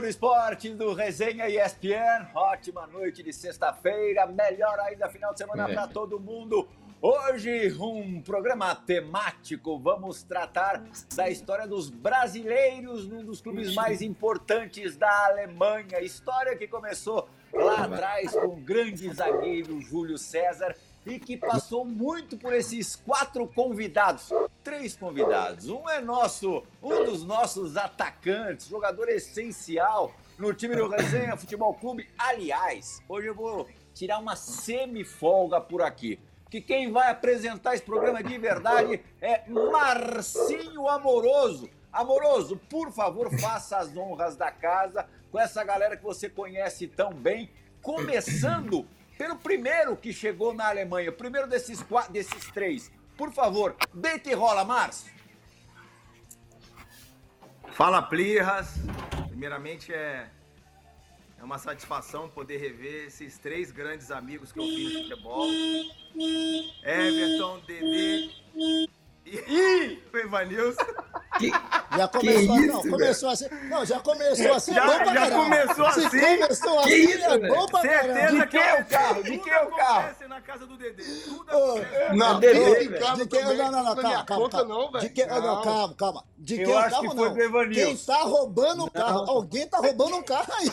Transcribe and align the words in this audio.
do 0.00 0.06
esporte 0.06 0.68
do 0.74 0.92
Resenha 0.92 1.48
ESPN. 1.48 2.28
Ótima 2.34 2.86
noite 2.86 3.22
de 3.22 3.32
sexta-feira, 3.32 4.26
melhor 4.26 4.78
ainda 4.80 5.08
final 5.08 5.32
de 5.32 5.38
semana 5.38 5.70
é. 5.70 5.72
para 5.72 5.88
todo 5.88 6.20
mundo. 6.20 6.68
Hoje, 7.00 7.74
um 7.80 8.20
programa 8.20 8.74
temático. 8.74 9.78
Vamos 9.78 10.22
tratar 10.22 10.84
da 11.14 11.30
história 11.30 11.66
dos 11.66 11.88
brasileiros 11.88 13.08
num 13.08 13.24
dos 13.24 13.40
clubes 13.40 13.74
mais 13.74 14.02
importantes 14.02 14.98
da 14.98 15.26
Alemanha. 15.26 16.00
História 16.02 16.54
que 16.56 16.68
começou 16.68 17.28
lá 17.54 17.84
atrás 17.84 18.32
com 18.32 18.48
o 18.48 18.56
grande 18.56 19.10
zagueiro 19.10 19.80
Júlio 19.80 20.18
César 20.18 20.76
e 21.06 21.20
que 21.20 21.36
passou 21.36 21.84
muito 21.84 22.36
por 22.36 22.52
esses 22.52 22.96
quatro 22.96 23.46
convidados. 23.46 24.30
Três 24.64 24.96
convidados. 24.96 25.68
Um 25.68 25.88
é 25.88 26.00
nosso, 26.00 26.64
um 26.82 27.04
dos 27.04 27.22
nossos 27.22 27.76
atacantes, 27.76 28.66
jogador 28.66 29.08
essencial 29.08 30.12
no 30.36 30.52
time 30.52 30.74
do 30.74 30.88
Resenha 30.88 31.36
Futebol 31.36 31.72
Clube. 31.74 32.08
Aliás, 32.18 33.00
hoje 33.08 33.28
eu 33.28 33.34
vou 33.34 33.68
tirar 33.94 34.18
uma 34.18 34.34
semi-folga 34.34 35.60
por 35.60 35.80
aqui. 35.80 36.18
Que 36.50 36.60
quem 36.60 36.90
vai 36.90 37.10
apresentar 37.10 37.74
esse 37.74 37.84
programa 37.84 38.22
de 38.22 38.36
verdade 38.36 39.00
é 39.20 39.48
Marcinho 39.48 40.88
Amoroso. 40.88 41.70
Amoroso, 41.92 42.56
por 42.68 42.92
favor, 42.92 43.30
faça 43.38 43.78
as 43.78 43.96
honras 43.96 44.36
da 44.36 44.50
casa 44.50 45.08
com 45.30 45.38
essa 45.38 45.64
galera 45.64 45.96
que 45.96 46.04
você 46.04 46.28
conhece 46.28 46.86
tão 46.86 47.12
bem, 47.12 47.50
começando 47.80 48.86
pelo 49.16 49.36
primeiro 49.36 49.96
que 49.96 50.12
chegou 50.12 50.52
na 50.52 50.68
Alemanha, 50.68 51.10
primeiro 51.10 51.48
desses, 51.48 51.82
quatro, 51.82 52.12
desses 52.12 52.50
três. 52.50 52.90
Por 53.16 53.32
favor, 53.32 53.74
deita 53.94 54.30
e 54.30 54.34
rola, 54.34 54.64
Márcio. 54.64 55.10
Fala, 57.72 58.02
Plirras. 58.02 58.74
Primeiramente, 59.28 59.92
é, 59.92 60.30
é 61.38 61.44
uma 61.44 61.58
satisfação 61.58 62.28
poder 62.28 62.58
rever 62.58 63.06
esses 63.06 63.38
três 63.38 63.70
grandes 63.70 64.10
amigos 64.10 64.52
que 64.52 64.58
eu 64.58 64.64
fiz 64.64 64.94
no 64.94 65.02
futebol. 65.02 65.46
Everton, 66.82 67.60
Dedê 67.66 68.30
e 69.26 70.02
o 70.12 70.16
Evanilson. 70.16 70.82
Que, 71.38 71.50
já 71.96 72.08
começou, 72.08 72.56
que 72.56 72.62
isso, 72.62 72.66
não, 72.66 72.90
começou 72.90 73.28
assim. 73.30 73.46
Não, 73.68 73.84
já 73.84 74.00
começou 74.00 74.54
assim. 74.54 74.74
Já, 74.74 74.84
é 74.84 75.14
já 75.14 75.30
começou 75.30 75.86
assim. 75.86 76.10
Se 76.10 76.20
começou 76.20 76.78
assim, 76.80 76.94
isso, 76.94 77.24
é 77.24 77.48
bom 77.48 77.66
pra 77.66 77.80
Certeza 77.80 78.38
de 78.38 78.46
quem 78.46 78.60
é 78.60 78.80
o 78.80 78.84
carro? 78.86 79.22
De 79.22 79.38
quem 79.38 79.52
é 79.52 79.62
o 79.62 79.70
carro? 79.70 80.26
na 80.36 80.40
casa 80.42 80.66
do 80.66 80.76
Dedê. 80.76 81.02
Tudo 81.02 81.46
oh, 81.50 82.14
não, 82.14 82.38
Dedê, 82.38 82.88
de 82.88 83.26
quem, 83.26 83.42
não, 83.42 83.70
não, 83.70 83.84
não, 83.84 83.96
calma, 83.96 84.24
calma, 84.24 84.50
calma. 84.50 84.64
Não, 84.64 85.00
de 85.00 85.08
quem, 85.08 85.26
não, 85.26 85.62
calma, 85.62 85.94
calma. 85.94 86.24
De 86.36 86.56
quem 86.56 86.74
é 86.74 86.78
o 86.78 86.90
carro, 86.90 87.14
não. 87.14 87.34
Quem 87.70 87.96
tá 87.96 88.18
roubando 88.18 88.84
o 88.84 88.90
carro? 88.90 89.30
Alguém 89.30 89.66
tá 89.66 89.78
roubando 89.78 90.16
um 90.16 90.22
carro 90.22 90.52
aí. 90.52 90.70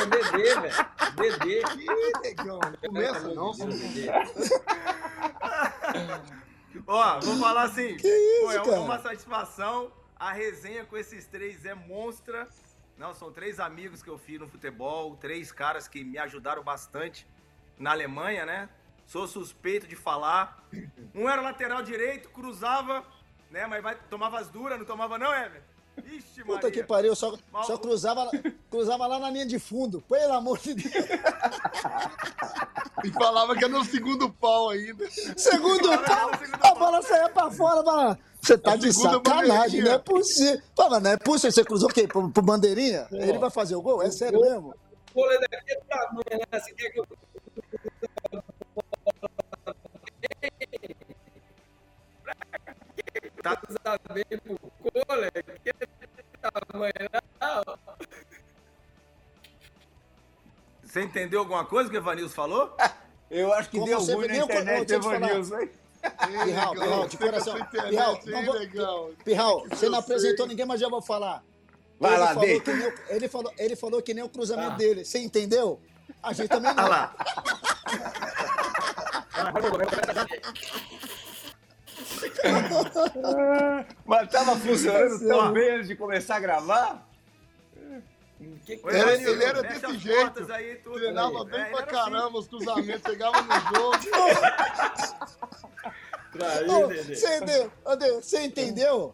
É 0.00 0.06
Dedê, 0.06 0.60
velho. 0.60 0.86
Dedê. 1.16 1.60
Ih, 1.60 2.12
negão. 2.22 2.60
Começa 2.80 3.28
não, 3.34 3.52
Dedê. 3.52 4.10
Ó, 6.86 7.20
vou 7.20 7.38
falar 7.38 7.64
assim. 7.64 7.96
Que 7.96 8.08
isso, 8.08 8.44
pô, 8.44 8.52
é 8.52 8.64
cara? 8.64 8.80
uma 8.80 8.98
satisfação. 8.98 9.92
A 10.18 10.32
resenha 10.32 10.84
com 10.84 10.96
esses 10.96 11.26
três 11.26 11.64
é 11.64 11.74
monstra. 11.74 12.48
Não, 12.96 13.14
são 13.14 13.32
três 13.32 13.58
amigos 13.58 14.02
que 14.02 14.10
eu 14.10 14.18
fiz 14.18 14.38
no 14.38 14.46
futebol, 14.46 15.16
três 15.16 15.50
caras 15.50 15.88
que 15.88 16.04
me 16.04 16.18
ajudaram 16.18 16.62
bastante 16.62 17.26
na 17.78 17.92
Alemanha, 17.92 18.44
né? 18.44 18.68
Sou 19.06 19.26
suspeito 19.26 19.86
de 19.86 19.96
falar. 19.96 20.62
Um 21.14 21.28
era 21.28 21.40
lateral 21.40 21.82
direito, 21.82 22.28
cruzava, 22.28 23.04
né? 23.50 23.66
Mas 23.66 23.82
vai, 23.82 23.94
tomava 24.10 24.38
as 24.38 24.48
duras, 24.48 24.78
não 24.78 24.84
tomava 24.84 25.18
não, 25.18 25.32
Ever? 25.32 25.62
Ixi, 26.06 26.42
Puta 26.42 26.54
Maria. 26.54 26.70
que 26.70 26.82
pariu, 26.82 27.14
só, 27.14 27.36
só 27.66 27.76
cruzava, 27.78 28.30
cruzava 28.70 29.06
lá 29.06 29.18
na 29.18 29.30
linha 29.30 29.46
de 29.46 29.58
fundo. 29.58 30.02
Pelo 30.08 30.32
amor 30.32 30.58
de 30.58 30.74
Deus. 30.74 30.94
E 33.04 33.10
falava 33.12 33.54
que 33.56 33.64
era 33.64 33.72
no 33.72 33.84
segundo 33.84 34.30
pau 34.30 34.70
ainda. 34.70 35.08
Segundo 35.36 35.88
pau? 36.02 36.30
A 36.62 36.74
bola 36.74 37.02
saía 37.02 37.28
pra 37.28 37.50
fora. 37.50 38.18
Você 38.42 38.56
tá 38.58 38.72
a 38.72 38.76
de 38.76 38.92
sacanagem, 38.92 39.82
não 39.82 39.92
é 39.92 39.98
possível. 39.98 40.60
Fala, 40.76 41.00
não 41.00 41.10
é 41.10 41.16
possível. 41.16 41.52
Você 41.52 41.64
cruzou 41.64 41.88
o 41.90 41.92
quê? 41.92 42.06
Pro, 42.06 42.30
pro 42.30 42.42
bandeirinha? 42.42 43.06
Pô. 43.10 43.16
Ele 43.16 43.38
vai 43.38 43.50
fazer 43.50 43.74
o 43.76 43.82
gol? 43.82 44.02
É 44.02 44.10
sério 44.10 44.40
mesmo? 44.40 44.74
O 45.14 45.20
vôlei 45.20 45.38
daqui 45.40 45.72
é 45.72 45.80
tamanho, 45.88 46.24
né? 46.52 46.60
Você 46.60 46.72
quer 46.74 46.90
que 46.90 47.00
eu. 47.00 47.06
Tá 53.42 53.60
sabendo 53.82 54.40
pro 54.42 54.58
cole? 55.06 55.30
Que 55.64 55.72
tamanho, 56.40 56.92
não? 57.40 57.78
Você 60.82 61.02
entendeu 61.02 61.40
alguma 61.40 61.64
coisa 61.64 61.88
que 61.88 61.96
o 61.96 62.00
Evanilson 62.00 62.34
falou? 62.34 62.76
Eu 63.30 63.52
acho 63.52 63.70
que 63.70 63.78
Como 63.78 63.86
deu 63.86 64.00
ruim 64.00 64.26
na 64.26 64.36
internet, 64.38 64.92
Evanilson, 64.92 65.60
hein? 65.60 65.70
Pirral, 66.44 66.72
Pirral, 66.72 67.08
de 67.08 67.16
coração. 67.16 67.54
Pirral, 67.66 68.20
não 68.26 68.44
vou... 68.44 69.14
Pirral, 69.24 69.64
você 69.68 69.88
não 69.88 69.98
apresentou 70.00 70.46
ninguém, 70.48 70.66
mas 70.66 70.80
já 70.80 70.88
vou 70.88 71.00
falar. 71.00 71.44
Vai 72.00 72.14
ele 72.14 72.20
lá, 72.20 72.34
falou 72.34 72.60
que 72.60 72.72
nem 72.72 72.92
ele, 73.08 73.28
falou, 73.28 73.52
ele 73.58 73.76
falou 73.76 74.02
que 74.02 74.14
nem 74.14 74.24
o 74.24 74.28
cruzamento 74.28 74.76
dele. 74.76 75.04
Você 75.04 75.18
entendeu? 75.20 75.80
A 76.22 76.32
gente 76.32 76.48
também 76.48 76.74
não. 76.74 76.82
Olha 76.82 76.90
lá. 76.90 77.14
Mas 84.06 84.30
tava 84.30 84.56
funcionando 84.56 85.18
tão 85.26 85.52
bem 85.52 85.70
antes 85.76 85.88
de 85.88 85.96
começar 85.96 86.36
a 86.36 86.40
gravar? 86.40 87.06
Que 88.64 88.80
Era- 88.86 89.12
ele 89.14 89.44
era 89.44 89.60
fecha 89.62 89.80
desse 89.88 89.98
jeito. 89.98 90.52
Aí, 90.52 90.76
Treinava 90.76 91.40
aí. 91.40 91.50
bem 91.50 91.60
É, 91.60 91.64
pra 91.66 91.80
assim. 91.80 91.90
caramba 91.90 92.38
os 92.38 92.48
cruzamentos, 92.48 93.02
chegava 93.02 93.42
no 93.42 93.52
jogo. 93.76 93.98
Ô, 96.72 96.86
Dedê. 96.86 97.16
Você 97.16 97.36
entendeu? 97.36 97.72
Você 98.22 98.40
entendeu? 98.44 99.12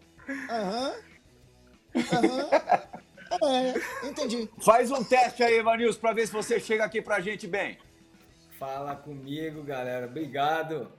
Aham. 0.49 0.93
Aham. 2.13 2.49
É, 3.43 4.07
entendi. 4.07 4.49
Faz 4.59 4.89
um 4.91 5.03
teste 5.03 5.43
aí, 5.43 5.55
Evanilson, 5.55 5.99
pra 5.99 6.13
ver 6.13 6.27
se 6.27 6.33
você 6.33 6.59
chega 6.59 6.85
aqui 6.85 7.01
pra 7.01 7.19
gente 7.19 7.45
bem. 7.47 7.77
Fala 8.57 8.95
comigo, 8.95 9.61
galera. 9.63 10.05
Obrigado. 10.05 10.89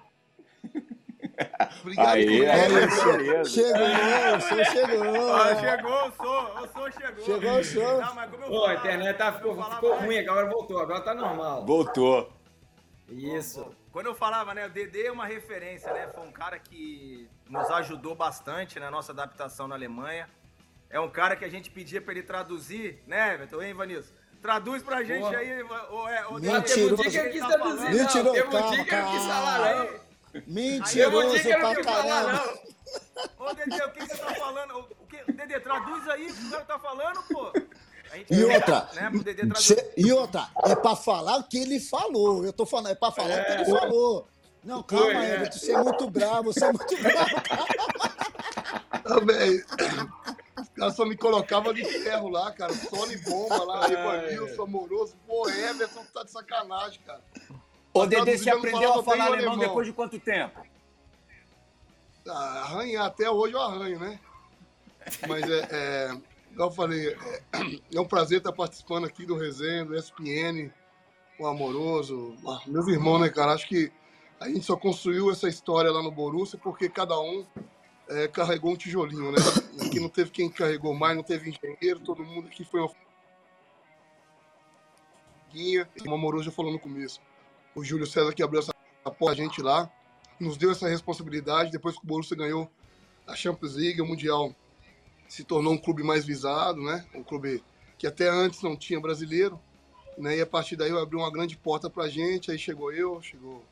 Obrigado 1.80 2.08
Aí, 2.08 2.46
aí, 2.46 2.68
beleza. 2.68 3.44
Chegou, 3.44 4.36
o 4.36 4.40
senhor 4.40 4.64
chegou. 4.66 5.34
Ah, 5.34 5.56
chegou, 5.56 5.92
eu 5.92 6.12
sou, 6.12 6.58
eu 6.58 6.68
sou, 6.68 6.92
chegou. 6.92 7.24
Chegou, 7.24 7.58
eu 7.58 7.64
sou. 7.64 8.00
Não, 8.00 8.14
mas 8.14 8.30
como 8.30 8.44
eu 8.44 8.48
Pô, 8.48 8.66
a 8.66 8.74
internet 8.74 9.16
tá, 9.16 9.32
ficou, 9.32 9.62
ficou 9.62 9.96
né, 9.96 10.06
ruim, 10.06 10.18
agora 10.18 10.46
voltou, 10.46 10.80
agora 10.80 11.00
tá 11.00 11.14
normal. 11.14 11.64
Voltou. 11.64 12.32
Isso. 13.08 13.74
Quando 13.92 14.06
eu 14.06 14.14
falava, 14.14 14.52
né, 14.54 14.66
o 14.66 14.70
Dedê 14.70 15.06
é 15.06 15.12
uma 15.12 15.26
referência, 15.26 15.92
né? 15.92 16.08
Foi 16.14 16.26
um 16.26 16.32
cara 16.32 16.58
que 16.58 17.28
nos 17.48 17.70
ajudou 17.70 18.14
bastante 18.14 18.78
na 18.78 18.90
nossa 18.90 19.12
adaptação 19.12 19.66
na 19.66 19.74
Alemanha. 19.74 20.28
É 20.90 21.00
um 21.00 21.08
cara 21.08 21.36
que 21.36 21.44
a 21.44 21.48
gente 21.48 21.70
pedia 21.70 22.00
pra 22.00 22.12
ele 22.12 22.22
traduzir, 22.22 23.02
né, 23.06 23.34
Everton? 23.34 23.62
Hein, 23.62 23.74
Vanilson? 23.74 24.12
Traduz 24.40 24.82
pra 24.82 25.02
gente 25.02 25.20
Porra. 25.20 25.38
aí, 25.38 25.62
ô, 25.62 26.08
é, 26.08 26.26
ô, 26.26 26.34
Mentira. 26.34 26.62
Teve 26.62 26.92
um 26.92 26.96
dia 26.96 27.10
que 27.10 27.16
eu 27.18 27.30
quis 27.32 27.46
traduzir, 27.46 27.90
não. 27.90 28.32
Teve 28.32 28.56
um 28.56 28.70
dia 28.70 28.84
que 28.84 28.94
eu 28.94 28.98
não 28.98 29.12
quis 29.12 29.24
falar, 29.24 29.76
não. 29.76 30.07
Mentiroso 30.46 31.42
pra 31.42 31.82
caramba. 31.82 32.32
não. 32.32 33.46
Ô, 33.46 33.52
Dedê, 33.54 33.84
o 33.84 33.90
que 33.90 34.06
você 34.06 34.16
tá 34.16 34.34
falando? 34.34 34.78
O 34.78 35.06
que... 35.06 35.32
Dedê, 35.32 35.60
traduz 35.60 36.08
aí 36.08 36.30
o 36.30 36.34
que 36.34 36.46
o 36.46 36.50
cara 36.50 36.64
tá 36.64 36.78
falando, 36.78 37.22
pô. 37.28 37.52
A 38.10 38.16
gente 38.16 38.32
E 38.34 38.44
outra, 38.44 38.88
Né, 38.94 39.10
e 39.96 40.12
outra, 40.12 40.48
é 40.64 40.74
pra 40.74 40.96
falar 40.96 41.36
o 41.38 41.44
que 41.44 41.58
ele 41.58 41.78
falou. 41.78 42.44
Eu 42.44 42.52
tô 42.52 42.64
falando, 42.64 42.88
é 42.90 42.94
pra 42.94 43.12
falar 43.12 43.40
o 43.40 43.44
que 43.44 43.52
ele 43.52 43.64
falou. 43.66 44.26
Não, 44.64 44.82
calma, 44.82 45.04
Foi, 45.04 45.14
é. 45.14 45.34
Everton, 45.34 45.58
você 45.58 45.72
é 45.72 45.82
muito 45.82 46.10
bravo, 46.10 46.52
você 46.52 46.64
é 46.64 46.72
muito 46.72 46.96
bravo. 47.02 47.30
Velho. 49.26 49.64
Os 50.58 50.68
caras 50.70 50.96
só 50.96 51.04
me 51.04 51.16
colocavam 51.16 51.72
de 51.72 51.84
ferro 51.84 52.28
lá, 52.28 52.50
cara. 52.52 52.72
Sony 52.74 53.16
bomba 53.18 53.64
lá, 53.64 53.90
Evanilson, 53.90 54.62
amoroso. 54.62 55.14
Pô, 55.26 55.48
Everton 55.48 56.04
tá 56.12 56.24
de 56.24 56.30
sacanagem, 56.30 57.00
cara. 57.06 57.22
Mas 57.94 58.08
Dedê, 58.08 58.36
você 58.36 58.44
traduzindo, 58.44 58.56
aprendeu 58.58 58.94
a 58.94 59.02
falar 59.02 59.30
o 59.30 59.32
alemão 59.32 59.52
alemão. 59.52 59.58
depois 59.58 59.86
de 59.86 59.92
quanto 59.92 60.18
tempo? 60.18 60.60
Ah, 62.28 62.62
arranhar, 62.64 63.06
até 63.06 63.30
hoje 63.30 63.54
eu 63.54 63.60
arranho, 63.60 63.98
né? 63.98 64.20
Mas 65.26 65.42
é, 65.50 65.68
é, 65.70 66.20
igual 66.52 66.68
eu 66.68 66.74
falei, 66.74 67.08
é, 67.08 67.42
é 67.94 68.00
um 68.00 68.06
prazer 68.06 68.38
estar 68.38 68.52
participando 68.52 69.06
aqui 69.06 69.24
do 69.24 69.36
Resenha, 69.36 69.84
do 69.84 69.96
ESPN, 69.96 70.70
o 71.38 71.46
Amoroso, 71.46 72.36
ah, 72.46 72.60
meus 72.66 72.86
irmãos, 72.88 73.20
né, 73.20 73.30
cara? 73.30 73.52
Acho 73.52 73.66
que 73.66 73.90
a 74.38 74.48
gente 74.48 74.62
só 74.62 74.76
construiu 74.76 75.30
essa 75.30 75.48
história 75.48 75.90
lá 75.90 76.02
no 76.02 76.10
Borussia 76.10 76.58
porque 76.62 76.88
cada 76.88 77.18
um 77.18 77.46
é, 78.08 78.28
carregou 78.28 78.72
um 78.72 78.76
tijolinho, 78.76 79.32
né? 79.32 79.38
Aqui 79.84 79.98
não 79.98 80.08
teve 80.08 80.30
quem 80.30 80.50
carregou 80.50 80.94
mais, 80.94 81.16
não 81.16 81.22
teve 81.22 81.50
engenheiro, 81.50 82.00
todo 82.00 82.22
mundo 82.22 82.48
aqui 82.48 82.64
foi 82.64 82.80
uma 82.80 82.90
como 85.98 86.10
o 86.10 86.14
Amoroso 86.14 86.44
já 86.44 86.50
falou 86.50 86.70
no 86.70 86.78
começo. 86.78 87.20
O 87.78 87.84
Júlio 87.84 88.08
César 88.08 88.34
que 88.34 88.42
abriu 88.42 88.58
essa 88.58 88.72
porta 89.04 89.30
a 89.30 89.34
gente 89.36 89.62
lá, 89.62 89.88
nos 90.40 90.56
deu 90.56 90.72
essa 90.72 90.88
responsabilidade, 90.88 91.70
depois 91.70 91.96
que 91.96 92.02
o 92.02 92.06
Borussia 92.08 92.36
ganhou 92.36 92.68
a 93.24 93.36
Champions 93.36 93.76
League, 93.76 94.02
o 94.02 94.06
Mundial 94.06 94.52
se 95.28 95.44
tornou 95.44 95.74
um 95.74 95.78
clube 95.78 96.02
mais 96.02 96.24
visado, 96.24 96.82
né? 96.82 97.06
Um 97.14 97.22
clube 97.22 97.62
que 97.96 98.04
até 98.04 98.28
antes 98.28 98.62
não 98.62 98.76
tinha 98.76 98.98
brasileiro, 98.98 99.60
né? 100.16 100.38
E 100.38 100.40
a 100.40 100.46
partir 100.46 100.74
daí 100.74 100.90
abriu 100.90 101.20
uma 101.20 101.30
grande 101.30 101.56
porta 101.56 101.88
pra 101.88 102.08
gente, 102.08 102.50
aí 102.50 102.58
chegou 102.58 102.92
eu, 102.92 103.22
chegou 103.22 103.64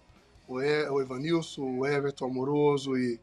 o, 0.47 0.63
e, 0.63 0.89
o 0.89 1.01
Evanilson, 1.01 1.63
o 1.63 1.85
Everton 1.85 2.27
Amoroso 2.27 2.97
e 2.97 3.19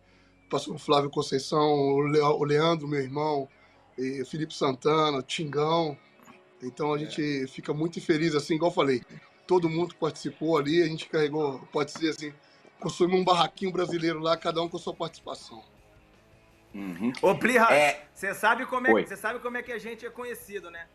passou 0.49 0.75
o 0.75 0.79
Flávio 0.79 1.09
Conceição, 1.09 1.65
o 1.65 2.43
Leandro, 2.43 2.89
meu 2.89 2.99
irmão, 2.99 3.47
e 3.97 4.25
Felipe 4.25 4.53
Santana, 4.53 5.23
Tingão. 5.23 5.97
Então 6.61 6.93
a 6.93 6.97
gente 6.97 7.47
fica 7.47 7.73
muito 7.73 8.01
feliz, 8.01 8.35
assim, 8.35 8.55
igual 8.55 8.69
eu 8.69 8.75
falei, 8.75 9.01
todo 9.47 9.69
mundo 9.69 9.95
participou 9.95 10.57
ali, 10.57 10.81
a 10.81 10.87
gente 10.87 11.07
carregou, 11.07 11.59
pode 11.71 11.93
dizer 11.93 12.09
assim, 12.09 12.33
construímos 12.79 13.21
um 13.21 13.23
barraquinho 13.23 13.71
brasileiro 13.71 14.19
lá, 14.19 14.35
cada 14.37 14.61
um 14.61 14.69
com 14.69 14.77
sua 14.77 14.93
participação. 14.93 15.63
Uhum. 16.73 17.13
Ô, 17.21 17.35
Plirra, 17.35 17.67
você 18.13 18.27
é, 18.27 18.33
sabe, 18.33 18.65
como 18.65 18.97
é, 18.97 19.05
sabe 19.15 19.39
como 19.39 19.57
é 19.57 19.63
que 19.63 19.71
a 19.71 19.77
gente 19.77 20.05
é 20.05 20.09
conhecido, 20.09 20.71
né? 20.71 20.87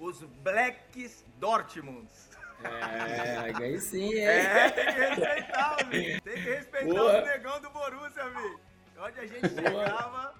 Os 0.00 0.22
Blacks 0.42 1.24
Dortmunds. 1.38 2.30
É, 2.64 3.52
aí 3.54 3.80
sim, 3.80 4.14
é. 4.14 4.66
É, 4.66 4.70
tem 4.70 4.86
que 4.86 4.92
respeitar, 4.92 5.76
amigo. 5.80 6.20
Tem 6.22 6.34
que 6.34 6.40
respeitar 6.40 6.94
Boa. 6.94 7.22
o 7.22 7.26
negão 7.26 7.60
do 7.60 7.70
Borussia, 7.70 8.22
amigo. 8.22 8.60
Onde 8.98 9.20
a 9.20 9.26
gente 9.26 9.48
chegava, 9.54 10.34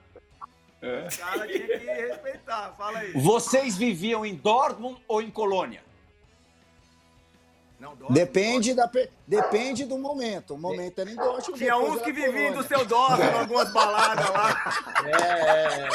é. 0.80 1.08
o 1.08 1.18
cara 1.18 1.46
tinha 1.46 1.78
que 1.78 1.84
respeitar. 1.84 2.74
Fala 2.78 2.98
aí. 3.00 3.12
Vocês 3.12 3.76
viviam 3.76 4.24
em 4.24 4.34
Dortmund 4.34 5.02
ou 5.06 5.20
em 5.20 5.30
Colônia? 5.30 5.86
Não, 7.87 7.94
Dortmund, 7.94 8.21
depende. 8.21 8.75
Da, 8.75 8.91
depende 9.27 9.85
do 9.85 9.97
momento. 9.97 10.55
O 10.55 10.59
momento 10.59 10.99
era 10.99 11.09
em 11.09 11.15
Dortmund. 11.15 11.59
Tinha 11.59 11.77
uns 11.77 12.03
que 12.03 12.12
viviam 12.12 12.53
do 12.53 12.65
seu 12.65 12.85
Dortmund, 12.85 13.23
em 13.23 13.38
algumas 13.38 13.73
baladas 13.73 14.29
lá. 14.29 14.73
É. 15.06 15.88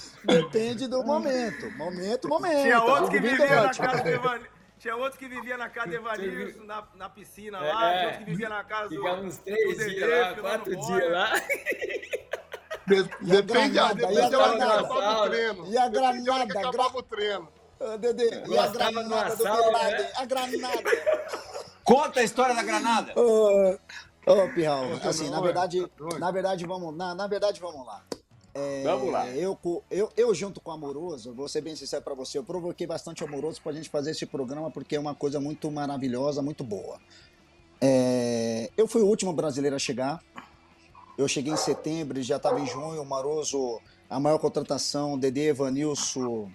Depende 0.24 0.86
do 0.86 1.02
momento. 1.02 1.70
Momento, 1.72 2.28
momento. 2.28 2.62
Tinha 2.62 2.82
outros 2.82 3.10
que 3.10 3.20
viviam 3.20 3.62
na 3.62 3.74
casa 3.74 4.02
do 4.02 4.08
Evanilson. 4.08 4.50
Tinha 4.78 4.96
outros 4.96 5.16
que 5.16 5.28
viviam 5.28 5.58
na 5.58 5.68
casa 5.68 5.88
do 5.88 5.94
Evanilson, 5.94 6.64
na, 6.64 6.88
na 6.94 7.08
piscina 7.08 7.58
é, 7.58 7.72
lá. 7.72 7.80
Tinha 7.80 8.02
outros 8.02 8.18
que 8.18 8.24
viviam 8.24 8.50
na 8.50 8.64
casa 8.64 8.88
do. 8.88 8.96
Ficava 8.96 9.20
uns 9.22 9.36
três 9.38 9.76
dias 9.76 10.08
lá, 10.08 10.34
quatro 10.34 10.76
dias 10.76 11.12
lá. 11.12 11.32
Depende, 13.20 13.78
a 13.78 13.92
depende 13.92 14.30
da 14.30 14.38
hora 14.38 14.64
acabava 14.64 15.22
o 15.24 15.28
treino. 15.28 15.66
E 15.72 15.78
a 15.78 15.88
granada. 15.88 16.46
que 16.46 16.58
acabava 16.58 16.98
o 16.98 17.02
treino. 17.02 17.59
Dedê, 17.98 18.42
e 18.46 18.58
a 18.58 18.66
granada 18.66 19.36
do 19.36 19.44
né? 19.44 20.10
a 20.14 20.24
granada. 20.26 20.90
Conta 21.82 22.20
a 22.20 22.22
história 22.22 22.54
da 22.54 22.62
granada. 22.62 23.12
Ô, 23.18 23.78
oh, 24.26 24.48
Pirral, 24.54 24.84
assim, 25.02 25.30
na 25.30 25.40
verdade, 25.40 25.90
na 26.18 26.30
verdade, 26.30 26.66
vamos, 26.66 26.94
na, 26.94 27.14
na 27.14 27.26
verdade, 27.26 27.58
vamos 27.58 27.86
lá. 27.86 28.04
É, 28.52 28.82
Vamos 28.82 29.12
lá. 29.12 29.28
Eu, 29.28 29.56
eu, 29.90 30.10
eu, 30.16 30.34
junto 30.34 30.60
com 30.60 30.70
o 30.70 30.74
Amoroso, 30.74 31.32
vou 31.32 31.48
ser 31.48 31.60
bem 31.60 31.76
sincero 31.76 32.02
para 32.02 32.14
você, 32.14 32.36
eu 32.36 32.44
provoquei 32.44 32.86
bastante 32.86 33.22
o 33.22 33.26
Amoroso 33.26 33.62
para 33.62 33.72
a 33.72 33.74
gente 33.74 33.88
fazer 33.88 34.10
esse 34.10 34.26
programa 34.26 34.70
porque 34.70 34.96
é 34.96 35.00
uma 35.00 35.14
coisa 35.14 35.38
muito 35.40 35.70
maravilhosa, 35.70 36.42
muito 36.42 36.64
boa. 36.64 36.98
É, 37.80 38.68
eu 38.76 38.86
fui 38.86 39.02
o 39.02 39.06
último 39.06 39.32
brasileiro 39.32 39.76
a 39.76 39.78
chegar. 39.78 40.22
Eu 41.16 41.28
cheguei 41.28 41.52
em 41.52 41.56
setembro, 41.56 42.20
já 42.22 42.36
estava 42.36 42.60
em 42.60 42.66
junho. 42.66 43.00
O 43.00 43.06
Maroso, 43.06 43.80
a 44.08 44.18
maior 44.18 44.38
contratação, 44.38 45.18
Dede 45.18 45.40
Evanilson, 45.40 46.50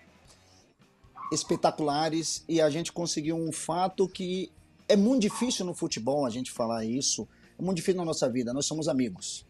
espetaculares. 1.31 2.43
E 2.47 2.61
a 2.61 2.69
gente 2.69 2.91
conseguiu 2.91 3.35
um 3.35 3.51
fato 3.51 4.07
que 4.07 4.51
é 4.87 4.95
muito 4.95 5.21
difícil 5.21 5.65
no 5.65 5.73
futebol 5.73 6.25
a 6.25 6.29
gente 6.29 6.51
falar 6.51 6.85
isso. 6.85 7.27
É 7.57 7.61
muito 7.61 7.77
difícil 7.77 7.99
na 7.99 8.05
nossa 8.05 8.29
vida. 8.29 8.53
Nós 8.53 8.65
somos 8.65 8.87
amigos. 8.87 9.45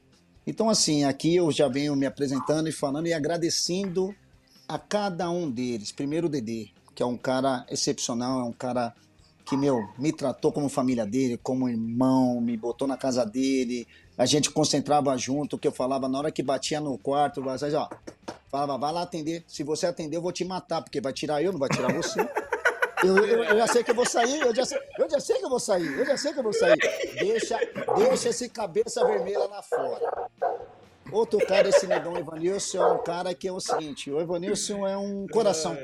Então, 0.48 0.70
assim, 0.70 1.04
aqui 1.04 1.36
eu 1.36 1.52
já 1.52 1.68
venho 1.68 1.96
me 1.96 2.06
apresentando 2.06 2.70
e 2.70 2.72
falando 2.72 3.08
e 3.08 3.14
agradecendo 3.14 4.14
a 4.68 4.78
cada 4.78 5.30
um 5.30 5.50
deles. 5.50 5.92
Primeiro 5.92 6.28
o 6.28 6.30
Dedê, 6.30 6.70
que 6.94 7.02
é 7.02 7.06
um 7.06 7.18
cara 7.18 7.66
excepcional, 7.70 8.40
é 8.40 8.44
um 8.44 8.54
cara 8.54 8.94
que, 9.46 9.58
meu, 9.58 9.88
me 9.98 10.12
tratou 10.12 10.52
como 10.52 10.70
família 10.70 11.06
dele, 11.06 11.40
como 11.42 11.70
irmão, 11.70 12.40
me 12.42 12.56
botou 12.58 12.88
na 12.88 12.98
casa 12.98 13.26
dele, 13.26 13.88
a 14.18 14.26
gente 14.26 14.50
concentrava 14.52 15.18
junto, 15.18 15.56
o 15.56 15.60
que 15.60 15.68
eu 15.68 15.72
falava 15.72 16.08
na 16.08 16.18
hora 16.18 16.32
que 16.32 16.42
batia 16.42 16.80
no 16.80 16.98
quarto, 16.98 17.44
ó, 17.46 17.90
falava, 18.50 18.78
vai 18.78 18.94
lá 18.94 19.02
atender, 19.02 19.44
se 19.48 19.64
você 19.64 19.86
atender 19.86 20.18
eu 20.18 20.22
vou 20.22 20.32
te 20.32 20.46
matar, 20.46 20.82
porque 20.82 21.02
vai 21.02 21.12
tirar 21.12 21.42
eu, 21.42 21.52
não 21.52 21.60
vai 21.60 21.70
tirar 21.70 21.94
você. 21.94 22.20
Eu, 23.04 23.18
eu, 23.18 23.44
eu, 23.44 23.58
já 23.58 23.68
sei 23.68 23.84
que 23.84 23.92
eu 23.92 23.96
vou 23.96 24.06
sair, 24.06 24.40
eu 24.40 24.56
já, 24.56 24.66
sei, 24.66 24.80
eu 24.98 25.10
já 25.10 25.20
sei 25.20 25.38
que 25.38 25.46
eu 25.46 25.50
vou 25.50 25.60
sair, 25.60 26.00
eu 26.00 26.06
já 26.06 26.18
sei 26.18 26.34
que 26.34 26.40
eu 26.40 26.44
vou 26.44 26.54
sair. 26.54 26.78
Deixa, 27.20 27.60
deixa 27.98 28.30
esse 28.30 28.50
cabeça 28.50 29.06
vermelha 29.06 29.46
lá 29.46 29.62
fora. 29.62 30.30
Outro 31.12 31.46
cara, 31.46 31.70
esse 31.70 31.86
negão 31.86 32.18
Evanilson, 32.18 32.78
é 32.82 32.94
um 32.94 33.04
cara 33.04 33.36
que 33.36 33.48
é 33.48 33.52
o 33.52 33.60
seguinte: 33.60 34.10
o 34.10 34.20
Evanilson 34.20 34.88
é 34.88 34.98
um 34.98 35.28
coração. 35.28 35.78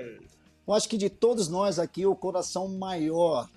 Eu 0.68 0.74
acho 0.74 0.88
que 0.90 0.98
de 0.98 1.10
todos 1.10 1.48
nós 1.48 1.78
aqui, 1.78 2.06
o 2.06 2.16
coração 2.16 2.68
maior, 2.68 3.48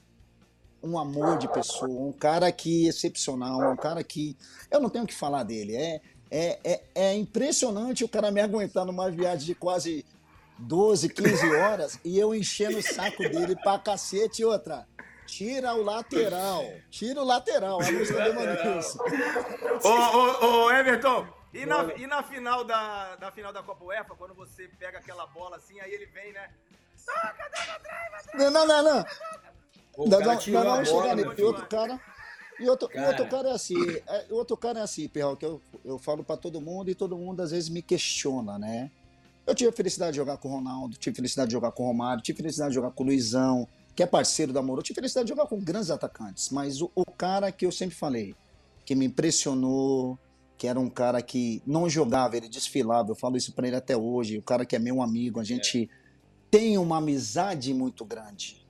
um 0.84 0.98
amor 0.98 1.38
de 1.38 1.48
pessoa, 1.48 1.88
um 1.88 2.12
cara 2.12 2.52
que 2.52 2.86
é 2.86 2.90
excepcional, 2.90 3.72
um 3.72 3.76
cara 3.76 4.04
que. 4.04 4.36
Eu 4.70 4.80
não 4.80 4.90
tenho 4.90 5.04
o 5.04 5.06
que 5.06 5.14
falar 5.14 5.42
dele. 5.42 5.74
É, 5.74 6.00
é, 6.30 6.60
é, 6.64 6.82
é 6.94 7.14
impressionante 7.14 8.04
o 8.04 8.08
cara 8.08 8.30
me 8.30 8.40
aguentar 8.40 8.84
numa 8.84 9.10
viagem 9.10 9.46
de 9.46 9.54
quase 9.54 10.04
12, 10.58 11.08
15 11.08 11.54
horas 11.56 11.98
e 12.04 12.18
eu 12.18 12.34
enchendo 12.34 12.78
o 12.78 12.82
saco 12.82 13.22
dele 13.28 13.56
pra 13.56 13.78
cacete 13.78 14.42
e 14.42 14.44
outra. 14.44 14.86
Tira 15.26 15.72
o 15.72 15.82
lateral. 15.82 16.62
Tira 16.90 17.20
o 17.20 17.24
lateral. 17.24 17.80
A 17.80 17.90
música 17.90 18.22
do 18.22 18.28
Evanilson. 18.28 18.98
Ô, 19.82 19.88
ô, 19.88 20.64
ô, 20.66 20.70
Everton, 20.70 21.26
e 21.54 21.64
na, 21.64 21.94
e 21.96 22.06
na 22.06 22.22
final 22.22 22.62
da, 22.64 23.16
da 23.16 23.32
final 23.32 23.52
da 23.52 23.62
Copa 23.62 23.84
UEFA, 23.84 24.14
quando 24.16 24.34
você 24.34 24.68
pega 24.78 24.98
aquela 24.98 25.26
bola 25.28 25.56
assim, 25.56 25.80
aí 25.80 25.92
ele 25.92 26.06
vem, 26.06 26.32
né? 26.32 26.50
Cadê 27.06 28.44
o 28.44 28.50
Não, 28.50 28.50
não, 28.50 28.66
não, 28.66 28.82
não. 28.82 29.04
O 29.96 30.08
não 30.08 30.40
chegar 30.84 31.16
nele. 31.16 31.30
E 31.38 31.42
outro 31.42 31.66
cara. 31.66 32.00
E 32.58 32.68
outro, 32.68 32.88
cara. 32.88 33.06
E 33.06 33.08
outro 33.08 33.26
cara 33.28 33.48
é 33.48 33.52
assim, 33.52 33.90
é, 34.06 34.26
outro 34.30 34.56
cara 34.56 34.78
é 34.78 34.82
assim, 34.82 35.08
Perral, 35.08 35.36
que 35.36 35.44
eu, 35.44 35.60
eu 35.84 35.98
falo 35.98 36.22
para 36.22 36.36
todo 36.36 36.60
mundo 36.60 36.90
e 36.90 36.94
todo 36.94 37.16
mundo 37.16 37.40
às 37.40 37.50
vezes 37.50 37.68
me 37.68 37.82
questiona, 37.82 38.58
né? 38.58 38.90
Eu 39.46 39.54
tive 39.54 39.70
a 39.70 39.72
felicidade 39.72 40.12
de 40.12 40.16
jogar 40.16 40.36
com 40.36 40.48
o 40.48 40.52
Ronaldo, 40.52 40.96
tive 40.96 41.14
a 41.14 41.16
felicidade 41.16 41.48
de 41.48 41.52
jogar 41.52 41.72
com 41.72 41.82
o 41.82 41.86
Romário, 41.86 42.22
tive 42.22 42.36
a 42.36 42.42
felicidade 42.42 42.70
de 42.70 42.74
jogar 42.76 42.92
com 42.92 43.02
o 43.02 43.06
Luizão, 43.06 43.68
que 43.94 44.02
é 44.02 44.06
parceiro 44.06 44.52
da 44.52 44.62
Moro, 44.62 44.82
tive 44.82 44.98
a 44.98 45.02
felicidade 45.02 45.26
de 45.26 45.30
jogar 45.30 45.46
com 45.46 45.58
grandes 45.60 45.90
atacantes, 45.90 46.50
mas 46.50 46.80
o, 46.80 46.90
o 46.94 47.04
cara 47.04 47.52
que 47.52 47.66
eu 47.66 47.72
sempre 47.72 47.94
falei, 47.94 48.34
que 48.84 48.94
me 48.94 49.06
impressionou, 49.06 50.18
que 50.56 50.66
era 50.66 50.78
um 50.78 50.88
cara 50.88 51.20
que 51.20 51.62
não 51.66 51.90
jogava, 51.90 52.36
ele 52.36 52.48
desfilava, 52.48 53.10
eu 53.10 53.14
falo 53.14 53.36
isso 53.36 53.52
para 53.52 53.66
ele 53.66 53.76
até 53.76 53.96
hoje, 53.96 54.38
o 54.38 54.42
cara 54.42 54.64
que 54.64 54.76
é 54.76 54.78
meu 54.78 55.02
amigo, 55.02 55.40
a 55.40 55.44
gente 55.44 55.84
é. 55.84 55.88
tem 56.50 56.78
uma 56.78 56.98
amizade 56.98 57.74
muito 57.74 58.04
grande, 58.04 58.64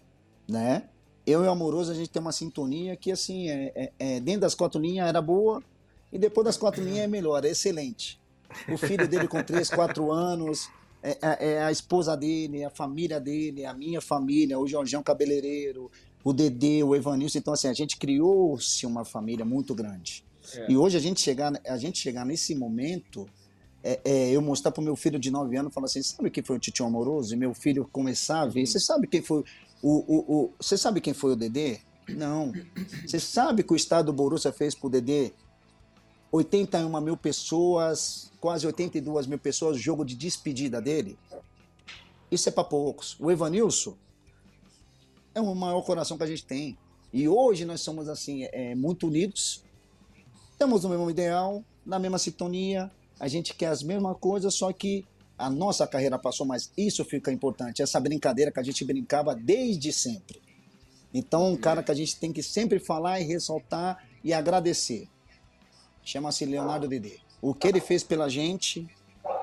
né? 0.48 0.88
Eu 1.26 1.44
e 1.44 1.46
o 1.46 1.50
Amoroso, 1.50 1.90
a 1.90 1.94
gente 1.94 2.10
tem 2.10 2.20
uma 2.20 2.32
sintonia 2.32 2.96
que, 2.96 3.10
assim, 3.10 3.48
é, 3.48 3.72
é, 3.74 3.92
é 3.98 4.20
dentro 4.20 4.42
das 4.42 4.54
quatro 4.54 4.80
linhas 4.80 5.08
era 5.08 5.22
boa, 5.22 5.62
e 6.12 6.18
depois 6.18 6.44
das 6.44 6.56
quatro 6.56 6.82
linhas 6.82 7.04
é 7.04 7.06
melhor, 7.06 7.44
é 7.44 7.48
excelente. 7.48 8.20
O 8.68 8.76
filho 8.76 9.08
dele 9.08 9.26
com 9.26 9.42
três, 9.42 9.68
quatro 9.68 10.12
anos, 10.12 10.68
é, 11.02 11.18
é, 11.20 11.52
é, 11.52 11.62
a 11.62 11.72
esposa 11.72 12.16
dele, 12.16 12.64
a 12.64 12.70
família 12.70 13.20
dele, 13.20 13.66
a 13.66 13.74
minha 13.74 14.00
família, 14.00 14.58
o 14.58 14.66
Jorgão 14.66 15.02
Cabeleireiro, 15.02 15.90
o 16.22 16.32
Dedê, 16.32 16.82
o 16.82 16.94
Evanilson. 16.94 17.38
Então, 17.38 17.52
assim, 17.52 17.68
a 17.68 17.74
gente 17.74 17.96
criou-se 17.96 18.86
uma 18.86 19.04
família 19.04 19.44
muito 19.44 19.74
grande. 19.74 20.24
E 20.68 20.76
hoje 20.76 20.96
a 20.96 21.00
gente 21.00 21.20
chegar, 21.20 21.52
a 21.66 21.76
gente 21.76 21.98
chegar 21.98 22.24
nesse 22.24 22.54
momento, 22.54 23.26
é, 23.82 24.00
é, 24.04 24.30
eu 24.30 24.40
mostrar 24.40 24.72
para 24.72 24.80
o 24.80 24.84
meu 24.84 24.96
filho 24.96 25.18
de 25.18 25.30
9 25.30 25.56
anos, 25.56 25.74
falar 25.74 25.86
assim, 25.86 26.02
sabe 26.02 26.30
quem 26.30 26.42
foi 26.42 26.56
o 26.56 26.58
Titio 26.58 26.86
Amoroso? 26.86 27.34
E 27.34 27.36
meu 27.36 27.52
filho 27.54 27.88
começar 27.90 28.42
a 28.42 28.46
ver, 28.46 28.66
você 28.66 28.80
sabe 28.80 29.06
quem 29.06 29.20
foi 29.20 29.44
o, 29.88 30.44
o, 30.44 30.52
você 30.58 30.76
sabe 30.76 31.00
quem 31.00 31.12
foi 31.12 31.32
o 31.32 31.36
Dedê? 31.36 31.78
Não. 32.08 32.52
Você 33.06 33.18
sabe 33.18 33.62
que 33.62 33.72
o 33.72 33.76
estado 33.76 34.06
do 34.06 34.12
Borussia 34.12 34.52
fez 34.52 34.74
pro 34.74 34.88
Dedê 34.88 35.32
81 36.32 37.00
mil 37.00 37.16
pessoas, 37.16 38.30
quase 38.40 38.66
82 38.66 39.26
mil 39.26 39.38
pessoas, 39.38 39.78
jogo 39.78 40.04
de 40.04 40.14
despedida 40.14 40.80
dele? 40.80 41.18
Isso 42.30 42.48
é 42.48 42.52
para 42.52 42.64
poucos. 42.64 43.16
O 43.20 43.30
Evanilson 43.30 43.96
é 45.34 45.40
o 45.40 45.54
maior 45.54 45.82
coração 45.82 46.16
que 46.16 46.24
a 46.24 46.26
gente 46.26 46.44
tem. 46.44 46.78
E 47.12 47.28
hoje 47.28 47.64
nós 47.64 47.80
somos 47.80 48.08
assim, 48.08 48.44
é, 48.52 48.74
muito 48.74 49.06
unidos, 49.06 49.64
Estamos 50.54 50.84
no 50.84 50.90
mesmo 50.90 51.10
ideal, 51.10 51.64
na 51.84 51.98
mesma 51.98 52.16
sintonia, 52.16 52.88
a 53.18 53.26
gente 53.26 53.54
quer 53.54 53.66
as 53.66 53.82
mesmas 53.82 54.16
coisas, 54.18 54.54
só 54.54 54.72
que 54.72 55.04
a 55.36 55.50
nossa 55.50 55.86
carreira 55.86 56.18
passou, 56.18 56.46
mas 56.46 56.72
isso 56.76 57.04
fica 57.04 57.32
importante, 57.32 57.82
essa 57.82 57.98
brincadeira 57.98 58.52
que 58.52 58.60
a 58.60 58.62
gente 58.62 58.84
brincava 58.84 59.34
desde 59.34 59.92
sempre. 59.92 60.40
Então, 61.12 61.52
um 61.52 61.56
cara 61.56 61.82
que 61.82 61.90
a 61.90 61.94
gente 61.94 62.18
tem 62.18 62.32
que 62.32 62.42
sempre 62.42 62.78
falar 62.78 63.20
e 63.20 63.24
ressaltar 63.24 64.04
e 64.22 64.32
agradecer. 64.32 65.08
Chama-se 66.02 66.44
Leonardo 66.44 66.88
Dede. 66.88 67.20
O 67.40 67.54
que 67.54 67.68
ele 67.68 67.80
fez 67.80 68.02
pela 68.02 68.28
gente, 68.28 68.88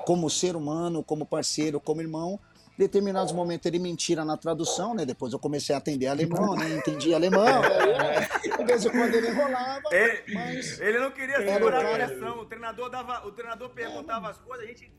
como 0.04 0.28
ser 0.28 0.54
humano, 0.54 1.02
como 1.02 1.24
parceiro, 1.24 1.80
como 1.80 2.00
irmão, 2.00 2.38
determinados 2.76 3.32
momentos 3.32 3.66
ele 3.66 3.78
mentira 3.78 4.24
na 4.24 4.36
tradução, 4.36 4.94
né? 4.94 5.04
Depois 5.04 5.32
eu 5.32 5.38
comecei 5.38 5.74
a 5.74 5.78
atender 5.78 6.08
alemão, 6.08 6.54
né? 6.54 6.76
Entendi 6.76 7.14
alemão. 7.14 7.62
Né? 7.62 8.28
De 8.58 8.64
vez 8.64 8.84
em 8.84 8.90
quando 8.90 9.14
ele 9.14 9.28
enrolava, 9.28 9.82
ele, 9.90 10.34
mas... 10.34 10.80
Ele 10.80 10.98
não 10.98 11.10
queria 11.10 11.36
segurar 11.38 11.86
a 11.86 12.06
pressão. 12.06 12.40
O 12.40 12.46
treinador, 12.46 12.90
dava, 12.90 13.26
o 13.26 13.32
treinador 13.32 13.70
perguntava 13.70 14.30
as 14.30 14.38
coisas, 14.38 14.64
a 14.64 14.68
gente 14.68 14.90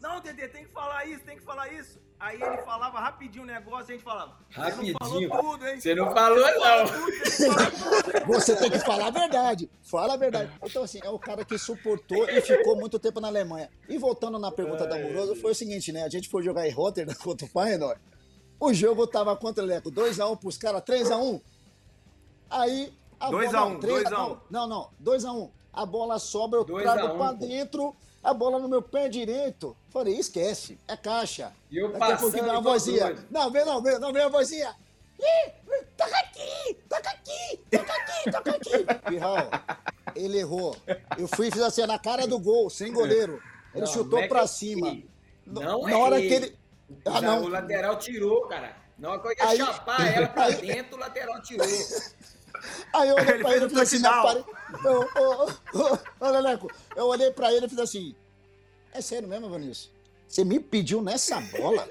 não, 0.00 0.20
Dedê, 0.20 0.48
tem 0.48 0.64
que 0.64 0.72
falar 0.72 1.04
isso, 1.06 1.24
tem 1.24 1.36
que 1.36 1.44
falar 1.44 1.72
isso. 1.72 1.98
Aí 2.18 2.40
ele 2.40 2.58
falava 2.58 3.00
rapidinho 3.00 3.44
o 3.44 3.46
negócio 3.46 3.90
e 3.90 3.92
a 3.92 3.96
gente 3.96 4.04
falava. 4.04 4.36
Rapidinho. 4.50 4.94
Você 5.00 5.20
não 5.20 5.28
falou 5.28 5.52
tudo, 5.52 5.68
hein? 5.68 5.80
Você 5.80 5.94
não 5.94 6.12
falou, 6.12 6.38
não. 6.38 8.26
Você 8.26 8.56
tem 8.56 8.70
que 8.70 8.78
falar 8.80 9.06
a 9.06 9.10
verdade. 9.10 9.70
Fala 9.82 10.14
a 10.14 10.16
verdade. 10.18 10.52
Então, 10.62 10.82
assim, 10.82 11.00
é 11.02 11.08
o 11.08 11.18
cara 11.18 11.44
que 11.44 11.56
suportou 11.56 12.28
e 12.28 12.40
ficou 12.42 12.76
muito 12.76 12.98
tempo 12.98 13.20
na 13.20 13.28
Alemanha. 13.28 13.70
E 13.88 13.96
voltando 13.96 14.38
na 14.38 14.52
pergunta 14.52 14.86
da 14.86 14.96
Amoroso, 14.96 15.34
foi 15.36 15.52
o 15.52 15.54
seguinte, 15.54 15.92
né? 15.92 16.04
A 16.04 16.10
gente 16.10 16.28
foi 16.28 16.42
jogar 16.42 16.68
em 16.68 16.70
Rotterdam 16.70 17.14
contra 17.22 17.46
o 17.46 17.48
Feyenoord. 17.48 18.00
O 18.58 18.74
jogo 18.74 19.06
tava 19.06 19.34
contra 19.36 19.64
o 19.64 19.66
Leco 19.66 19.90
2x1 19.90 20.38
pros 20.38 20.58
caras, 20.58 20.82
3x1. 20.82 21.40
Aí. 22.50 22.92
2x1, 23.18 23.80
2x1. 23.80 24.40
Não, 24.50 24.66
não, 24.66 24.90
2x1. 25.02 25.50
A 25.72 25.86
bola 25.86 26.18
sobra, 26.18 26.58
eu 26.58 26.64
Dois 26.64 26.82
trago 26.82 27.06
a 27.06 27.12
um, 27.14 27.16
pra 27.16 27.32
pô. 27.32 27.46
A 28.22 28.34
bola 28.34 28.58
no 28.58 28.68
meu 28.68 28.82
pé 28.82 29.08
direito. 29.08 29.76
Falei, 29.90 30.18
esquece, 30.18 30.78
é 30.86 30.96
caixa. 30.96 31.52
E 31.70 31.78
eu 31.78 31.92
Daqui 31.92 32.12
a 32.12 32.16
pouquinho 32.16 32.44
igual 32.46 32.62
vozinha. 32.62 33.04
doido. 33.06 33.24
Não, 33.30 33.50
vem 33.50 33.64
não, 33.64 33.82
vem, 33.82 33.98
não, 33.98 34.12
vem 34.12 34.22
a 34.22 34.28
vozinha. 34.28 34.74
Ih, 35.18 35.52
toca 35.96 36.16
aqui, 36.18 36.74
toca 36.88 37.10
aqui, 37.10 37.60
toca 37.70 37.92
aqui, 37.92 38.30
toca 38.30 38.50
aqui. 38.52 39.10
Pirral, 39.10 39.50
ele 40.16 40.38
errou. 40.38 40.74
Eu 41.18 41.28
fui 41.28 41.48
e 41.48 41.50
fiz 41.50 41.60
assim, 41.62 41.84
na 41.86 41.98
cara 41.98 42.26
do 42.26 42.38
gol, 42.38 42.70
sem 42.70 42.92
goleiro. 42.92 43.40
Ele 43.74 43.84
Não, 43.84 43.92
chutou 43.92 44.18
não 44.18 44.24
é 44.24 44.28
pra 44.28 44.42
que- 44.42 44.48
cima. 44.48 44.98
Não 45.46 45.82
na 45.82 45.90
é 45.90 45.94
hora 45.94 46.18
ele. 46.18 46.28
que 46.28 46.34
ele. 46.34 46.58
Ah, 47.04 47.20
não. 47.20 47.44
O 47.44 47.48
lateral 47.48 47.96
tirou, 47.98 48.46
cara. 48.48 48.74
Na 48.98 49.10
hora 49.10 49.20
que 49.20 49.26
eu 49.28 49.32
ia 49.32 49.44
Aí- 49.50 49.56
chapar 49.58 50.06
ela 50.16 50.28
pra 50.28 50.48
dentro, 50.50 50.96
o 50.96 51.00
lateral 51.00 51.40
tirou. 51.42 51.66
Aí 52.94 53.08
eu 53.08 53.14
olhei 53.16 53.38
pra 53.38 53.56
ele 53.56 53.66
e 53.66 53.68
fiz 53.68 53.78
assim 53.78 53.98
na 54.00 54.22
touchdown. 54.22 54.44
Ô, 54.84 55.78
ô, 55.78 55.98
ô, 56.20 56.30
Leleco, 56.30 56.70
eu 56.96 57.06
olhei 57.06 57.30
pra 57.30 57.52
ele 57.52 57.66
e 57.66 57.68
fiz 57.68 57.78
assim. 57.78 58.14
É 58.92 59.00
sério 59.00 59.28
mesmo, 59.28 59.48
Vanilson? 59.48 59.88
Você 60.26 60.44
me 60.44 60.60
pediu 60.60 61.02
nessa 61.02 61.40
bola? 61.40 61.88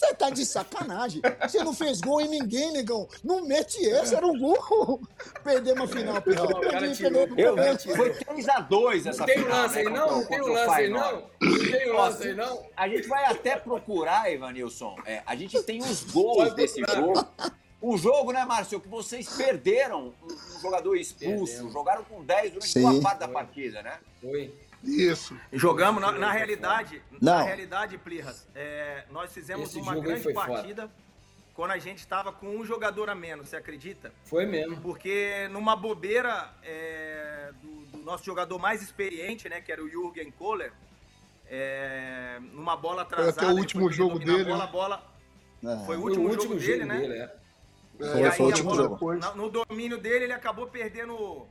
Você 0.00 0.14
tá 0.14 0.30
de 0.30 0.46
sacanagem. 0.46 1.20
Você 1.42 1.62
não 1.62 1.74
fez 1.74 2.00
gol 2.00 2.22
em 2.22 2.28
ninguém, 2.28 2.72
negão. 2.72 3.06
Não 3.22 3.44
mete 3.44 3.86
essa, 3.86 4.16
era 4.16 4.26
um 4.26 4.38
gol. 4.38 5.00
Perdemos 5.44 5.82
a 5.82 5.94
final. 5.94 6.14
Não, 6.14 6.60
Perdi, 6.60 6.96
tirou. 6.96 7.28
Eu, 7.36 7.54
perdemos. 7.54 7.96
foi 7.96 8.14
3x2 8.14 9.06
essa 9.06 9.18
Não 9.18 9.26
tem 9.26 9.38
final, 9.38 9.62
lance 9.62 9.74
né, 9.74 9.80
aí 9.80 9.92
não? 9.92 10.24
tem 10.24 10.40
um 10.40 10.52
lance 10.52 10.70
aí 10.70 10.88
não? 10.88 11.22
Não 11.42 11.58
tem 11.70 11.92
um 11.92 11.96
lance 11.96 12.22
aí 12.28 12.34
não? 12.34 12.66
A 12.74 12.88
gente 12.88 13.08
vai 13.08 13.24
até 13.26 13.56
procurar, 13.56 14.32
Ivanilson. 14.32 14.96
É, 15.04 15.22
a 15.26 15.36
gente 15.36 15.62
tem 15.64 15.80
os 15.82 16.02
gols 16.04 16.54
desse 16.54 16.80
jogo. 16.94 17.26
O 17.80 17.96
jogo, 17.96 18.30
né, 18.32 18.44
Márcio, 18.44 18.80
que 18.80 18.88
vocês 18.88 19.28
perderam 19.36 20.12
um, 20.22 20.56
um 20.56 20.60
jogador 20.60 20.96
expulso, 20.96 21.52
Perdemos. 21.52 21.72
jogaram 21.72 22.04
com 22.04 22.22
10 22.22 22.50
durante 22.52 22.68
Sim. 22.68 22.82
boa 22.82 23.00
parte 23.00 23.18
da 23.20 23.26
Foi. 23.26 23.34
partida, 23.34 23.82
né? 23.82 23.98
Foi. 24.20 24.54
Isso. 24.84 25.36
Jogamos, 25.52 26.00
na, 26.00 26.12
na 26.12 26.30
realidade, 26.32 27.02
Não. 27.20 27.38
na 27.38 27.42
realidade, 27.42 27.96
Plirras, 27.98 28.46
é, 28.54 29.04
nós 29.10 29.32
fizemos 29.32 29.68
Esse 29.70 29.78
uma 29.78 29.94
jogo 29.94 30.06
grande 30.06 30.22
foi 30.22 30.32
partida 30.34 30.90
quando 31.54 31.72
a 31.72 31.78
gente 31.78 31.98
estava 31.98 32.32
com 32.32 32.46
um 32.56 32.64
jogador 32.64 33.10
a 33.10 33.14
menos, 33.14 33.48
você 33.50 33.56
acredita? 33.56 34.12
Foi 34.24 34.46
mesmo. 34.46 34.80
Porque 34.80 35.48
numa 35.50 35.76
bobeira 35.76 36.50
é, 36.62 37.50
do, 37.62 37.98
do 37.98 37.98
nosso 38.04 38.24
jogador 38.24 38.58
mais 38.58 38.82
experiente, 38.82 39.48
né, 39.48 39.60
que 39.60 39.70
era 39.70 39.82
o 39.82 39.88
Jürgen 39.88 40.30
Kohler, 40.30 40.72
é, 41.46 42.38
numa 42.52 42.76
bola 42.76 43.04
Foi 43.04 43.14
atrasada. 43.14 43.46
até 43.46 43.52
o 43.52 43.56
último 43.58 43.84
foi 43.84 43.92
jogo 43.92 44.18
dele, 44.18 44.44
bola, 44.44 44.64
né? 44.66 44.72
bola 44.72 45.14
É. 45.62 45.66
foi 45.84 45.96
o 45.96 46.00
Foi 46.00 46.10
último, 46.10 46.32
jogo, 46.34 46.54
dele, 46.54 46.84
né? 46.86 46.98
dele, 47.00 47.14
é. 47.18 47.39
Foi, 48.00 48.20
e 48.20 48.24
aí 48.24 48.30
foi 48.32 48.40
o 48.40 48.48
a 48.48 48.50
último 48.50 48.70
bola, 48.70 48.82
jogo. 48.82 49.14
na- 49.14 49.34
no 49.34 49.50
domínio 49.50 49.98
dele, 49.98 50.24
ele 50.24 50.32
acabou 50.32 50.66
perdendo. 50.66 51.46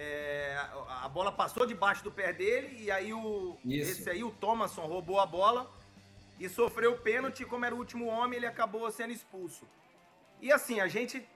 é, 0.00 0.54
a- 0.86 1.06
a 1.06 1.08
bola 1.08 1.32
passou 1.32 1.66
debaixo 1.66 2.04
do 2.04 2.12
pé 2.12 2.32
dele 2.32 2.84
e 2.84 2.88
aí 2.88 3.12
o 3.12 3.56
Isso. 3.64 3.90
esse 4.02 4.08
aí, 4.08 4.22
o 4.22 4.30
Thomason, 4.30 4.82
roubou 4.86 5.18
a 5.18 5.26
bola 5.26 5.68
e 6.38 6.48
sofreu 6.48 6.92
o 6.92 6.98
pênalti. 6.98 7.44
Como 7.44 7.64
era 7.64 7.74
o 7.74 7.78
último 7.78 8.06
homem, 8.06 8.36
ele 8.36 8.46
acabou 8.46 8.88
sendo 8.92 9.12
expulso. 9.12 9.66
E 10.40 10.52
assim, 10.52 10.78
a 10.78 10.86
gente, 10.86 11.26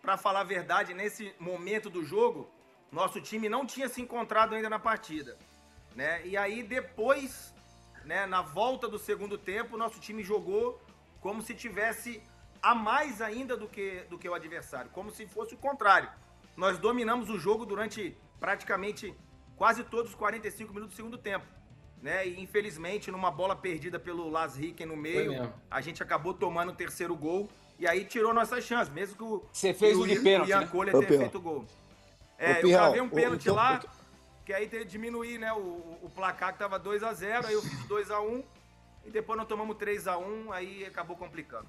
pra 0.00 0.16
falar 0.16 0.40
a 0.40 0.44
verdade, 0.44 0.94
nesse 0.94 1.34
momento 1.38 1.90
do 1.90 2.02
jogo, 2.02 2.48
nosso 2.90 3.20
time 3.20 3.46
não 3.46 3.66
tinha 3.66 3.90
se 3.90 4.00
encontrado 4.00 4.54
ainda 4.54 4.70
na 4.70 4.78
partida, 4.78 5.36
né? 5.94 6.26
E 6.26 6.34
aí 6.34 6.62
depois, 6.62 7.52
né, 8.06 8.24
na 8.24 8.40
volta 8.40 8.88
do 8.88 8.98
segundo 8.98 9.36
tempo, 9.36 9.76
nosso 9.76 10.00
time 10.00 10.22
jogou 10.22 10.80
como 11.20 11.42
se 11.42 11.52
tivesse 11.54 12.22
a 12.62 12.74
mais 12.74 13.20
ainda 13.20 13.56
do 13.56 13.66
que, 13.68 14.04
do 14.08 14.16
que 14.18 14.28
o 14.28 14.34
adversário, 14.34 14.90
como 14.92 15.10
se 15.10 15.26
fosse 15.26 15.54
o 15.54 15.58
contrário. 15.58 16.08
Nós 16.56 16.78
dominamos 16.78 17.28
o 17.28 17.38
jogo 17.38 17.66
durante 17.66 18.16
praticamente 18.38 19.14
quase 19.56 19.82
todos 19.82 20.10
os 20.12 20.16
45 20.16 20.72
minutos 20.72 20.94
do 20.94 20.96
segundo 20.96 21.18
tempo. 21.18 21.44
Né? 22.00 22.26
E 22.26 22.40
infelizmente, 22.40 23.10
numa 23.10 23.30
bola 23.30 23.54
perdida 23.56 23.98
pelo 23.98 24.28
Las 24.28 24.56
Ricken 24.56 24.86
no 24.86 24.96
meio, 24.96 25.52
a 25.70 25.80
gente 25.80 26.02
acabou 26.02 26.34
tomando 26.34 26.70
o 26.70 26.74
terceiro 26.74 27.14
gol 27.16 27.48
e 27.78 27.86
aí 27.86 28.04
tirou 28.04 28.32
nossas 28.34 28.64
chances, 28.64 28.92
mesmo 28.92 29.16
que 29.16 29.22
o, 29.22 29.44
Você 29.52 29.72
fez 29.74 29.96
que 29.96 30.02
o 30.02 30.06
de 30.06 30.14
Ian- 30.14 30.22
pênalti, 30.22 30.48
Ian 30.50 30.60
né? 30.60 30.68
Ô, 30.72 30.84
tenha 31.02 31.06
feito 31.20 31.38
o 31.38 31.40
gol. 31.40 31.64
É, 32.38 32.58
eu 32.58 32.62
Pirral, 32.62 32.82
gravei 32.84 33.00
um 33.00 33.06
o- 33.06 33.10
pênalti 33.10 33.42
então- 33.42 33.54
lá, 33.54 33.80
que 34.44 34.52
aí 34.52 34.68
teve 34.68 34.84
que 34.84 34.90
diminuir 34.90 35.38
né, 35.38 35.52
o, 35.52 35.98
o 36.02 36.10
placar 36.14 36.52
que 36.52 36.58
tava 36.58 36.78
2x0, 36.78 37.44
aí 37.46 37.52
eu 37.54 37.62
fiz 37.62 37.86
2x1 37.88 38.44
e 39.04 39.10
depois 39.10 39.38
nós 39.38 39.46
tomamos 39.48 39.76
3x1, 39.76 40.50
aí 40.52 40.84
acabou 40.84 41.16
complicando. 41.16 41.66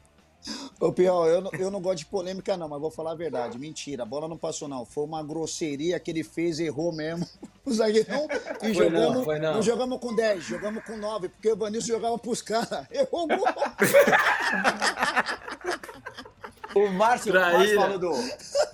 Ô, 0.79 0.91
Pior, 0.91 1.27
eu, 1.27 1.41
não- 1.41 1.51
eu 1.53 1.71
não 1.71 1.79
gosto 1.81 2.00
de 2.00 2.05
polêmica, 2.05 2.57
não, 2.57 2.67
mas 2.67 2.79
vou 2.81 2.91
falar 2.91 3.12
a 3.12 3.15
verdade. 3.15 3.57
Mentira, 3.57 4.03
a 4.03 4.05
bola 4.05 4.27
não 4.27 4.38
passou, 4.38 4.67
não. 4.67 4.85
Foi 4.85 5.03
uma 5.05 5.23
grosseria 5.23 6.00
que 6.00 6.12
ele 6.12 6.23
fez, 6.23 6.59
errou 6.59 6.91
mesmo. 6.91 7.27
O 7.65 7.71
zagueirão. 7.73 8.27
E 8.62 8.73
Foi 8.73 8.89
não, 8.89 9.01
jogamos, 9.01 9.23
foi 9.23 9.39
não. 9.39 9.62
jogamos 9.62 10.00
com 10.01 10.13
10, 10.13 10.43
jogamos 10.43 10.83
com 10.83 10.97
9, 10.97 11.29
porque 11.29 11.50
o 11.50 11.55
Vanilson 11.55 11.88
jogava 11.93 12.17
pros 12.19 12.41
caras. 12.41 12.85
Errou 12.91 13.23
o 13.23 13.27
gol. 13.27 13.45
O 16.75 16.89
Márcio, 16.89 17.29
o 17.29 17.33
Traíra. 17.33 17.57
Márcio 17.57 17.75
falou 17.79 18.00
do, 18.00 18.12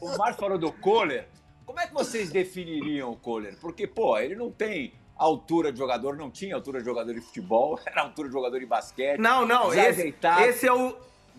o 0.01 0.17
Márcio 0.17 0.39
falou 0.39 0.57
do 0.57 0.71
Kohler. 0.71 1.27
Como 1.65 1.79
é 1.79 1.85
que 1.85 1.93
vocês 1.93 2.31
definiriam 2.31 3.11
o 3.11 3.15
Kohler? 3.15 3.57
Porque, 3.59 3.85
pô, 3.85 4.17
ele 4.17 4.35
não 4.35 4.49
tem 4.49 4.93
altura 5.15 5.71
de 5.71 5.77
jogador, 5.77 6.15
não 6.15 6.31
tinha 6.31 6.55
altura 6.55 6.79
de 6.79 6.85
jogador 6.85 7.13
de 7.13 7.21
futebol, 7.21 7.79
era 7.85 8.01
altura 8.01 8.29
de 8.29 8.33
jogador 8.33 8.59
de 8.59 8.65
basquete. 8.65 9.19
Não, 9.19 9.45
não, 9.45 9.73
esse, 9.73 10.15
esse 10.47 10.65
é 10.67 10.73
o. 10.73 10.95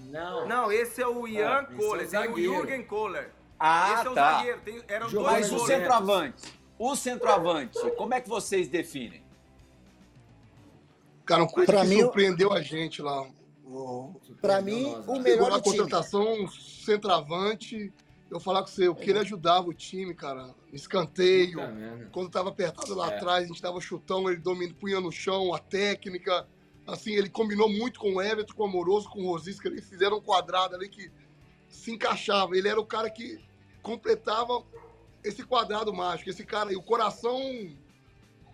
Não. 0.09 0.47
Não, 0.49 0.73
esse 0.73 1.00
é 1.02 1.07
o 1.07 1.26
Ian 1.26 1.49
Ah, 1.49 1.62
esse 1.62 1.73
é 1.73 1.76
o 1.76 1.78
Kohler, 1.88 2.09
tem 2.11 2.28
o. 2.30 2.37
Jürgen 2.38 2.83
Kohler. 2.85 3.30
Ah, 3.59 3.95
esse 3.95 4.07
é 4.07 4.11
o 4.11 4.14
tá. 4.14 4.33
zagueiro, 4.38 4.61
tem, 4.62 4.83
eram 4.88 5.09
Jogou 5.09 5.28
dois 5.30 5.50
Mas 5.50 5.61
o 5.62 5.66
centroavante, 5.66 6.42
o 6.78 6.97
centroavante, 6.97 7.90
como 7.97 8.14
é 8.14 8.21
que 8.21 8.28
vocês 8.28 8.69
definem? 8.69 9.23
Cara, 11.25 11.42
uma 11.42 11.49
coisa 11.49 11.71
Pra 11.73 11.83
que 11.83 11.88
mim, 11.88 11.97
o- 11.97 12.00
surpreendeu 12.07 12.52
a 12.52 12.61
gente 12.61 13.00
lá. 13.02 13.26
O... 13.64 14.14
Pra 14.40 14.61
mim, 14.61 14.87
o 14.87 14.97
Chegou 15.00 15.21
melhor 15.21 15.50
na 15.50 15.59
do 15.59 15.62
time. 15.62 15.76
contratação, 15.78 16.49
centroavante. 16.49 17.92
Eu 18.30 18.40
falar 18.40 18.62
com 18.62 18.69
você, 18.69 18.88
o 18.88 18.95
que 18.95 19.11
ele 19.11 19.19
ajudava 19.21 19.69
o 19.69 19.75
time, 19.75 20.14
cara. 20.14 20.54
Escanteio. 20.73 21.59
Puta. 21.59 22.09
Quando 22.12 22.30
tava 22.30 22.49
apertado 22.49 22.95
lá 22.95 23.12
É. 23.12 23.16
atrás, 23.16 23.45
a 23.45 23.47
gente 23.49 23.61
dava 23.62 23.80
chutão, 23.80 24.28
ele 24.30 24.40
domina, 24.40 24.73
punha 24.75 25.00
no 25.00 25.11
chão, 25.12 25.52
a 25.54 25.59
técnica. 25.59 26.47
Assim, 26.92 27.12
ele 27.12 27.28
combinou 27.28 27.68
muito 27.68 28.00
com 28.00 28.14
o 28.14 28.23
Everton, 28.23 28.54
com 28.54 28.62
o 28.64 28.66
Amoroso, 28.66 29.09
com 29.09 29.23
o 29.23 29.26
Rosisca. 29.26 29.68
Eles 29.68 29.88
fizeram 29.88 30.18
um 30.18 30.20
quadrado 30.20 30.75
ali 30.75 30.88
que 30.88 31.11
se 31.68 31.92
encaixava. 31.92 32.56
Ele 32.56 32.68
era 32.68 32.80
o 32.80 32.87
cara 32.87 33.09
que 33.09 33.38
completava 33.82 34.62
esse 35.23 35.44
quadrado 35.44 35.92
mágico. 35.92 36.30
Esse 36.30 36.44
cara, 36.44 36.73
e 36.73 36.76
o 36.76 36.82
coração, 36.82 37.40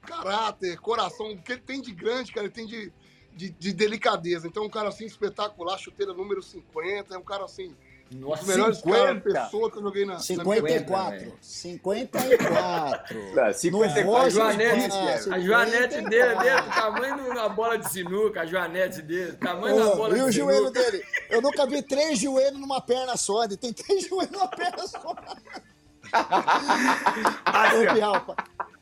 caráter, 0.03 0.79
coração, 0.79 1.33
o 1.33 1.43
que 1.43 1.53
ele 1.53 1.63
tem 1.63 1.81
de 1.81 1.93
grande, 1.93 2.33
cara, 2.33 2.47
ele 2.47 2.55
tem 2.55 2.67
de, 2.67 2.93
de, 3.35 3.51
de 3.51 3.73
delicadeza. 3.73 4.47
Então, 4.47 4.65
um 4.65 4.71
cara 4.71 4.89
assim 4.89 5.07
espetacular, 5.07 5.79
chuteira 5.79 6.13
número 6.13 6.43
50, 6.43 7.15
é 7.15 7.19
um 7.19 7.25
cara 7.25 7.45
assim, 7.45 7.77
os 8.11 8.17
Nossa, 8.21 8.47
melhores 8.47 8.79
50. 8.79 9.05
caras, 9.05 9.23
pessoas 9.23 9.73
que 9.73 9.79
eu 9.79 9.83
joguei 9.83 10.05
na, 10.07 10.13
na 10.15 10.45
minha 10.45 10.63
vida. 10.63 10.69
54. 10.79 11.33
54. 11.41 12.57
Ah, 12.57 13.03
No 13.49 13.55
54. 13.55 13.99
a 13.99 14.05
Rocha, 14.05 14.31
Joanete, 14.31 14.97
ah, 14.97 15.35
a 15.35 15.41
Joanete 15.41 15.95
54. 15.95 16.11
dele, 16.11 16.35
dele, 16.37 16.61
do 16.63 16.71
tamanho 16.71 17.15
de 17.17 17.21
uma 17.31 17.49
bola 17.49 17.79
de 17.79 17.91
sinuca, 17.91 18.41
a 18.43 18.47
Joanete 18.47 19.03
dele, 19.03 19.33
do 19.33 19.39
tamanho 19.39 19.77
da 19.77 19.97
bola 19.97 20.17
e 20.19 20.23
o 20.23 20.31
joelho 20.31 20.71
dele? 20.71 21.03
Eu 21.29 21.43
nunca 21.43 21.67
vi 21.67 21.83
três 21.83 22.19
joelhos 22.21 22.61
numa 22.61 22.81
perna 22.81 23.17
só. 23.17 23.43
Ele 23.45 23.57
tem 23.57 23.73
três 23.73 24.05
joelhos 24.09 24.31
numa 24.31 24.49
perna 24.49 24.87
só. 24.87 25.15
Ô, 27.67 28.35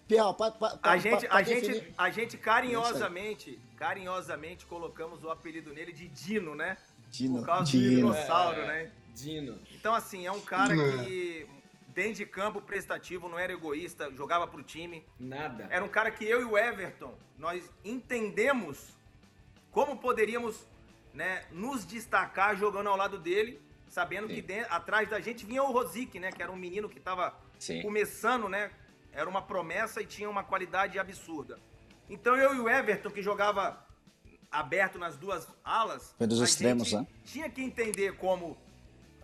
Piau, 0.06 0.34
pa- 0.34 0.50
pa- 0.50 0.50
pa- 0.50 0.76
pa- 0.76 0.90
A 0.90 0.98
gente, 0.98 1.26
pa- 1.26 1.34
a, 1.36 1.42
gente, 1.42 1.94
a 1.96 2.10
gente 2.10 2.36
carinhosamente, 2.36 3.58
carinhosamente 3.78 4.66
colocamos 4.66 5.24
o 5.24 5.30
apelido 5.30 5.72
nele 5.72 5.92
de 5.94 6.08
Dino, 6.08 6.54
né? 6.54 6.76
Dino, 7.10 7.38
Por 7.38 7.46
causa 7.46 7.62
do 7.64 7.70
Dino. 7.70 8.12
dinossauro, 8.12 8.60
É. 8.60 8.66
né? 8.66 8.90
Dino. 9.14 9.58
Então, 9.72 9.94
assim, 9.94 10.26
é 10.26 10.32
um 10.32 10.40
cara 10.40 10.74
que, 11.04 11.46
dentro 11.88 12.14
de 12.14 12.26
campo, 12.26 12.60
prestativo, 12.60 13.28
não 13.28 13.38
era 13.38 13.52
egoísta, 13.52 14.10
jogava 14.12 14.46
pro 14.46 14.62
time. 14.62 15.04
Nada. 15.18 15.66
Era 15.70 15.84
um 15.84 15.88
cara 15.88 16.10
que 16.10 16.24
eu 16.24 16.40
e 16.40 16.44
o 16.44 16.58
Everton, 16.58 17.14
nós 17.38 17.70
entendemos 17.84 18.88
como 19.70 19.96
poderíamos 19.98 20.66
né, 21.12 21.44
nos 21.52 21.84
destacar 21.84 22.56
jogando 22.56 22.88
ao 22.88 22.96
lado 22.96 23.18
dele, 23.18 23.60
sabendo 23.88 24.26
Sim. 24.28 24.34
que 24.34 24.42
dentro- 24.42 24.72
atrás 24.72 25.08
da 25.08 25.20
gente 25.20 25.46
vinha 25.46 25.62
o 25.62 25.70
Rosic, 25.72 26.18
né? 26.18 26.32
Que 26.32 26.42
era 26.42 26.50
um 26.50 26.56
menino 26.56 26.88
que 26.88 26.98
estava 26.98 27.32
Sim. 27.58 27.82
começando, 27.82 28.48
né? 28.48 28.70
Era 29.12 29.30
uma 29.30 29.40
promessa 29.42 30.02
e 30.02 30.06
tinha 30.06 30.28
uma 30.28 30.42
qualidade 30.42 30.98
absurda. 30.98 31.58
Então 32.10 32.34
eu 32.36 32.54
e 32.56 32.58
o 32.58 32.68
Everton, 32.68 33.10
que 33.10 33.22
jogava 33.22 33.84
aberto 34.50 34.98
nas 34.98 35.16
duas 35.16 35.46
alas. 35.64 36.14
Pelos 36.18 36.40
extremos, 36.40 36.92
né? 36.92 37.06
Tinha 37.24 37.48
que 37.48 37.62
entender 37.62 38.16
como, 38.16 38.56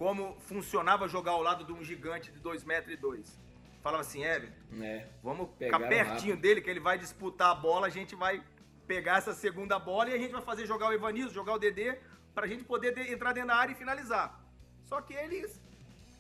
como 0.01 0.35
funcionava 0.47 1.07
jogar 1.07 1.33
ao 1.33 1.43
lado 1.43 1.63
de 1.63 1.73
um 1.75 1.85
gigante 1.85 2.33
de 2.33 2.41
2 2.41 2.65
metros 2.65 2.95
e 2.95 2.97
dois. 2.97 3.39
Falava 3.83 4.01
assim, 4.01 4.25
Everton, 4.25 4.83
é, 4.83 5.07
vamos 5.23 5.51
ficar 5.59 5.79
pertinho 5.79 6.33
rápido. 6.33 6.41
dele, 6.41 6.63
que 6.63 6.71
ele 6.71 6.81
vai 6.81 6.97
disputar 6.97 7.51
a 7.51 7.55
bola, 7.55 7.87
a 7.87 7.91
gente 7.91 8.15
vai 8.15 8.43
pegar 8.87 9.19
essa 9.19 9.35
segunda 9.35 9.79
bola 9.79 10.09
e 10.09 10.15
a 10.15 10.19
gente 10.19 10.33
vai 10.33 10.41
fazer 10.41 10.65
jogar 10.65 10.89
o 10.89 10.95
Evanilson, 10.95 11.35
jogar 11.35 11.53
o 11.53 11.59
Dedê, 11.59 11.99
pra 12.35 12.47
gente 12.47 12.65
poder 12.65 12.95
de, 12.95 13.13
entrar 13.13 13.35
dentro 13.35 13.49
da 13.49 13.57
área 13.57 13.73
e 13.73 13.75
finalizar. 13.75 14.41
Só 14.87 15.03
que 15.03 15.13
eles 15.13 15.61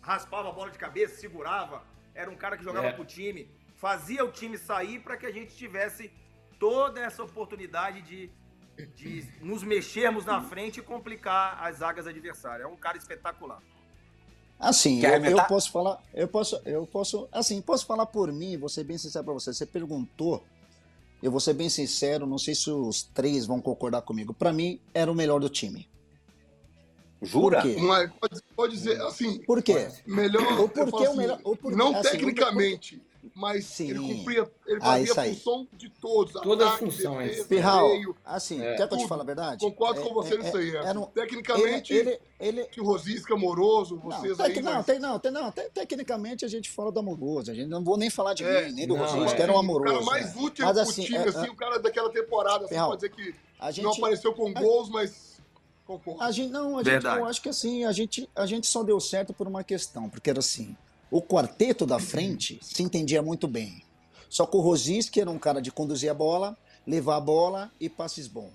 raspava 0.02 0.50
a 0.50 0.52
bola 0.52 0.70
de 0.70 0.78
cabeça, 0.78 1.16
segurava, 1.16 1.82
era 2.14 2.30
um 2.30 2.37
cara 2.37 2.58
que 2.58 2.64
jogava 2.64 2.88
é. 2.88 2.92
pro 2.92 3.06
time, 3.06 3.50
fazia 3.76 4.22
o 4.22 4.30
time 4.30 4.58
sair 4.58 4.99
para 4.99 5.16
que 5.16 5.25
a 5.25 5.32
gente 5.32 5.56
tivesse 5.56 6.12
toda 6.58 7.00
essa 7.00 7.22
oportunidade 7.22 8.02
de, 8.02 8.30
de 8.87 9.26
nos 9.40 9.62
mexermos 9.62 10.25
na 10.25 10.42
frente 10.42 10.80
e 10.80 10.82
complicar 10.82 11.62
as 11.62 11.78
zagas 11.78 12.06
adversárias. 12.06 12.68
É 12.68 12.70
um 12.70 12.76
cara 12.76 12.99
espetacular. 12.99 13.62
Assim, 14.58 15.02
eu, 15.02 15.25
eu, 15.25 15.44
posso 15.44 15.72
falar, 15.72 16.02
eu 16.12 16.28
posso, 16.28 16.60
eu 16.66 16.87
posso, 16.87 17.28
assim, 17.32 17.62
posso 17.62 17.87
falar 17.87 18.04
por 18.04 18.30
mim, 18.30 18.58
vou 18.58 18.68
ser 18.68 18.84
bem 18.84 18.99
sincero 18.99 19.25
para 19.25 19.34
você. 19.34 19.54
Você 19.54 19.64
perguntou, 19.64 20.44
eu 21.22 21.30
vou 21.30 21.40
ser 21.40 21.54
bem 21.54 21.70
sincero, 21.70 22.26
não 22.26 22.37
sei 22.37 22.54
se 22.54 22.70
os 22.70 23.02
três 23.02 23.46
vão 23.46 23.60
concordar 23.60 24.02
comigo. 24.02 24.34
Para 24.34 24.52
mim, 24.52 24.78
era 24.92 25.10
o 25.10 25.14
melhor 25.14 25.40
do 25.40 25.49
time. 25.49 25.88
Jura? 27.22 27.62
Mas 27.80 28.10
pode, 28.12 28.40
pode 28.54 28.72
dizer 28.75 29.00
assim. 29.02 29.42
Por 29.44 29.62
quê? 29.62 29.88
Melhor. 30.06 30.60
Ou 30.60 30.68
porque 30.68 31.04
assim, 31.04 31.14
o 31.14 31.16
melhor. 31.16 31.40
Ou 31.44 31.56
porque, 31.56 31.76
não 31.76 31.94
assim, 31.96 32.10
tecnicamente 32.10 33.02
mas 33.35 33.67
Sim. 33.67 33.91
ele 33.91 33.99
cumpria, 33.99 34.50
ele 34.67 34.79
ah, 34.81 34.87
fazia 34.87 35.15
ah, 35.15 35.21
a 35.21 35.25
função 35.27 35.69
de 35.73 35.91
todos. 35.91 36.33
Todas 36.41 36.67
as 36.67 36.79
funções. 36.79 37.45
Pirral, 37.45 37.91
assim, 38.25 38.62
é. 38.62 38.77
quer 38.77 38.89
que 38.89 38.95
eu 38.95 38.99
te 38.99 39.09
fale 39.09 39.23
a 39.23 39.25
verdade? 39.25 39.65
Concordo 39.65 40.00
é, 40.00 40.05
com 40.05 40.15
você 40.15 40.35
é, 40.35 40.39
nisso 40.39 40.57
aí. 40.57 40.77
É, 40.77 40.95
Tecnicamente, 41.15 41.93
ele, 41.93 42.21
ele, 42.39 42.65
que 42.65 42.81
o 42.81 42.85
Rosisca 42.85 43.35
amoroso, 43.35 43.99
vocês 43.99 44.39
não, 44.39 44.45
aí... 44.45 44.62
Não, 44.62 44.73
mas... 44.75 44.87
tem, 44.87 44.99
não, 44.99 45.19
tem, 45.19 45.31
não, 45.31 45.53
tecnicamente 45.53 46.45
a 46.45 46.49
gente 46.49 46.71
fala 46.71 46.91
do 46.91 46.99
amoroso, 46.99 47.50
a 47.50 47.55
gente 47.55 47.69
não 47.69 47.85
vou 47.85 47.97
nem 47.97 48.09
falar 48.09 48.35
de 48.35 48.45
é. 48.45 48.67
mim, 48.67 48.73
nem 48.73 48.87
do 48.87 48.97
Rosisca, 48.97 49.37
que 49.37 49.43
era 49.43 49.53
um 49.53 49.59
amoroso. 49.59 50.00
O 50.00 50.05
cara 50.05 50.05
mais 50.05 50.37
útil 50.37 50.65
mas, 50.65 50.79
assim, 50.79 51.03
time, 51.05 51.19
é, 51.19 51.29
assim, 51.29 51.49
o 51.49 51.57
cara 51.57 51.79
daquela 51.79 52.11
temporada, 52.11 52.65
assim, 52.65 52.77
pode 52.77 52.97
dizer 52.97 53.11
que 53.11 53.35
gente, 53.71 53.83
não 53.83 53.93
apareceu 53.93 54.33
com 54.33 54.53
gols, 54.53 54.89
mas... 54.89 55.31
Concordo. 55.87 56.23
A 56.23 56.31
gente, 56.31 56.53
não, 56.53 56.79
a 56.79 56.85
gente, 56.85 57.05
eu 57.05 57.25
acho 57.25 57.43
que 57.43 57.49
assim, 57.49 57.85
a 57.85 57.91
gente, 57.91 58.31
a 58.37 58.47
gente 58.47 58.67
só 58.69 58.85
deu 58.85 59.00
certo 59.00 59.33
por 59.33 59.49
uma 59.49 59.65
questão, 59.65 60.09
porque 60.09 60.31
era 60.31 60.39
assim, 60.39 60.77
o 61.11 61.21
quarteto 61.21 61.85
da 61.85 61.99
frente 61.99 62.59
se 62.62 62.83
entendia 62.83 63.23
muito 63.23 63.49
bem. 63.49 63.83
Só 64.29 64.47
que 64.47 64.57
o 64.57 64.61
Rosiski 64.61 65.21
era 65.21 65.31
um 65.31 65.38
cara 65.38 65.61
de 65.61 65.73
conduzir 65.73 66.11
a 66.11 66.14
bola, 66.14 66.56
levar 66.87 67.17
a 67.17 67.21
bola 67.21 67.73
e 67.80 67.89
passes 67.89 68.28
bons. 68.28 68.52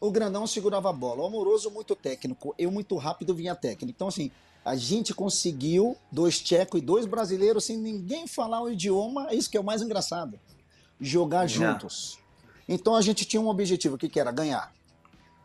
O 0.00 0.10
grandão 0.10 0.46
segurava 0.46 0.88
a 0.88 0.92
bola. 0.92 1.22
O 1.22 1.26
amoroso 1.26 1.70
muito 1.70 1.96
técnico. 1.96 2.54
Eu 2.56 2.70
muito 2.70 2.96
rápido 2.96 3.34
vinha 3.34 3.54
técnico. 3.54 3.94
Então, 3.94 4.08
assim, 4.08 4.30
a 4.64 4.76
gente 4.76 5.12
conseguiu 5.12 5.96
dois 6.12 6.38
tchecos 6.38 6.80
e 6.80 6.84
dois 6.84 7.06
brasileiros 7.06 7.64
sem 7.64 7.76
ninguém 7.76 8.26
falar 8.26 8.62
o 8.62 8.70
idioma. 8.70 9.34
Isso 9.34 9.50
que 9.50 9.56
é 9.56 9.60
o 9.60 9.64
mais 9.64 9.82
engraçado. 9.82 10.38
Jogar 11.00 11.46
juntos. 11.46 12.18
Então 12.68 12.94
a 12.94 13.02
gente 13.02 13.24
tinha 13.24 13.40
um 13.40 13.48
objetivo, 13.48 13.96
o 13.96 13.98
que, 13.98 14.08
que 14.08 14.20
era? 14.20 14.30
Ganhar. 14.30 14.72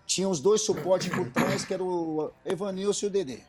Tinha 0.05 0.29
os 0.29 0.39
dois 0.39 0.61
suportes 0.61 1.11
por 1.11 1.27
trás, 1.31 1.65
que 1.65 1.73
era 1.73 1.83
o 1.83 2.29
Evanilson 2.45 3.07
e 3.07 3.09
o 3.09 3.11
Dedê. 3.11 3.39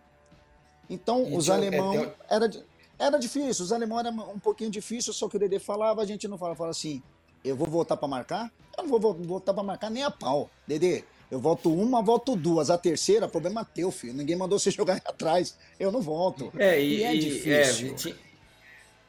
Então, 0.88 1.35
os 1.35 1.49
é, 1.51 2.14
era 2.29 2.49
era 2.98 3.18
difícil, 3.18 3.64
os 3.64 3.72
alemães 3.72 4.06
eram 4.06 4.30
um 4.30 4.38
pouquinho 4.38 4.70
difícil, 4.70 5.12
só 5.12 5.28
que 5.28 5.37
o 5.37 5.38
Dedê 5.38 5.59
falava, 5.59 6.02
a 6.02 6.06
gente 6.06 6.26
não 6.26 6.38
falava, 6.38 6.56
falava 6.56 6.70
assim, 6.70 7.02
eu 7.44 7.54
vou 7.54 7.68
voltar 7.68 7.96
para 7.96 8.09
marcar? 8.09 8.52
Eu 8.76 8.85
não 8.85 8.98
vou 8.98 9.14
voltar 9.14 9.52
para 9.52 9.62
marcar 9.62 9.90
nem 9.90 10.02
a 10.02 10.11
pau. 10.11 10.50
Dedê, 10.66 11.04
eu 11.30 11.40
volto 11.40 11.72
uma, 11.72 12.02
volto 12.02 12.37
duas. 12.37 12.70
A 12.70 12.78
terceira, 12.78 13.28
problema 13.28 13.62
é 13.62 13.64
teu, 13.64 13.90
filho. 13.90 14.14
Ninguém 14.14 14.37
mandou 14.37 14.59
você 14.59 14.70
jogar 14.72 14.96
atrás. 15.04 15.56
Eu 15.78 15.90
não 15.90 16.00
volto. 16.00 16.52
É, 16.59 16.80
e, 16.80 16.98
e 16.98 17.02
é 17.02 17.14
difícil. 17.14 18.14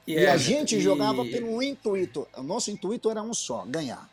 E, 0.06 0.16
é, 0.16 0.24
e, 0.24 0.28
a 0.28 0.38
gente 0.38 0.80
jogava 0.80 1.24
pelo 1.26 1.62
intuito. 1.62 2.28
O 2.36 2.44
nosso 2.44 2.72
intuito 2.72 3.10
era 3.10 3.22
um 3.22 3.34
só, 3.34 3.66
ganhar. 3.66 4.10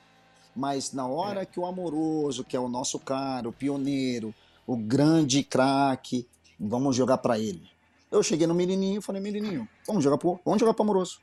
Mas 0.54 0.92
na 0.92 1.06
hora 1.06 1.42
é. 1.42 1.46
que 1.46 1.58
o 1.58 1.66
amoroso, 1.66 2.44
que 2.44 2.56
é 2.56 2.60
o 2.60 2.68
nosso 2.68 2.98
cara, 2.98 3.48
o 3.48 3.52
pioneiro, 3.52 4.34
o 4.66 4.76
grande 4.76 5.42
craque, 5.42 6.26
vamos 6.58 6.94
jogar 6.94 7.18
para 7.18 7.38
ele. 7.38 7.73
Eu 8.14 8.22
cheguei 8.22 8.46
no 8.46 8.54
menininho 8.54 9.00
e 9.00 9.02
falei, 9.02 9.20
menininho, 9.20 9.68
vamos 9.84 10.04
jogar 10.04 10.16
pro, 10.18 10.38
vamos 10.44 10.60
jogar 10.60 10.72
pro 10.72 10.84
amoroso. 10.84 11.20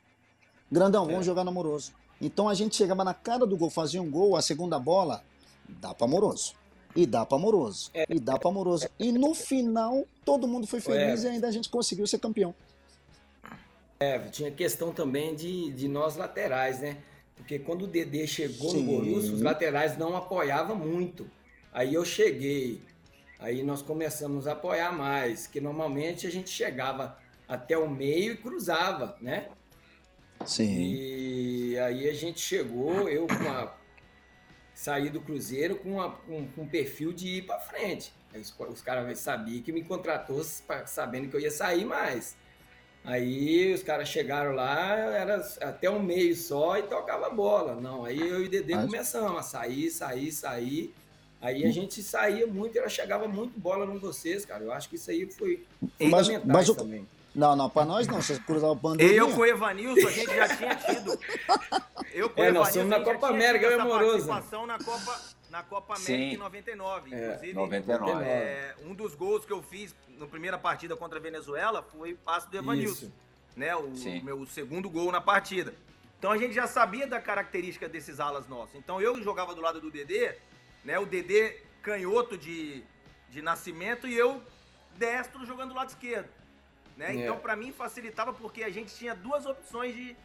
Grandão, 0.70 1.06
vamos 1.06 1.22
é. 1.22 1.24
jogar 1.24 1.42
no 1.42 1.48
amoroso. 1.48 1.94
Então 2.20 2.50
a 2.50 2.54
gente 2.54 2.76
chegava 2.76 3.02
na 3.02 3.14
cara 3.14 3.46
do 3.46 3.56
gol, 3.56 3.70
fazia 3.70 4.02
um 4.02 4.10
gol, 4.10 4.36
a 4.36 4.42
segunda 4.42 4.78
bola, 4.78 5.24
dá 5.66 5.94
para 5.94 6.06
amoroso. 6.06 6.54
E 6.94 7.06
dá 7.06 7.24
para 7.24 7.38
amoroso. 7.38 7.90
É. 7.94 8.04
E 8.10 8.20
dá 8.20 8.38
para 8.38 8.50
amoroso. 8.50 8.90
E 8.98 9.10
no 9.10 9.34
final, 9.34 10.04
todo 10.22 10.46
mundo 10.46 10.66
foi 10.66 10.80
feliz 10.80 11.24
é. 11.24 11.28
e 11.28 11.30
ainda 11.30 11.48
a 11.48 11.50
gente 11.50 11.70
conseguiu 11.70 12.06
ser 12.06 12.18
campeão. 12.18 12.54
É, 13.98 14.18
tinha 14.18 14.50
questão 14.50 14.92
também 14.92 15.34
de, 15.34 15.72
de 15.72 15.88
nós 15.88 16.16
laterais, 16.16 16.80
né? 16.80 16.98
Porque 17.34 17.58
quando 17.58 17.84
o 17.84 17.86
Dedê 17.86 18.26
chegou 18.26 18.68
Sim. 18.68 18.82
no 18.82 18.92
Borussia, 18.92 19.32
os 19.32 19.40
laterais 19.40 19.96
não 19.96 20.14
apoiavam 20.14 20.76
muito. 20.76 21.26
Aí 21.72 21.94
eu 21.94 22.04
cheguei, 22.04 22.82
Aí 23.42 23.64
nós 23.64 23.82
começamos 23.82 24.46
a 24.46 24.52
apoiar 24.52 24.92
mais, 24.92 25.48
que 25.48 25.60
normalmente 25.60 26.28
a 26.28 26.30
gente 26.30 26.48
chegava 26.48 27.18
até 27.48 27.76
o 27.76 27.90
meio 27.90 28.34
e 28.34 28.36
cruzava, 28.36 29.16
né? 29.20 29.48
Sim. 30.46 30.80
E 30.80 31.76
aí 31.78 32.08
a 32.08 32.14
gente 32.14 32.40
chegou, 32.40 33.08
eu 33.08 33.26
com 33.26 33.48
a, 33.50 33.74
saí 34.72 35.10
do 35.10 35.20
Cruzeiro 35.20 35.76
com, 35.76 36.00
a, 36.00 36.10
com, 36.10 36.46
com 36.48 36.62
um 36.62 36.68
perfil 36.68 37.12
de 37.12 37.38
ir 37.38 37.42
para 37.42 37.58
frente. 37.58 38.12
Aí 38.32 38.40
os, 38.40 38.54
os 38.68 38.80
caras 38.80 39.18
sabiam 39.18 39.60
que 39.60 39.72
me 39.72 39.82
contratou 39.82 40.42
sabendo 40.86 41.28
que 41.28 41.34
eu 41.34 41.40
ia 41.40 41.50
sair 41.50 41.84
mais. 41.84 42.36
Aí 43.04 43.74
os 43.74 43.82
caras 43.82 44.08
chegaram 44.08 44.52
lá, 44.52 44.94
era 44.94 45.36
até 45.62 45.90
um 45.90 46.00
meio 46.00 46.36
só 46.36 46.78
e 46.78 46.84
tocava 46.84 47.28
bola. 47.28 47.74
Não, 47.74 48.04
aí 48.04 48.20
eu 48.20 48.40
e 48.40 48.46
o 48.46 48.48
Dedê 48.48 48.76
Mas... 48.76 48.86
começamos 48.86 49.36
a 49.36 49.42
sair, 49.42 49.90
sair, 49.90 50.30
sair. 50.30 50.94
Aí 51.42 51.64
a 51.64 51.68
hum. 51.68 51.72
gente 51.72 52.00
saía 52.04 52.46
muito, 52.46 52.78
ela 52.78 52.88
chegava 52.88 53.26
muito 53.26 53.58
bola 53.58 53.84
no 53.84 53.98
vocês, 53.98 54.46
cara. 54.46 54.62
Eu 54.62 54.72
acho 54.72 54.88
que 54.88 54.94
isso 54.94 55.10
aí 55.10 55.28
foi 55.30 55.66
fundamental 55.98 56.44
mas, 56.44 56.68
mas 56.68 56.76
também. 56.76 57.06
Não, 57.34 57.56
não, 57.56 57.68
pra 57.68 57.84
nós 57.84 58.06
não. 58.06 58.22
Vocês 58.22 58.38
cruzavam 58.38 58.76
o 58.76 58.76
bando. 58.76 59.02
Eu 59.02 59.32
com 59.34 59.40
o 59.40 59.46
Evanilson, 59.46 60.06
a 60.06 60.10
gente 60.12 60.36
já 60.36 60.56
tinha 60.56 60.76
tido. 60.76 61.18
Eu 62.12 62.30
com 62.30 62.40
o 62.40 62.44
é, 62.44 62.52
nós 62.52 62.68
somos 62.68 62.88
na 62.88 63.00
Copa 63.00 63.28
América, 63.28 63.66
eu 63.66 63.80
Amoroso. 63.80 64.28
participação 64.28 64.66
na 64.66 64.78
Copa, 64.78 65.20
na 65.50 65.62
Copa 65.64 65.94
América 65.94 66.30
Sim. 66.30 66.34
em 66.34 66.36
99. 66.36 67.12
É, 67.12 67.24
inclusive, 67.24 67.52
99. 67.54 68.24
É, 68.24 68.74
um 68.84 68.94
dos 68.94 69.16
gols 69.16 69.44
que 69.44 69.52
eu 69.52 69.62
fiz 69.62 69.96
na 70.18 70.28
primeira 70.28 70.56
partida 70.56 70.94
contra 70.94 71.18
a 71.18 71.22
Venezuela 71.22 71.82
foi 71.82 72.12
o 72.12 72.16
passo 72.18 72.48
do 72.48 72.56
Evanilson. 72.56 73.06
Isso. 73.06 73.12
Né, 73.56 73.74
o 73.74 73.94
Sim. 73.96 74.22
meu 74.22 74.46
segundo 74.46 74.88
gol 74.88 75.10
na 75.10 75.20
partida. 75.20 75.74
Então 76.18 76.30
a 76.30 76.38
gente 76.38 76.54
já 76.54 76.68
sabia 76.68 77.04
da 77.04 77.20
característica 77.20 77.88
desses 77.88 78.20
alas 78.20 78.46
nossos. 78.46 78.76
Então 78.76 79.00
eu 79.00 79.20
jogava 79.20 79.54
do 79.54 79.60
lado 79.60 79.80
do 79.80 79.90
Dedê, 79.90 80.36
né? 80.84 80.98
O 80.98 81.06
Dedê 81.06 81.60
canhoto 81.82 82.36
de, 82.36 82.82
de 83.30 83.42
nascimento 83.42 84.06
e 84.06 84.16
eu 84.16 84.42
destro 84.96 85.44
jogando 85.44 85.70
do 85.70 85.74
lado 85.74 85.88
esquerdo. 85.88 86.28
Né? 86.96 87.16
É. 87.16 87.16
Então, 87.16 87.38
para 87.38 87.56
mim, 87.56 87.72
facilitava 87.72 88.32
porque 88.32 88.62
a 88.62 88.70
gente 88.70 88.94
tinha 88.94 89.14
duas 89.14 89.46
opções 89.46 89.94
de. 89.94 90.16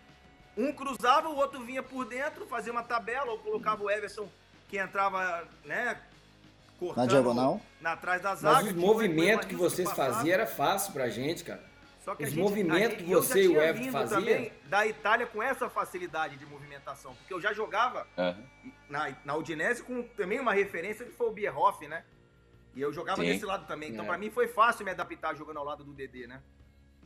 Um 0.55 0.73
cruzava, 0.73 1.29
o 1.29 1.35
outro 1.35 1.63
vinha 1.63 1.83
por 1.83 2.05
dentro, 2.05 2.47
fazia 2.47 2.71
uma 2.71 2.81
tabela, 2.81 3.31
ou 3.31 3.37
colocava 3.37 3.83
o 3.83 3.91
Everson 3.91 4.27
que 4.67 4.77
entrava, 4.77 5.47
né? 5.63 6.01
Cortando 6.79 7.05
na 7.05 7.09
diagonal. 7.09 7.61
Na 7.79 7.95
trás 7.95 8.21
da 8.21 8.35
zaga. 8.35 8.55
Mas 8.55 8.67
os 8.67 8.73
movimentos 8.73 9.47
que 9.47 9.55
vocês 9.55 9.91
faziam 9.91 10.33
era 10.33 10.47
fácil 10.47 10.93
pra 10.93 11.09
gente, 11.09 11.43
cara. 11.43 11.63
Só 12.07 12.15
que 12.15 12.23
Os 12.23 12.29
gente, 12.29 12.39
movimentos 12.39 12.99
que 12.99 13.03
você 13.03 13.43
e 13.43 13.47
o 13.49 13.61
Everton 13.61 13.91
faziam. 13.91 14.21
também 14.21 14.53
da 14.69 14.87
Itália 14.87 15.27
com 15.27 15.43
essa 15.43 15.69
facilidade 15.69 16.37
de 16.37 16.45
movimentação. 16.45 17.13
Porque 17.15 17.33
eu 17.33 17.41
já 17.41 17.51
jogava 17.51 18.07
uhum. 18.17 18.71
na, 18.89 19.13
na 19.25 19.35
Udinese 19.35 19.83
com 19.83 20.01
também 20.15 20.39
uma 20.39 20.53
referência 20.53 21.05
que 21.05 21.11
foi 21.11 21.27
o 21.27 21.33
Bierhoff, 21.33 21.85
né? 21.85 22.05
E 22.73 22.79
eu 22.79 22.93
jogava 22.93 23.21
Sim. 23.21 23.27
desse 23.27 23.43
lado 23.43 23.67
também. 23.67 23.91
Então, 23.91 24.05
é. 24.05 24.07
para 24.07 24.17
mim, 24.17 24.29
foi 24.29 24.47
fácil 24.47 24.85
me 24.85 24.91
adaptar 24.91 25.35
jogando 25.35 25.57
ao 25.57 25.65
lado 25.65 25.83
do 25.83 25.91
Dedê, 25.91 26.27
né? 26.27 26.41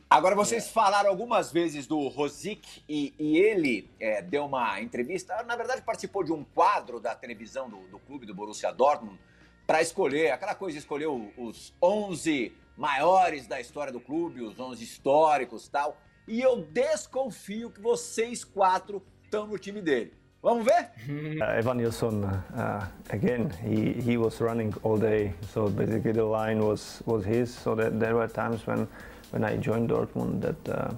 Agora, 0.08 0.36
vocês 0.36 0.68
é. 0.68 0.70
falaram 0.70 1.10
algumas 1.10 1.50
vezes 1.50 1.84
do 1.84 2.06
Rosic 2.06 2.84
e, 2.88 3.12
e 3.18 3.38
ele 3.38 3.90
é, 3.98 4.22
deu 4.22 4.44
uma 4.44 4.80
entrevista, 4.80 5.42
na 5.42 5.56
verdade 5.56 5.82
participou 5.82 6.22
de 6.22 6.32
um 6.32 6.44
quadro 6.44 7.00
da 7.00 7.12
televisão 7.12 7.68
do, 7.68 7.88
do 7.88 7.98
clube 7.98 8.24
do 8.24 8.32
Borussia 8.36 8.70
Dortmund 8.70 9.18
para 9.66 9.82
escolher, 9.82 10.30
aquela 10.30 10.54
coisa, 10.54 10.78
escolheu 10.78 11.32
os 11.36 11.74
11 11.82 12.61
maiores 12.76 13.46
da 13.46 13.60
história 13.60 13.92
do 13.92 14.00
clube, 14.00 14.42
os 14.42 14.58
11 14.58 14.82
históricos 14.82 15.68
tal. 15.68 15.96
E 16.26 16.40
eu 16.40 16.62
desconfio 16.62 17.70
que 17.70 17.80
vocês 17.80 18.44
quatro 18.44 19.02
estão 19.24 19.46
no 19.46 19.58
time 19.58 19.80
dele. 19.80 20.12
Vamos 20.42 20.64
ver? 20.64 20.90
Uh, 21.40 21.58
Evan 21.58 21.74
Nilsson, 21.74 22.24
uh, 22.24 22.86
again, 23.10 23.50
he, 23.62 23.92
he 24.00 24.16
was 24.16 24.40
running 24.40 24.72
all 24.82 24.98
day, 24.98 25.32
so 25.52 25.68
basically 25.68 26.12
the 26.12 26.24
line 26.24 26.60
was, 26.60 27.02
was 27.06 27.24
his. 27.24 27.50
So 27.50 27.74
that 27.74 27.98
there 27.98 28.14
were 28.14 28.28
times 28.28 28.66
when, 28.66 28.88
when 29.30 29.44
I 29.44 29.56
joined 29.56 29.90
Dortmund 29.90 30.40
that 30.40 30.68
uh, 30.68 30.94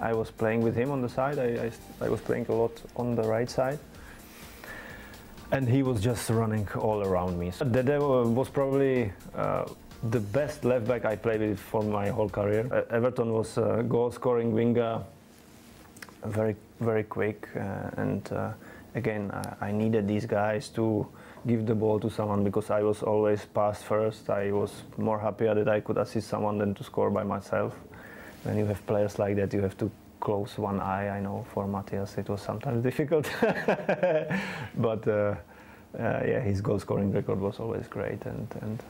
I 0.00 0.12
was 0.12 0.30
playing 0.30 0.62
with 0.62 0.76
him 0.76 0.90
on 0.90 1.02
the 1.02 1.08
side. 1.08 1.38
I, 1.38 1.66
I, 1.66 2.06
I 2.06 2.08
was 2.08 2.20
playing 2.20 2.46
a 2.48 2.54
lot 2.54 2.72
on 2.96 3.14
the 3.14 3.22
right 3.22 3.50
side. 3.50 3.78
and 5.52 5.68
he 5.68 5.82
was 5.82 6.00
just 6.00 6.30
running 6.30 6.68
all 6.78 7.02
around 7.02 7.38
me. 7.38 7.50
So 7.50 7.64
that 7.64 8.00
was 8.00 8.48
probably 8.48 9.12
uh, 9.34 9.64
the 10.02 10.20
best 10.20 10.64
left 10.64 10.86
back 10.86 11.04
I 11.04 11.16
played 11.16 11.40
with 11.40 11.60
for 11.60 11.82
my 11.82 12.08
whole 12.08 12.28
career. 12.28 12.66
Uh, 12.72 12.94
Everton 12.94 13.32
was 13.32 13.58
a 13.58 13.84
goal 13.86 14.10
scoring 14.10 14.52
winger, 14.52 15.02
very, 16.24 16.56
very 16.80 17.04
quick. 17.04 17.48
Uh, 17.54 17.90
and 17.98 18.32
uh, 18.32 18.52
again, 18.94 19.30
I, 19.30 19.68
I, 19.68 19.72
needed 19.72 20.08
these 20.08 20.24
guys 20.24 20.68
to 20.70 21.06
give 21.46 21.66
the 21.66 21.74
ball 21.74 22.00
to 22.00 22.10
someone 22.10 22.44
because 22.44 22.70
I 22.70 22.82
was 22.82 23.02
always 23.02 23.44
pass 23.44 23.82
first. 23.82 24.30
I 24.30 24.52
was 24.52 24.82
more 24.96 25.18
happier 25.18 25.54
that 25.54 25.68
I 25.68 25.80
could 25.80 25.98
assist 25.98 26.28
someone 26.28 26.58
than 26.58 26.74
to 26.74 26.84
score 26.84 27.10
by 27.10 27.24
myself. 27.24 27.74
When 28.44 28.56
you 28.56 28.64
have 28.66 28.86
players 28.86 29.18
like 29.18 29.36
that, 29.36 29.52
you 29.52 29.60
have 29.60 29.76
to 29.78 29.90
close 30.20 30.56
one 30.56 30.80
eye. 30.80 31.08
I 31.08 31.20
know 31.20 31.44
for 31.52 31.66
Matthias 31.66 32.16
it 32.16 32.28
was 32.28 32.40
sometimes 32.40 32.82
difficult, 32.90 33.30
but 34.76 35.06
uh, 35.06 35.10
uh, 35.12 35.34
yeah, 35.98 36.40
his 36.40 36.62
goal 36.62 36.78
scoring 36.78 37.12
record 37.12 37.38
was 37.38 37.58
always 37.60 37.86
great, 37.86 38.24
and 38.24 38.46
and 38.62 38.82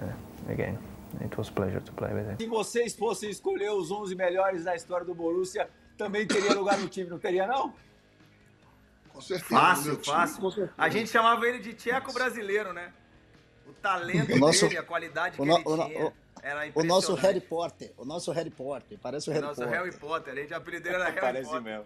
uh, 0.00 0.50
again, 0.50 0.78
it 1.20 1.36
was 1.36 1.48
a 1.48 1.52
pleasure 1.52 1.80
to 1.80 1.92
play 1.92 2.12
with 2.12 2.28
him. 2.28 2.36
Se 2.38 2.46
vocês 2.46 2.94
fossem 2.94 3.30
escolher 3.30 3.70
os 3.70 3.90
11 3.90 4.14
melhores 4.14 4.64
da 4.64 4.74
história 4.74 5.04
do 5.04 5.14
Borussia, 5.14 5.68
também 5.96 6.26
teria 6.26 6.54
lugar 6.54 6.78
no 6.78 6.88
time, 6.88 7.10
não 7.10 7.18
teria 7.18 7.46
não? 7.46 7.74
Com 9.12 9.20
certeza. 9.20 9.48
Fácil, 9.50 10.04
fácil. 10.04 10.70
A 10.76 10.88
gente 10.88 11.10
chamava 11.10 11.46
ele 11.46 11.58
de 11.58 11.74
tcheco 11.74 12.12
brasileiro, 12.12 12.72
né? 12.72 12.92
O 13.66 13.72
talento 13.74 14.32
o 14.32 14.38
nosso, 14.38 14.66
dele, 14.66 14.78
a 14.78 14.82
qualidade 14.82 15.36
que 15.36 15.44
no, 15.44 15.54
ele 15.54 15.64
tinha. 15.64 16.06
O, 16.06 16.12
era 16.42 16.72
o 16.74 16.82
nosso 16.82 17.14
Harry 17.14 17.40
Potter, 17.40 17.92
o 17.96 18.04
nosso 18.04 18.32
Harry 18.32 18.50
Potter, 18.50 18.98
parece 19.00 19.30
o 19.30 19.32
Harry 19.32 19.46
nosso 19.46 19.60
Potter. 19.60 19.76
Nosso 19.76 19.84
Harry 19.84 19.96
Potter, 19.96 20.32
a 20.32 20.36
gente 20.36 20.54
apelidou 20.54 20.92
era 20.92 21.04
Harry 21.10 21.20
parece 21.20 21.50
Potter. 21.50 21.62
mesmo. 21.62 21.84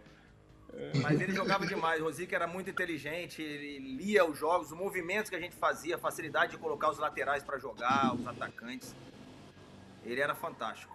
Mas 1.03 1.21
ele 1.21 1.33
jogava 1.33 1.67
demais. 1.67 2.01
O 2.01 2.05
Rosique 2.05 2.35
era 2.35 2.47
muito 2.47 2.69
inteligente, 2.71 3.43
ele 3.43 3.97
lia 3.97 4.25
os 4.25 4.39
jogos, 4.39 4.71
os 4.71 4.77
movimentos 4.79 5.31
que 5.31 5.37
a 5.37 5.41
gente 5.41 5.57
fazia, 5.57 5.97
a 5.97 5.99
facilidade 5.99 6.53
de 6.53 6.59
colocar 6.59 6.91
os 6.91 6.99
laterais 6.99 7.43
para 7.43 7.59
jogar, 7.59 8.15
os 8.15 8.27
atacantes. 8.27 8.95
Ele 10.05 10.21
era 10.21 10.35
fantástico. 10.35 10.95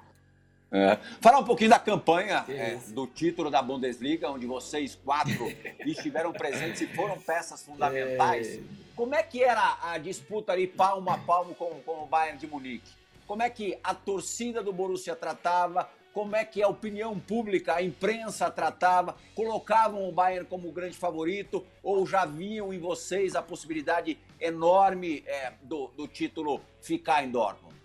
É. 0.72 0.98
Falar 1.20 1.40
um 1.40 1.44
pouquinho 1.44 1.70
da 1.70 1.80
campanha 1.80 2.46
é, 2.48 2.76
do 2.94 3.06
título 3.06 3.52
da 3.52 3.62
Bundesliga, 3.62 4.30
onde 4.30 4.46
vocês 4.46 4.96
quatro 4.96 5.52
estiveram 5.86 6.32
presentes 6.32 6.82
e 6.82 6.88
foram 6.88 7.20
peças 7.20 7.64
fundamentais. 7.64 8.56
É. 8.56 8.60
Como 8.96 9.14
é 9.14 9.22
que 9.22 9.44
era 9.44 9.80
a 9.82 9.98
disputa 9.98 10.54
ali 10.54 10.68
palmo 10.68 11.10
a 11.10 11.18
palmo 11.18 11.54
com, 11.56 11.82
com 11.82 12.04
o 12.04 12.06
Bayern 12.06 12.38
de 12.38 12.48
Munique? 12.48 12.90
Como 13.28 13.44
é 13.44 13.50
que 13.50 13.78
a 13.84 13.94
torcida 13.94 14.64
do 14.64 14.72
Borussia 14.72 15.16
tratava? 15.16 15.90
Como 16.14 16.36
é 16.36 16.44
que 16.44 16.62
a 16.62 16.68
opinião 16.68 17.18
pública, 17.18 17.76
a 17.76 17.82
imprensa 17.82 18.52
tratava? 18.52 19.16
Colocavam 19.34 20.08
o 20.08 20.12
Bayern 20.12 20.46
como 20.46 20.72
grande 20.72 20.98
favorito 20.98 21.66
ou 21.82 22.06
já 22.06 22.26
viam 22.26 22.74
em 22.74 22.80
vocês 22.80 23.34
a 23.34 23.42
possibilidade 23.42 24.20
enorme 24.40 25.24
é, 25.26 25.54
do, 25.64 25.88
do 25.96 26.08
título 26.08 26.62
ficar 26.82 27.24
em 27.24 27.32
Dortmund? 27.32 27.76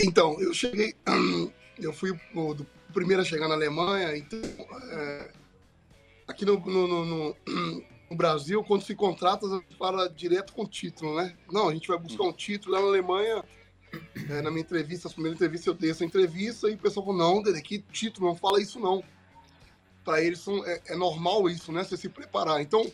Então, 0.00 0.40
eu 0.40 0.54
cheguei, 0.54 0.94
eu 1.78 1.92
fui 1.92 2.12
o, 2.34 2.54
do 2.54 2.66
primeiro 2.92 3.22
a 3.22 3.24
chegar 3.24 3.48
na 3.48 3.54
Alemanha, 3.54 4.16
então, 4.16 4.40
é, 4.92 5.30
aqui 6.28 6.44
no, 6.44 6.60
no, 6.60 6.86
no, 6.86 7.04
no, 7.04 7.36
Brasil, 8.16 8.62
quando 8.62 8.84
se 8.84 8.94
contrata, 8.94 9.46
fala 9.76 10.08
direto 10.08 10.52
com 10.52 10.62
o 10.62 10.68
título, 10.68 11.16
né? 11.16 11.36
Não, 11.50 11.68
a 11.68 11.74
gente 11.74 11.88
vai 11.88 11.98
buscar 11.98 12.22
um 12.22 12.32
título 12.32 12.74
lá 12.74 12.80
na 12.80 12.86
Alemanha, 12.86 13.44
é, 14.30 14.42
na 14.42 14.50
minha 14.50 14.62
entrevista, 14.62 15.08
a 15.08 15.10
primeira 15.10 15.34
entrevista, 15.34 15.70
eu 15.70 15.74
dei 15.74 15.90
essa 15.90 16.04
entrevista, 16.04 16.68
e 16.68 16.74
o 16.74 16.78
pessoal 16.78 17.06
falou, 17.06 17.18
não, 17.18 17.42
Dede, 17.42 17.62
que 17.62 17.78
título, 17.78 18.28
não 18.28 18.36
fala 18.36 18.60
isso 18.60 18.78
não. 18.80 19.02
Para 20.04 20.22
eles 20.22 20.38
são, 20.38 20.64
é, 20.64 20.80
é, 20.86 20.96
normal 20.96 21.48
isso, 21.48 21.72
né? 21.72 21.82
Você 21.82 21.96
se 21.96 22.08
preparar. 22.08 22.60
Então, 22.60 22.90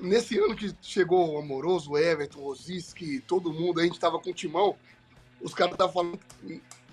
nesse 0.00 0.38
ano 0.38 0.56
que 0.56 0.74
chegou 0.80 1.34
o 1.34 1.38
Amoroso, 1.38 1.96
Everton, 1.96 2.40
Rosiski, 2.40 3.20
todo 3.20 3.52
mundo, 3.52 3.80
a 3.80 3.84
gente 3.84 3.94
estava 3.94 4.18
com 4.18 4.30
o 4.30 4.34
timão, 4.34 4.76
os 5.40 5.54
caras 5.54 5.74
estavam 5.74 5.92
falando, 5.92 6.20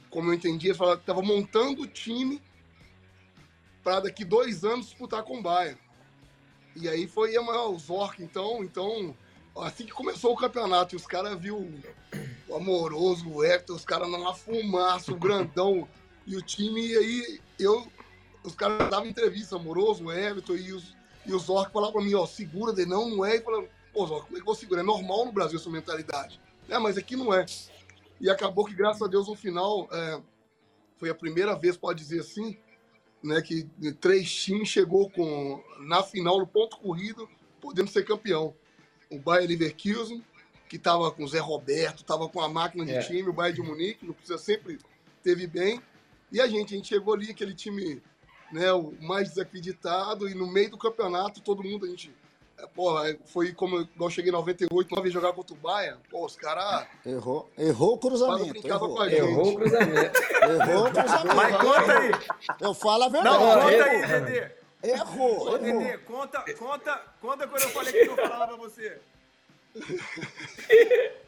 como 0.10 0.30
eu 0.30 0.34
entendi, 0.34 0.68
eles 0.68 0.80
estavam 0.80 1.24
montando 1.24 1.82
o 1.82 1.88
time 1.88 2.42
para 3.84 4.02
daqui 4.02 4.26
dois 4.26 4.64
anos 4.64 4.88
disputar 4.88 5.24
com 5.24 5.40
o 5.40 5.42
Bayern. 5.42 5.80
E 6.76 6.90
aí 6.90 7.08
foi 7.08 7.38
o 7.38 7.80
Zork, 7.80 8.22
então, 8.22 8.64
então, 8.64 9.16
assim 9.58 9.86
que 9.86 9.92
começou 9.92 10.34
o 10.34 10.38
campeonato, 10.38 10.96
e 10.96 10.98
os 10.98 11.06
caras 11.06 11.40
viu 11.40 11.72
o 12.48 12.56
Amoroso, 12.56 13.30
o 13.30 13.44
Hector, 13.44 13.76
os 13.76 13.86
caras 13.86 14.10
na 14.10 14.34
fumaça, 14.34 15.12
o 15.12 15.20
grandão, 15.20 15.88
e 16.26 16.36
o 16.36 16.42
time, 16.42 16.88
e 16.88 16.98
aí 16.98 17.40
eu, 17.60 17.88
os 18.44 18.56
caras 18.56 18.90
davam 18.90 19.08
entrevista, 19.08 19.56
Amoroso, 19.56 20.06
o 20.06 20.12
Everton, 20.12 20.56
e 20.56 20.74
os, 20.74 20.96
e 21.26 21.34
o 21.34 21.40
Zork 21.40 21.72
falavam 21.72 21.94
pra 21.94 22.04
mim, 22.04 22.14
ó, 22.16 22.26
segura, 22.26 22.74
de 22.74 22.86
não, 22.86 23.10
não 23.10 23.26
é, 23.26 23.38
e 23.38 23.42
falando, 23.42 23.68
pô, 23.94 24.06
Zork, 24.06 24.26
como 24.26 24.38
é 24.38 24.40
que 24.40 24.42
eu 24.42 24.46
vou 24.46 24.56
segurar? 24.56 24.82
É 24.82 24.86
normal 24.86 25.26
no 25.26 25.32
Brasil 25.32 25.58
essa 25.58 25.70
mentalidade. 25.70 26.40
É, 26.68 26.78
mas 26.78 26.98
aqui 26.98 27.16
não 27.16 27.34
é. 27.34 27.46
E 28.20 28.30
acabou 28.30 28.66
que, 28.66 28.74
graças 28.74 29.02
a 29.02 29.08
Deus, 29.08 29.28
no 29.28 29.36
final, 29.36 29.88
é, 29.92 30.22
foi 30.98 31.10
a 31.10 31.16
primeira 31.16 31.56
vez, 31.56 31.78
pode 31.78 32.00
dizer 32.00 32.22
assim, 32.22 32.58
né, 33.24 33.42
que 33.42 33.68
três 34.00 34.34
times 34.34 34.68
chegou 34.68 35.10
com, 35.10 35.64
na 35.80 36.04
final, 36.04 36.40
no 36.40 36.48
ponto 36.48 36.78
corrido, 36.78 37.30
podendo 37.60 37.90
ser 37.90 38.06
campeão. 38.06 38.56
O 39.10 39.20
Bayern 39.20 39.48
Leverkusen, 39.48 40.24
que 40.68 40.78
estava 40.78 41.12
com 41.12 41.24
o 41.24 41.28
Zé 41.28 41.40
Roberto, 41.40 42.00
estava 42.00 42.28
com 42.28 42.42
a 42.42 42.50
máquina 42.50 42.86
de 42.86 42.94
é. 42.94 43.00
time, 43.02 43.30
o 43.30 43.34
Bayern 43.34 43.62
de 43.62 43.68
Munique, 43.68 44.06
não 44.06 44.14
precisa 44.14 44.38
sempre 44.38 44.80
teve 45.24 45.48
bem. 45.48 45.82
E 46.32 46.42
a 46.42 46.48
gente, 46.48 46.74
a 46.74 46.78
gente 46.78 46.88
chegou 46.88 47.14
ali, 47.14 47.32
aquele 47.32 47.54
time 47.54 48.02
né, 48.52 48.72
o 48.74 48.94
mais 49.02 49.30
desacreditado, 49.30 50.28
e 50.28 50.34
no 50.34 50.48
meio 50.48 50.72
do 50.72 50.78
campeonato, 50.78 51.42
todo 51.42 51.64
mundo, 51.64 51.86
a 51.86 51.90
gente 51.90 52.14
Pô, 52.74 52.98
é, 53.06 53.18
foi 53.26 53.52
como 53.52 53.88
eu 54.00 54.10
cheguei 54.10 54.30
em 54.30 54.34
98, 54.34 54.96
uma 54.96 55.02
vez 55.02 55.14
jogar 55.14 55.34
contra 55.34 55.54
o 55.54 55.58
Bahia. 55.58 55.98
Pô, 56.10 56.26
os 56.26 56.36
caras. 56.36 56.88
Errou, 57.06 57.50
errou 57.58 57.96
o 57.96 57.98
cruzamento. 57.98 58.66
Errou. 58.66 59.06
errou 59.10 59.50
o 59.50 59.56
cruzamento. 59.56 60.20
errou 60.42 60.88
o 60.88 60.92
cruzamento. 60.92 61.36
Mas 61.36 61.58
conta 61.58 62.00
aí. 62.00 62.12
Eu 62.62 62.74
falo 62.74 63.04
a 63.04 63.10
verdade. 63.10 63.38
Não, 63.38 63.62
conta 63.62 63.66
aí, 63.66 64.08
Dedê. 64.08 64.65
Errou. 64.90 65.54
Ô, 65.54 65.58
Dedê, 65.58 65.98
conta, 66.00 66.42
conta, 66.54 67.02
conta 67.22 67.48
quando 67.48 67.64
eu 67.64 67.70
falei 67.70 67.94
que 67.94 68.10
eu 68.10 68.16
falava 68.16 68.48
pra 68.48 68.56
você. 68.58 69.00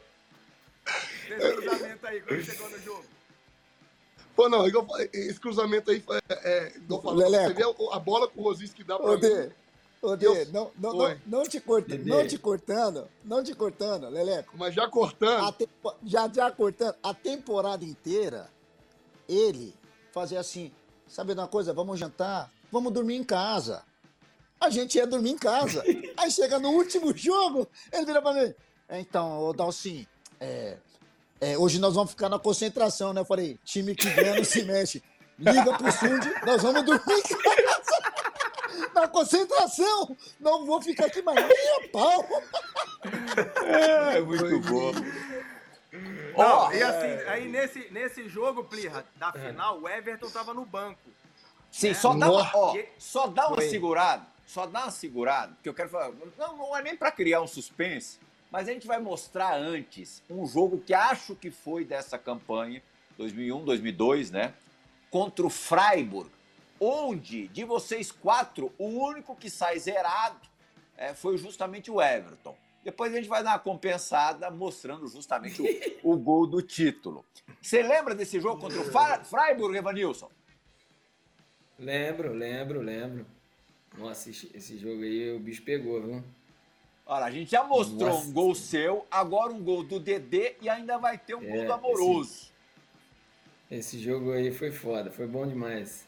Esse 1.28 1.52
cruzamento 1.52 2.06
aí, 2.06 2.20
quando 2.22 2.42
chegou 2.42 2.70
no 2.70 2.78
jogo. 2.80 3.04
Pô, 4.34 4.48
não, 4.48 4.64
esse 5.12 5.40
cruzamento 5.40 5.90
aí, 5.90 6.02
é, 6.28 6.34
é, 6.48 6.76
igual 6.76 7.02
falando, 7.02 7.28
você 7.28 7.52
vê 7.54 7.64
a 7.92 7.98
bola 7.98 8.28
com 8.28 8.40
o 8.40 8.44
Rosis 8.44 8.72
que 8.72 8.84
dá 8.84 8.96
pra 8.96 9.10
Ô, 9.10 9.14
mim. 9.14 9.20
Dê. 9.20 9.50
Ô, 10.00 10.16
Dê, 10.16 10.44
não, 10.46 10.70
não, 10.78 10.92
não, 10.94 11.20
não, 11.26 11.42
te 11.42 11.60
cortando, 11.60 12.06
não 12.06 12.26
te 12.26 12.38
cortando, 12.38 13.08
não 13.24 13.42
te 13.42 13.52
cortando, 13.52 14.08
Leleco. 14.08 14.56
Mas 14.56 14.72
já 14.74 14.86
cortando. 14.88 15.52
Tempo, 15.54 15.94
já, 16.04 16.28
já 16.28 16.50
cortando. 16.52 16.94
A 17.02 17.12
temporada 17.12 17.84
inteira, 17.84 18.48
ele 19.28 19.74
fazia 20.12 20.38
assim, 20.38 20.70
sabe 21.08 21.32
uma 21.32 21.48
coisa, 21.48 21.74
vamos 21.74 21.98
jantar, 21.98 22.48
vamos 22.70 22.92
dormir 22.92 23.16
em 23.16 23.24
casa. 23.24 23.82
A 24.60 24.70
gente 24.70 24.96
ia 24.96 25.06
dormir 25.06 25.30
em 25.30 25.38
casa. 25.38 25.82
Aí 26.16 26.30
chega 26.30 26.58
no 26.58 26.70
último 26.70 27.16
jogo, 27.16 27.68
ele 27.92 28.06
vira 28.06 28.20
pra 28.20 28.32
mim, 28.32 28.54
então, 28.90 29.40
ô 29.40 29.52
Dalcin, 29.52 30.06
é, 30.40 30.78
é, 31.40 31.58
hoje 31.58 31.78
nós 31.78 31.94
vamos 31.94 32.10
ficar 32.10 32.28
na 32.28 32.38
concentração, 32.38 33.12
né? 33.12 33.20
Eu 33.20 33.24
falei, 33.24 33.58
time 33.64 33.94
que 33.94 34.08
ganha 34.10 34.34
não 34.34 34.44
se 34.44 34.64
mexe. 34.64 35.02
Liga 35.38 35.76
pro 35.76 35.92
Sundy, 35.92 36.32
nós 36.44 36.62
vamos 36.62 36.82
dormir 36.84 37.14
em 37.14 37.22
casa 37.22 38.90
na 38.94 39.06
concentração. 39.06 40.16
Não 40.40 40.66
vou 40.66 40.82
ficar 40.82 41.06
aqui 41.06 41.22
mais 41.22 41.38
nem 41.46 41.88
pau. 41.90 42.26
É, 43.64 44.20
muito 44.20 44.60
bom. 44.60 44.92
Não, 46.36 46.68
oh, 46.68 46.72
e 46.72 46.82
assim, 46.82 47.06
é... 47.06 47.28
aí 47.28 47.48
nesse, 47.48 47.88
nesse 47.90 48.28
jogo, 48.28 48.64
Plirra, 48.64 49.04
da 49.16 49.32
é. 49.34 49.48
final, 49.48 49.80
o 49.80 49.88
Everton 49.88 50.30
tava 50.30 50.52
no 50.52 50.64
banco. 50.64 50.98
Sim, 51.78 51.88
né? 51.90 51.94
só, 51.94 52.12
dá 52.12 52.28
uma, 52.28 52.50
ó, 52.54 52.76
só 52.98 53.26
dá 53.28 53.48
uma 53.48 53.62
segurada, 53.62 54.26
só 54.44 54.66
dá 54.66 54.82
uma 54.82 54.90
segurada, 54.90 55.54
porque 55.54 55.68
eu 55.68 55.74
quero 55.74 55.88
falar, 55.88 56.10
não, 56.36 56.56
não 56.56 56.76
é 56.76 56.82
nem 56.82 56.96
para 56.96 57.12
criar 57.12 57.40
um 57.40 57.46
suspense, 57.46 58.18
mas 58.50 58.68
a 58.68 58.72
gente 58.72 58.84
vai 58.84 58.98
mostrar 58.98 59.54
antes 59.54 60.20
um 60.28 60.44
jogo 60.44 60.82
que 60.84 60.92
acho 60.92 61.36
que 61.36 61.52
foi 61.52 61.84
dessa 61.84 62.18
campanha, 62.18 62.82
2001, 63.16 63.64
2002, 63.64 64.32
né? 64.32 64.54
Contra 65.08 65.46
o 65.46 65.50
Freiburg, 65.50 66.28
onde 66.80 67.46
de 67.46 67.62
vocês 67.62 68.10
quatro, 68.10 68.72
o 68.76 68.86
único 68.86 69.36
que 69.36 69.48
sai 69.48 69.78
zerado 69.78 70.40
é, 70.96 71.14
foi 71.14 71.38
justamente 71.38 71.92
o 71.92 72.02
Everton. 72.02 72.56
Depois 72.82 73.12
a 73.12 73.16
gente 73.16 73.28
vai 73.28 73.44
dar 73.44 73.50
uma 73.50 73.58
compensada 73.60 74.50
mostrando 74.50 75.06
justamente 75.06 75.62
o, 75.62 75.66
o 76.14 76.16
gol 76.16 76.44
do 76.44 76.60
título. 76.60 77.24
Você 77.62 77.84
lembra 77.84 78.16
desse 78.16 78.40
jogo 78.40 78.60
contra 78.60 78.80
o 78.80 79.24
Freiburg, 79.24 79.76
Evanilson? 79.78 80.28
Lembro, 81.78 82.32
lembro, 82.32 82.80
lembro. 82.80 83.26
Nossa, 83.96 84.30
esse, 84.30 84.50
esse, 84.54 84.78
jogo 84.78 85.02
aí 85.02 85.34
o 85.34 85.38
bicho 85.38 85.62
pegou, 85.62 86.02
viu? 86.02 86.24
Olha, 87.06 87.24
a 87.24 87.30
gente 87.30 87.50
já 87.50 87.62
mostrou 87.64 88.08
Nossa. 88.10 88.26
um 88.26 88.32
gol 88.32 88.54
seu, 88.54 89.06
agora 89.10 89.52
um 89.52 89.62
gol 89.62 89.82
do 89.82 89.98
Dedê 89.98 90.56
e 90.60 90.68
ainda 90.68 90.98
vai 90.98 91.16
ter 91.16 91.34
um 91.34 91.42
é, 91.42 91.46
gol 91.46 91.66
do 91.66 91.72
Amoroso. 91.72 92.52
Esse, 93.70 93.96
esse 93.96 93.98
jogo 93.98 94.32
aí 94.32 94.52
foi 94.52 94.70
foda, 94.70 95.10
foi 95.10 95.26
bom 95.26 95.46
demais. 95.46 96.06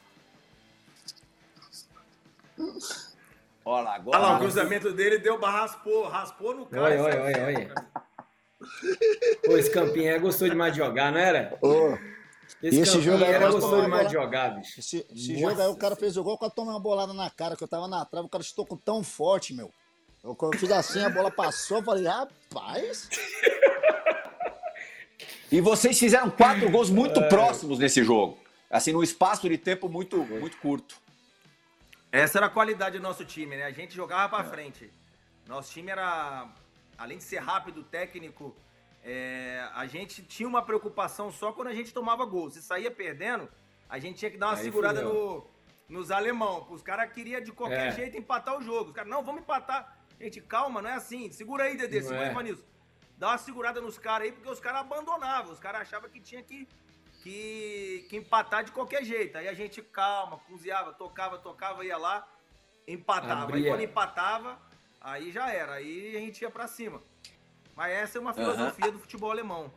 Olha 3.65 3.85
lá, 3.85 3.95
agora. 3.95 4.19
Olha 4.19 4.27
lá, 4.27 4.37
o 4.37 4.41
cruzamento 4.41 4.93
dele 4.93 5.19
deu, 5.19 5.39
raspou, 5.39 6.09
raspou 6.09 6.55
no 6.55 6.67
cara. 6.67 6.83
Olha, 6.83 7.03
olha, 7.03 7.23
olha, 7.23 7.47
olha. 7.47 7.75
Pô, 9.45 9.57
esse 9.57 9.71
campinho 9.71 10.11
é 10.11 10.19
gostou 10.19 10.49
demais 10.49 10.73
de 10.75 10.81
jogar, 10.81 11.13
não 11.13 11.19
era? 11.19 11.57
Ô, 11.63 11.97
Esse, 12.63 12.81
esse 12.81 13.01
jogo 13.01 13.25
aí 13.25 13.33
era 13.33 13.51
tomamos 13.51 13.83
demais 13.83 13.89
bola- 13.91 14.05
de 14.05 14.13
jogar, 14.13 14.49
bicho. 14.51 14.79
esse, 14.81 15.07
esse 15.11 15.39
jogo 15.39 15.61
aí 15.61 15.69
o 15.69 15.77
cara 15.77 15.97
fez 15.97 16.17
o 16.17 16.23
gol, 16.23 16.37
quase 16.37 16.55
tomei 16.55 16.73
uma 16.75 16.81
bolada 16.81 17.15
na 17.15 17.31
cara, 17.31 17.57
que 17.57 17.65
eu 17.65 17.69
tava 17.69 17.89
na 17.89 18.05
trave, 18.05 18.27
o 18.27 18.31
cara 18.31 18.43
estou 18.43 18.67
tão 18.85 19.03
forte, 19.03 19.55
meu. 19.55 19.71
Eu, 20.23 20.35
quando 20.35 20.53
eu 20.55 20.61
fiz 20.61 20.71
assim, 20.71 21.03
a 21.03 21.09
bola 21.09 21.31
passou, 21.31 21.79
eu 21.79 21.83
falei, 21.83 22.05
rapaz. 22.07 23.09
E 25.51 25.61
vocês 25.61 25.99
fizeram 25.99 26.31
quatro 26.31 26.71
gols 26.71 26.91
muito 26.91 27.21
próximos 27.29 27.79
nesse 27.79 28.05
jogo. 28.05 28.39
Assim, 28.71 28.93
num 28.93 29.03
espaço 29.03 29.49
de 29.49 29.59
tempo 29.59 29.89
muito, 29.89 30.19
muito 30.19 30.57
curto. 30.59 30.97
Essa 32.13 32.39
era 32.39 32.47
a 32.47 32.51
qualidade 32.51 32.99
do 32.99 33.03
nosso 33.03 33.25
time, 33.25 33.57
né? 33.57 33.65
A 33.65 33.71
gente 33.73 33.95
jogava 33.95 34.29
pra 34.37 34.45
frente. 34.45 34.91
Nosso 35.49 35.73
time 35.73 35.91
era, 35.91 36.47
além 36.97 37.19
de 37.19 37.25
ser 37.25 37.39
rápido, 37.39 37.83
técnico, 37.83 38.55
é, 39.03 39.69
a 39.75 39.87
gente 39.87 40.23
tinha 40.23 40.49
uma 40.49 40.63
preocupação 40.63 41.31
só 41.33 41.53
quando 41.53 41.69
a 41.69 41.75
gente 41.75 41.93
tomava 41.93 42.25
gol. 42.25 42.51
Se 42.51 42.63
saía 42.63 42.91
perdendo, 42.91 43.49
a 43.89 43.99
gente 43.99 44.19
tinha 44.19 44.31
que 44.31 44.37
dar 44.39 44.49
uma 44.49 44.57
Aí 44.57 44.63
segurada 44.65 45.03
no, 45.03 45.47
nos 45.89 46.11
alemão. 46.11 46.67
Os 46.71 46.83
caras 46.83 47.13
queriam 47.13 47.41
de 47.41 47.53
qualquer 47.53 47.89
É. 47.89 47.93
jeito 47.93 48.17
empatar 48.17 48.57
o 48.59 48.63
jogo. 48.63 48.91
Os 48.91 48.95
caras, 48.95 49.11
não, 49.11 49.23
vamos 49.23 49.41
empatar. 49.43 49.99
Gente, 50.21 50.41
calma, 50.43 50.83
não 50.83 50.91
é 50.91 50.95
assim. 50.95 51.31
Segura 51.33 51.65
aí, 51.65 51.77
Dedê, 51.77 52.01
Não 52.01 52.09
segura 52.09 52.25
é. 52.27 52.29
aí, 52.29 52.35
Vanilson. 52.35 52.65
Dá 53.17 53.29
uma 53.29 53.39
segurada 53.39 53.81
nos 53.81 53.99
caras 53.99 54.27
aí, 54.27 54.33
porque 54.33 54.49
os 54.49 54.61
caras 54.61 54.81
abandonavam. 54.83 55.53
Os 55.53 55.59
caras 55.59 55.83
achavam 55.83 56.09
que 56.11 56.21
tinha 56.21 56.43
que, 56.43 56.69
que, 57.23 58.07
que 58.09 58.17
empatar 58.17 58.65
de 58.65 58.73
qualquer 58.73 59.03
jeito. 59.05 59.37
Aí 59.39 59.49
a 59.49 59.55
gente, 59.55 59.83
calma, 59.83 60.39
cozinhava, 60.41 60.93
tocava, 60.93 61.39
tocava, 61.39 61.85
ia 61.85 61.97
lá, 61.97 62.27
empatava. 62.87 63.33
Aí 63.41 63.45
Abria. 63.45 63.71
quando 63.73 63.81
empatava, 63.83 64.59
aí 65.01 65.31
já 65.33 65.51
era. 65.53 65.73
Aí 65.75 66.17
a 66.17 66.21
gente 66.21 66.41
ia 66.43 66.51
pra 66.51 66.67
cima. 66.67 67.03
Mas 67.77 67.93
essa 67.93 68.19
é 68.19 68.21
uma 68.21 68.35
filosofia 68.35 68.93
do 68.93 68.99
futebol 68.99 69.31
alemão. 69.31 69.71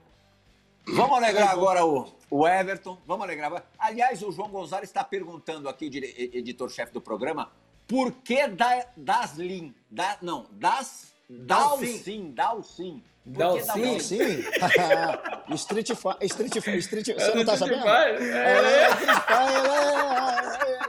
Vamos 0.86 1.18
alegrar 1.18 1.50
agora 1.50 1.86
o, 1.86 2.12
o 2.30 2.48
Everton. 2.48 2.98
Vamos 3.06 3.24
alegrar. 3.24 3.64
Aliás, 3.80 4.22
o 4.22 4.32
João 4.32 4.50
Gonzalez 4.50 4.90
está 4.90 5.04
perguntando 5.04 5.70
aqui, 5.70 5.86
editor-chefe 6.34 6.92
do 6.92 7.00
programa, 7.00 7.52
por 7.88 8.12
que 8.12 8.48
da, 8.48 8.86
Daslin? 8.98 9.74
Da, 9.90 10.18
não, 10.22 10.46
das. 10.52 11.14
Que 11.28 11.34
Dalsin? 11.34 13.04
Não, 13.26 14.00
sim. 14.00 14.44
Street 15.56 15.88
Fighter. 15.88 16.24
Street 16.24 16.52
Fighter. 16.54 16.76
Street, 16.80 17.08
você 17.08 17.36
não 17.36 17.46
tá 17.46 17.58
sabendo? 17.58 17.88
É. 17.88 18.12
É, 18.12 18.90
Street 18.90 19.18
Fighter. 19.18 20.04
Bom 20.04 20.12
pra, 20.36 20.60
Adu, 20.60 20.83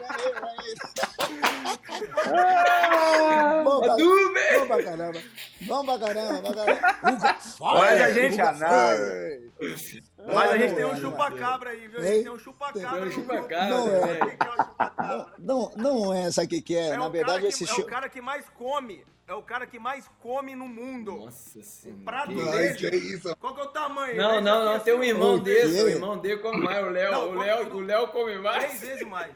velho. 2.01 3.65
bom 3.65 4.67
pra 4.67 4.83
caramba. 4.83 5.21
Bom 5.63 5.85
pra 5.85 5.99
caramba. 5.99 6.41
Bom 6.43 6.53
pra 6.53 6.65
caramba. 6.65 7.35
Fire, 7.41 8.15
gente, 8.15 8.41
anal. 8.41 8.97
fire. 8.97 10.05
Mas 10.27 10.51
a 10.51 10.59
gente 10.59 10.75
tem 10.75 10.85
um 10.85 10.97
chupa-cabra 10.97 11.71
aí, 11.71 11.89
viu? 11.89 12.01
A 12.01 12.03
gente 12.03 12.23
tem 12.23 12.33
um 12.33 12.39
chupa-cabra. 12.39 13.01
tem 13.01 13.09
um 13.09 13.11
chupa-cabra. 13.13 13.69
Não 13.69 13.89
é. 13.89 14.19
É? 14.19 15.27
Não, 15.39 15.73
não 15.77 16.15
é, 16.15 16.29
o 16.29 16.49
que, 16.49 16.63
que 16.63 16.77
é? 16.77 16.89
É, 16.89 16.97
Na 16.97 17.09
verdade, 17.09 17.41
cara 17.41 17.53
que, 17.53 17.63
esse 17.65 17.81
é 17.81 17.83
o 17.83 17.87
cara 17.87 18.09
que 18.09 18.21
mais 18.21 18.47
come. 18.51 19.05
É 19.27 19.33
o 19.33 19.43
cara 19.43 19.67
que 19.67 19.79
mais 19.79 20.07
come 20.21 20.55
no 20.55 20.69
mundo. 20.69 21.17
Nossa 21.17 21.63
senhora. 21.63 22.03
prato 22.05 22.29
dele. 22.35 22.75
que 22.75 22.97
isso, 22.97 23.35
Qual 23.37 23.55
que 23.55 23.61
é 23.61 23.65
o 23.65 23.69
tamanho? 23.69 24.17
Não, 24.17 24.41
não, 24.41 24.65
não. 24.67 24.75
é 24.75 24.79
Tem 24.81 24.93
um 24.95 24.99
assim, 25.01 25.09
irmão 25.09 25.35
O 25.37 25.41
desse. 25.41 25.83
O 25.83 25.89
irmão 25.89 26.19
dele 26.19 26.37
come 26.43 26.59
mais. 26.63 26.87
O 26.87 26.91
Léo, 26.91 27.13
Não, 27.13 27.31
o 27.31 27.35
Léo, 27.39 27.75
o 27.77 27.81
Léo 27.81 28.09
come 28.09 28.33
Três 28.33 28.43
mais. 28.43 28.81
vezes 28.81 29.09
mais. 29.09 29.33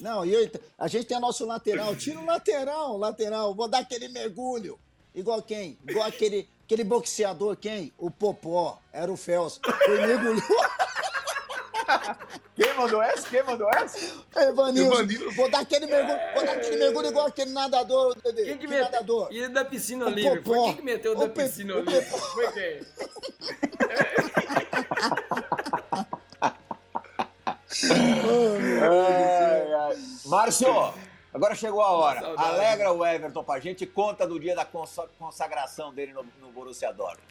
Não, 0.00 0.24
e 0.24 0.32
eu- 0.32 0.50
a 0.78 0.88
gente 0.88 1.06
tem 1.06 1.18
nosso 1.20 1.44
lateral. 1.46 1.94
Tira 1.96 2.18
o 2.20 2.24
lateral, 2.26 2.96
lateral. 2.96 3.54
Vou 3.54 3.68
dar 3.68 3.78
aquele 3.80 4.08
mergulho. 4.08 4.78
Igual 5.14 5.42
quem? 5.42 5.78
Igual 5.88 6.06
aquele, 6.06 6.48
aquele 6.64 6.84
boxeador, 6.84 7.56
quem? 7.56 7.92
O 7.98 8.10
Popó. 8.10 8.78
Era 8.92 9.10
o 9.12 9.16
Fels. 9.16 9.58
Ele 9.88 10.06
mergulhou. 10.06 10.42
Quem 12.54 12.74
mandou 12.74 13.00
essa? 13.02 13.26
Quem 13.28 13.42
mandou 13.42 13.68
essa? 13.70 13.98
Evanilson. 14.36 14.92
Evanilson. 15.00 15.30
Vou 15.34 15.50
dar 15.50 15.60
aquele 15.60 15.86
mergulho. 15.86 16.18
Vou 16.34 16.44
dar 16.44 16.52
aquele 16.52 16.76
mergulho 16.76 17.08
igual 17.08 17.26
aquele 17.26 17.50
nadador. 17.52 18.14
Quem 18.20 18.34
que 18.34 18.58
Que 18.58 18.66
meteu? 18.68 18.84
nadador. 18.84 19.28
E 19.32 19.48
da 19.48 19.64
piscina 19.64 20.06
O 20.06 20.10
livre? 20.10 20.42
Foi 20.42 20.54
Popó. 20.54 20.64
quem 20.66 20.76
que 20.76 20.82
meteu 20.82 21.12
O 21.12 21.14
da 21.16 21.28
Pe- 21.28 21.42
piscina 21.44 21.76
o 21.76 21.80
livre? 21.80 22.04
Popó. 22.10 22.26
Foi 22.26 22.52
quem? 22.52 22.80
Ai. 28.82 29.27
Márcio, 30.28 30.68
agora 31.32 31.54
chegou 31.54 31.82
a 31.82 31.90
hora. 31.90 32.34
Alegra 32.36 32.92
o 32.92 33.04
Everton 33.04 33.42
pra 33.44 33.58
gente 33.60 33.84
e 33.84 33.86
conta 33.86 34.26
do 34.26 34.38
dia 34.38 34.54
da 34.54 34.64
consa- 34.64 35.08
consagração 35.18 35.92
dele 35.92 36.12
no, 36.12 36.24
no 36.40 36.52
Borussia 36.52 36.92
Dortmund. 36.92 37.28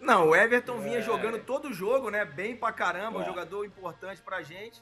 Não, 0.00 0.28
o 0.28 0.36
Everton 0.36 0.78
vinha 0.78 1.02
jogando 1.02 1.38
todo 1.44 1.68
o 1.68 1.72
jogo, 1.72 2.10
né? 2.10 2.24
Bem 2.24 2.56
pra 2.56 2.72
caramba, 2.72 3.18
um 3.18 3.22
É. 3.22 3.24
jogador 3.24 3.64
importante 3.64 4.20
pra 4.22 4.42
gente. 4.42 4.80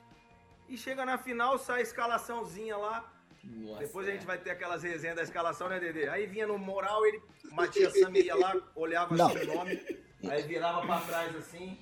E 0.68 0.76
chega 0.76 1.04
na 1.06 1.16
final, 1.16 1.58
sai 1.58 1.80
a 1.80 1.82
escalaçãozinha 1.82 2.76
lá. 2.76 3.04
Nossa, 3.42 3.78
Depois 3.78 4.06
a 4.06 4.10
gente 4.10 4.26
vai 4.26 4.36
ter 4.36 4.50
aquelas 4.50 4.82
resenhas 4.82 5.16
da 5.16 5.22
escalação, 5.22 5.68
né, 5.68 5.78
Dedê? 5.80 6.08
Aí 6.08 6.26
vinha 6.26 6.46
no 6.46 6.58
moral, 6.58 7.06
ele, 7.06 7.22
Matias 7.52 7.98
Sami 7.98 8.20
ia 8.22 8.34
lá, 8.34 8.54
olhava 8.74 9.16
Não. 9.16 9.28
assim 9.28 9.38
o 9.48 9.54
nome, 9.54 10.02
aí 10.28 10.42
virava 10.42 10.82
pra 10.84 11.00
trás 11.00 11.34
assim, 11.36 11.78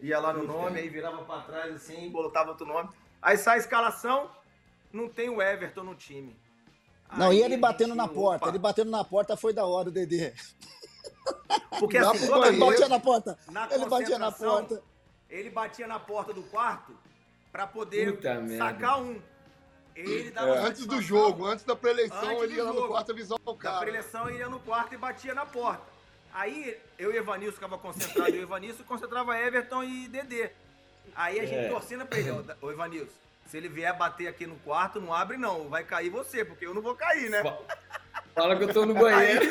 ia 0.00 0.18
lá 0.18 0.32
no 0.34 0.44
nome, 0.44 0.80
aí 0.80 0.88
virava 0.90 1.24
pra 1.24 1.40
trás 1.42 1.74
assim, 1.76 2.10
botava 2.10 2.50
outro 2.50 2.66
nome. 2.66 2.90
Aí 3.22 3.38
sai 3.38 3.54
a 3.56 3.60
escalação, 3.60 4.28
não 4.94 5.08
tem 5.08 5.28
o 5.28 5.42
Everton 5.42 5.82
no 5.84 5.94
time. 5.94 6.36
Não, 7.16 7.30
Aí 7.30 7.38
e 7.38 7.42
ele 7.42 7.56
batendo 7.56 7.88
gente, 7.90 7.96
na 7.98 8.08
porta. 8.08 8.44
opa, 8.44 8.48
Ele 8.48 8.58
batendo 8.58 8.90
na 8.90 9.04
porta 9.04 9.36
foi 9.36 9.52
da 9.52 9.64
hora, 9.66 9.88
o 9.88 9.92
Dedê. 9.92 10.32
Porque 11.78 11.96
assim, 11.98 12.24
Ele 12.24 12.28
banheiro. 12.30 12.58
batia 12.66 12.88
na 12.88 13.00
porta. 13.00 13.38
Na 13.50 13.68
Ele 13.72 13.86
batia 13.86 14.18
na 14.18 14.32
porta. 14.32 14.82
ele 15.30 15.50
batia 15.50 15.86
na 15.86 15.98
porta 15.98 16.32
do 16.32 16.42
quarto 16.44 16.96
pra 17.52 17.66
poder 17.66 18.14
Puta 18.16 18.34
merda. 18.40 18.58
sacar 18.58 19.00
um. 19.00 19.20
Ele 19.94 20.30
dava 20.32 20.48
É, 20.48 20.58
Antes 20.58 20.86
do 20.86 21.00
jogo, 21.00 21.46
antes 21.46 21.64
da 21.64 21.76
preeleição, 21.76 22.18
Antes 22.30 22.42
ele 22.44 22.54
ia 22.56 22.64
lá 22.64 22.70
no 22.72 22.76
jogo. 22.76 22.88
quarto 22.88 23.12
avisar 23.12 23.38
o 23.44 23.52
Da 23.52 23.58
cara. 23.58 23.78
preleção, 23.80 24.28
ele 24.28 24.38
ia 24.38 24.48
no 24.48 24.58
quarto 24.60 24.94
e 24.94 24.96
batia 24.98 25.34
na 25.34 25.46
porta. 25.46 25.82
Aí 26.32 26.76
eu 26.98 27.12
e 27.14 27.16
Evanilson 27.16 27.52
ficava 27.54 27.78
concentrado, 27.78 28.30
eu 28.30 28.40
e 28.40 28.42
Evanilson 28.42 28.82
concentrava 28.82 29.38
Everton 29.38 29.84
e 29.84 30.08
Dedê. 30.08 30.50
Aí 31.14 31.38
a 31.38 31.44
gente 31.46 31.66
É. 31.66 31.68
torcendo 31.68 32.04
pra 32.06 32.18
ele, 32.18 32.30
ô 32.60 32.72
Evanilson, 32.72 33.12
se 33.46 33.56
ele 33.56 33.68
vier 33.68 33.96
bater 33.96 34.26
aqui 34.28 34.46
no 34.46 34.56
quarto, 34.60 35.00
não 35.00 35.12
abre 35.12 35.36
não, 35.36 35.68
vai 35.68 35.84
cair 35.84 36.10
você, 36.10 36.44
porque 36.44 36.66
eu 36.66 36.74
não 36.74 36.82
vou 36.82 36.94
cair, 36.94 37.30
né? 37.30 37.42
Fa- 37.42 37.58
Fala 38.34 38.56
que 38.56 38.64
eu 38.64 38.72
tô 38.72 38.84
no 38.84 38.94
banheiro. 38.94 39.46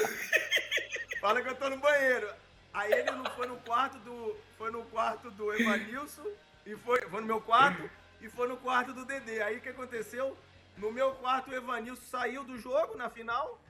Fala 1.22 1.42
que 1.42 1.48
eu 1.50 1.56
tô 1.56 1.70
no 1.70 1.78
banheiro. 1.78 2.30
Aí 2.74 2.92
ele 2.92 3.12
não 3.12 3.26
foi 3.32 3.48
no 3.48 3.58
quarto 3.58 3.98
do. 4.00 4.36
Foi 4.58 4.72
no 4.72 4.84
quarto 4.86 5.30
do 5.32 5.54
Evanilson 5.54 6.26
e 6.66 6.76
foi, 6.78 7.02
foi 7.02 7.22
no 7.22 7.28
meu 7.28 7.40
quarto 7.42 7.90
e 8.22 8.30
foi 8.30 8.48
no 8.48 8.58
quarto 8.58 8.94
do 8.94 9.06
Dedê. 9.06 9.42
Aí 9.42 9.58
o 9.58 9.62
que 9.62 9.70
aconteceu? 9.70 10.38
No 10.78 10.92
meu 10.92 11.12
quarto 11.12 11.52
o 11.52 11.54
Evanilson 11.56 12.02
saiu 12.10 12.44
do 12.44 12.58
jogo 12.58 12.98
na 12.98 13.10
final, 13.10 13.62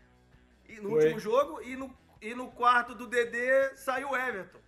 e 0.69 0.75
no 0.79 0.91
Foi. 0.91 1.03
último 1.03 1.19
jogo, 1.19 1.61
e 1.61 1.75
no, 1.75 1.95
e 2.21 2.33
no 2.33 2.49
quarto 2.51 2.95
do 2.95 3.05
Dedê 3.05 3.75
saiu 3.75 4.11
o 4.11 4.15
Everton. 4.15 4.59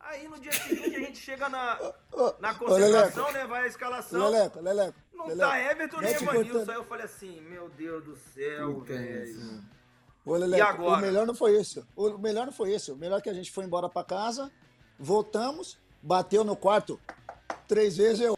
Aí 0.00 0.26
no 0.28 0.38
dia 0.40 0.52
seguinte 0.52 0.96
a 0.96 1.00
gente 1.00 1.18
chega 1.18 1.48
na, 1.48 1.78
Ô, 2.12 2.34
na 2.40 2.52
ô, 2.52 2.54
concentração, 2.56 3.30
né? 3.32 3.46
Vai 3.46 3.64
a 3.64 3.66
escalação. 3.66 4.28
Leleco, 4.30 4.60
Leleco. 4.60 4.98
Não 5.14 5.26
Leleco. 5.26 5.50
tá 5.50 5.60
Everton 5.70 6.00
nem 6.00 6.14
Evanilson. 6.14 6.70
Aí 6.70 6.76
eu 6.76 6.84
falei 6.84 7.04
assim, 7.04 7.40
meu 7.42 7.68
Deus 7.68 8.04
do 8.04 8.16
céu, 8.16 8.80
velho. 8.80 9.62
Ô, 10.24 10.34
Leleco, 10.36 10.58
E 10.58 10.60
agora? 10.62 10.98
O 10.98 11.00
melhor 11.02 11.26
não 11.26 11.34
foi 11.34 11.60
isso. 11.60 11.86
O 11.94 12.18
melhor 12.18 12.46
não 12.46 12.52
foi 12.52 12.74
isso. 12.74 12.94
O 12.94 12.96
melhor 12.96 13.18
é 13.18 13.20
que 13.20 13.30
a 13.30 13.34
gente 13.34 13.52
foi 13.52 13.64
embora 13.64 13.88
pra 13.88 14.02
casa, 14.02 14.50
voltamos, 14.98 15.78
bateu 16.02 16.42
no 16.44 16.56
quarto 16.56 16.98
três 17.68 17.96
vezes. 17.96 18.20
Eu, 18.20 18.34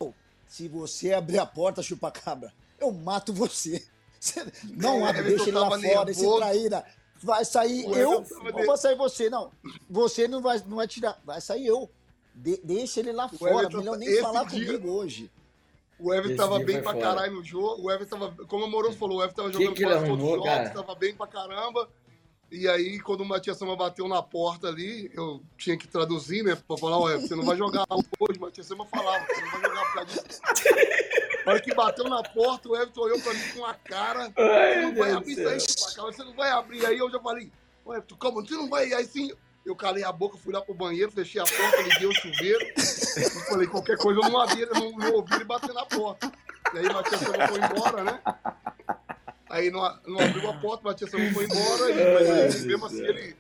se 0.47 0.69
você 0.69 1.13
abrir 1.15 1.39
a 1.39 1.47
porta, 1.47 1.83
chupa-cabra, 1.83 2.53
eu 2.79 2.91
mato 2.93 3.33
você. 3.35 3.85
Não 4.77 5.07
É, 5.07 5.11
abre, 5.11 5.23
deixa 5.23 5.45
ele 5.49 5.59
lá 5.59 5.71
fora, 5.71 6.11
esse 6.11 6.37
traíra. 6.37 6.85
Vai 7.23 7.45
sair 7.45 7.87
O 7.87 7.95
eu 7.97 8.11
ou 8.55 8.67
vai 8.67 8.77
sair 8.77 8.97
você? 8.97 9.31
Não, 9.31 9.51
você 9.89 10.27
não 10.27 10.41
vai, 10.43 10.61
não 10.67 10.77
vai 10.77 10.89
tirar. 10.89 11.21
Vai 11.25 11.41
sair 11.41 11.67
eu. 11.67 11.89
De- 12.35 12.61
deixa 12.65 13.01
ele 13.01 13.13
lá 13.13 13.29
fora. 13.29 13.53
Everton- 13.55 13.79
Melhor 13.79 13.97
nem 13.99 14.09
esse 14.09 14.21
falar 14.23 14.45
dia- 14.45 14.67
comigo 14.67 14.91
hoje. 14.91 15.31
O 15.99 16.13
Everton 16.13 16.37
tava 16.37 16.59
bem 16.59 16.83
pra 16.83 16.93
foda. 16.95 17.05
caralho 17.05 17.35
no 17.35 17.45
jogo. 17.45 17.83
O 17.83 17.91
Everton 17.91 18.19
tava, 18.19 18.45
como 18.47 18.65
o 18.65 18.67
Amoroso 18.67 18.97
falou, 18.97 19.19
o 19.19 19.23
Everton 19.23 19.43
tava 19.43 19.53
Que 19.53 19.59
jogando 19.59 19.77
que 19.77 19.85
ele 19.85 19.93
quase 19.93 20.07
todos 20.07 20.25
os 20.25 20.31
jogos, 20.31 20.45
cara? 20.45 20.71
tava 20.71 20.95
bem 20.97 21.15
pra 21.15 21.27
caramba. 21.29 21.89
E 22.51 22.69
aí, 22.69 22.99
quando 23.01 23.21
o 23.21 23.25
Matias 23.25 23.57
Sama 23.57 23.75
bateu 23.77 24.07
na 24.09 24.23
porta 24.23 24.67
ali, 24.69 25.11
eu 25.15 25.41
tinha 25.57 25.77
que 25.77 25.87
traduzir, 25.89 26.43
né? 26.43 26.55
Pra 26.67 26.77
falar, 26.77 26.99
ué, 26.99 27.17
você 27.19 27.35
não 27.37 27.45
vai 27.45 27.57
jogar 27.57 27.85
hoje, 28.19 28.39
o 28.39 28.41
Matias 28.43 28.67
Sama 28.67 28.85
falava, 28.87 29.25
você 29.27 29.41
não 29.41 29.51
vai 29.53 29.61
jogar 29.63 29.85
por 29.85 29.95
causa 29.95 30.23
disso. 30.23 30.41
Na 31.45 31.53
hora 31.53 31.61
que 31.61 31.75
bateu 31.75 32.09
na 32.09 32.23
porta, 32.23 32.69
o 32.69 32.77
Everton 32.77 33.01
olhou 33.01 33.21
pra 33.21 33.35
mim 33.35 33.49
com 33.55 33.65
a 33.65 33.75
cara, 33.75 34.31
você 34.31 34.81
não 34.81 34.95
vai 34.95 35.09
Deus 35.09 35.17
abrir 35.17 35.33
isso 35.33 35.49
aí. 35.49 35.61
Chupacabra, 35.61 36.13
você 36.13 36.25
não 36.25 36.35
vai 36.35 36.51
abrir. 36.51 36.87
Aí 36.87 36.99
eu 36.99 37.11
já 37.11 37.21
falei, 37.21 37.51
ué, 37.87 37.97
Everton, 37.97 38.17
calma, 38.17 38.43
você 38.43 38.55
não 38.55 38.69
vai. 38.69 38.93
Aí 38.93 39.05
sim, 39.05 39.33
eu 39.65 39.77
calei 39.77 40.05
a 40.05 40.13
boca, 40.13 40.37
fui 40.39 40.53
lá 40.53 40.61
pro 40.61 40.75
banheiro, 40.75 41.11
fechei 41.11 41.41
a 41.41 41.45
porta, 41.45 41.83
liguei 41.83 42.07
o 42.07 42.13
chuveiro. 42.13 42.67
Eu 43.17 43.41
falei, 43.49 43.67
qualquer 43.67 43.97
coisa 43.97 44.21
eu 44.21 44.31
não 44.31 44.41
abri, 44.41 44.63
eu 44.63 44.75
não, 44.75 44.93
não 44.93 45.13
ouvi 45.15 45.35
ele 45.35 45.45
bater 45.45 45.73
na 45.73 45.85
porta. 45.85 46.33
E 46.75 46.79
aí 46.79 46.87
o 46.87 46.93
Matias 46.93 47.21
Sama 47.21 47.49
foi 47.49 47.61
embora, 47.61 48.05
né? 48.05 48.21
Aí 49.51 49.71
não, 49.71 49.81
não 50.07 50.21
abriu 50.21 50.51
a 50.51 50.55
porta, 50.55 50.83
o 50.83 50.85
Matias 50.87 51.11
Samur 51.11 51.33
foi 51.33 51.45
embora, 51.45 51.91
e, 51.91 52.15
mas 52.15 52.57
aí, 52.57 52.67
mesmo 52.67 52.87
assim 52.87 53.05
ele 53.05 53.37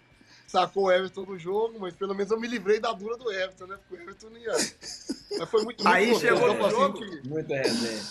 sacou 0.52 0.84
o 0.84 0.92
Everton 0.92 1.24
do 1.24 1.38
jogo, 1.38 1.80
mas 1.80 1.94
pelo 1.94 2.14
menos 2.14 2.30
eu 2.30 2.38
me 2.38 2.46
livrei 2.46 2.78
da 2.78 2.92
dura 2.92 3.16
do 3.16 3.32
Everton, 3.32 3.66
né? 3.66 3.78
Porque 3.78 3.94
o 3.94 4.02
Everton 4.02 4.28
não 4.28 4.36
ia. 4.36 4.52
Mas 4.52 5.50
foi 5.50 5.64
muito, 5.64 5.82
muito 5.82 5.88
Aí 5.88 6.10
gostoso, 6.10 6.26
chegou 6.26 6.48
no 6.48 6.60
pra 6.60 6.68
jogo. 6.68 6.98
sentir. 6.98 7.28
Muita 7.28 7.54
resenha. 7.56 8.02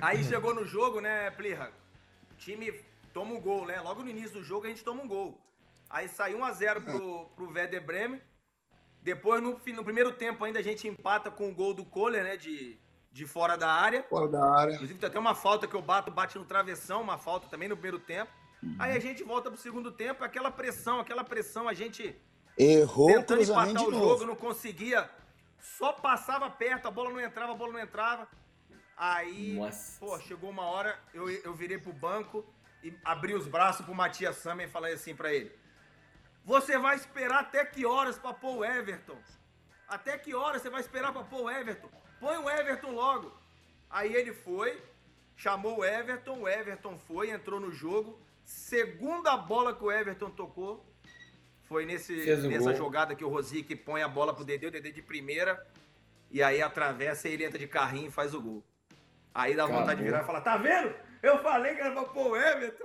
Aí 0.00 0.24
chegou 0.24 0.54
no 0.54 0.64
jogo, 0.64 1.00
né, 1.00 1.30
Plirra? 1.32 1.70
O 2.32 2.36
time 2.36 2.72
toma 3.12 3.34
um 3.34 3.40
gol, 3.40 3.66
né? 3.66 3.78
Logo 3.82 4.02
no 4.02 4.08
início 4.08 4.32
do 4.32 4.42
jogo 4.42 4.64
a 4.64 4.70
gente 4.70 4.82
toma 4.82 5.02
um 5.02 5.06
gol. 5.06 5.38
Aí 5.90 6.08
saiu 6.08 6.38
1x0 6.38 6.82
pro, 6.82 7.26
pro 7.36 7.52
Werder 7.52 7.84
Bremen. 7.84 8.20
Depois, 9.02 9.42
no, 9.42 9.60
no 9.66 9.84
primeiro 9.84 10.12
tempo, 10.12 10.42
ainda 10.44 10.60
a 10.60 10.62
gente 10.62 10.88
empata 10.88 11.30
com 11.30 11.50
o 11.50 11.54
gol 11.54 11.74
do 11.74 11.84
Kohler, 11.84 12.24
né? 12.24 12.38
De, 12.38 12.78
de 13.12 13.26
fora 13.26 13.54
da 13.54 13.70
área. 13.70 14.02
Fora 14.04 14.28
da 14.28 14.42
área. 14.42 14.72
Inclusive, 14.72 14.98
tem 14.98 15.08
até 15.08 15.18
uma 15.18 15.34
falta 15.34 15.66
que 15.66 15.76
eu 15.76 15.82
bato, 15.82 16.10
bate 16.10 16.38
no 16.38 16.44
travessão, 16.46 17.02
uma 17.02 17.18
falta 17.18 17.48
também 17.48 17.68
no 17.68 17.76
primeiro 17.76 17.98
tempo. 17.98 18.32
Aí 18.78 18.96
a 18.96 19.00
gente 19.00 19.22
volta 19.22 19.50
pro 19.50 19.60
segundo 19.60 19.90
tempo, 19.92 20.24
aquela 20.24 20.50
pressão, 20.50 21.00
aquela 21.00 21.24
pressão, 21.24 21.68
a 21.68 21.74
gente 21.74 22.14
Errou 22.56 23.08
tentando 23.08 23.42
empatar 23.42 23.82
o 23.84 23.90
novo. 23.90 23.98
jogo, 23.98 24.26
não 24.26 24.36
conseguia. 24.36 25.10
Só 25.58 25.92
passava 25.92 26.48
perto, 26.50 26.86
a 26.88 26.90
bola 26.90 27.10
não 27.10 27.20
entrava, 27.20 27.52
a 27.52 27.56
bola 27.56 27.72
não 27.72 27.80
entrava. 27.80 28.28
Aí, 28.96 29.54
Nossa. 29.54 29.98
pô, 29.98 30.18
chegou 30.20 30.50
uma 30.50 30.64
hora, 30.64 30.98
eu, 31.12 31.28
eu 31.28 31.52
virei 31.54 31.78
pro 31.78 31.92
banco 31.92 32.44
e 32.82 32.94
abri 33.04 33.34
os 33.34 33.48
braços 33.48 33.84
pro 33.84 33.94
Matias 33.94 34.36
Sammer 34.36 34.68
e 34.68 34.70
falei 34.70 34.94
assim 34.94 35.16
pra 35.16 35.32
ele: 35.32 35.50
Você 36.44 36.78
vai 36.78 36.94
esperar 36.96 37.40
até 37.40 37.64
que 37.64 37.84
horas 37.84 38.18
pra 38.18 38.32
pôr 38.32 38.58
o 38.58 38.64
Everton? 38.64 39.18
Até 39.88 40.16
que 40.16 40.34
horas 40.34 40.62
você 40.62 40.70
vai 40.70 40.80
esperar 40.80 41.12
pra 41.12 41.24
pôr 41.24 41.42
o 41.42 41.50
Everton? 41.50 41.90
Põe 42.20 42.36
o 42.38 42.48
Everton 42.48 42.92
logo. 42.92 43.32
Aí 43.90 44.14
ele 44.14 44.32
foi, 44.32 44.80
chamou 45.36 45.78
o 45.78 45.84
Everton, 45.84 46.40
o 46.40 46.48
Everton 46.48 46.98
foi, 46.98 47.30
entrou 47.30 47.58
no 47.58 47.72
jogo. 47.72 48.18
Segunda 48.44 49.36
bola 49.36 49.74
que 49.74 49.82
o 49.84 49.90
Everton 49.90 50.30
tocou 50.30 50.84
foi 51.62 51.86
nesse, 51.86 52.14
Fez 52.22 52.44
nessa 52.44 52.70
gol. 52.70 52.74
jogada 52.74 53.14
que 53.14 53.24
o 53.24 53.28
Rosique 53.28 53.74
põe 53.74 54.02
a 54.02 54.08
bola 54.08 54.34
pro 54.34 54.44
Dedê, 54.44 54.66
o 54.66 54.70
Dedê 54.70 54.92
de 54.92 55.02
primeira, 55.02 55.64
e 56.30 56.42
aí 56.42 56.60
atravessa 56.60 57.28
e 57.28 57.32
ele 57.32 57.44
entra 57.44 57.58
de 57.58 57.66
carrinho 57.66 58.08
e 58.08 58.10
faz 58.10 58.34
o 58.34 58.40
gol. 58.40 58.62
Aí 59.34 59.56
dá 59.56 59.64
vontade 59.66 59.84
de 59.84 59.90
Acabou. 59.90 60.04
virar 60.06 60.22
e 60.22 60.26
falar, 60.26 60.40
tá 60.42 60.56
vendo? 60.56 60.94
Eu 61.22 61.38
falei 61.42 61.74
que 61.74 61.80
era 61.80 61.90
pra 61.92 62.04
pôr 62.04 62.32
o 62.32 62.36
Everton. 62.36 62.84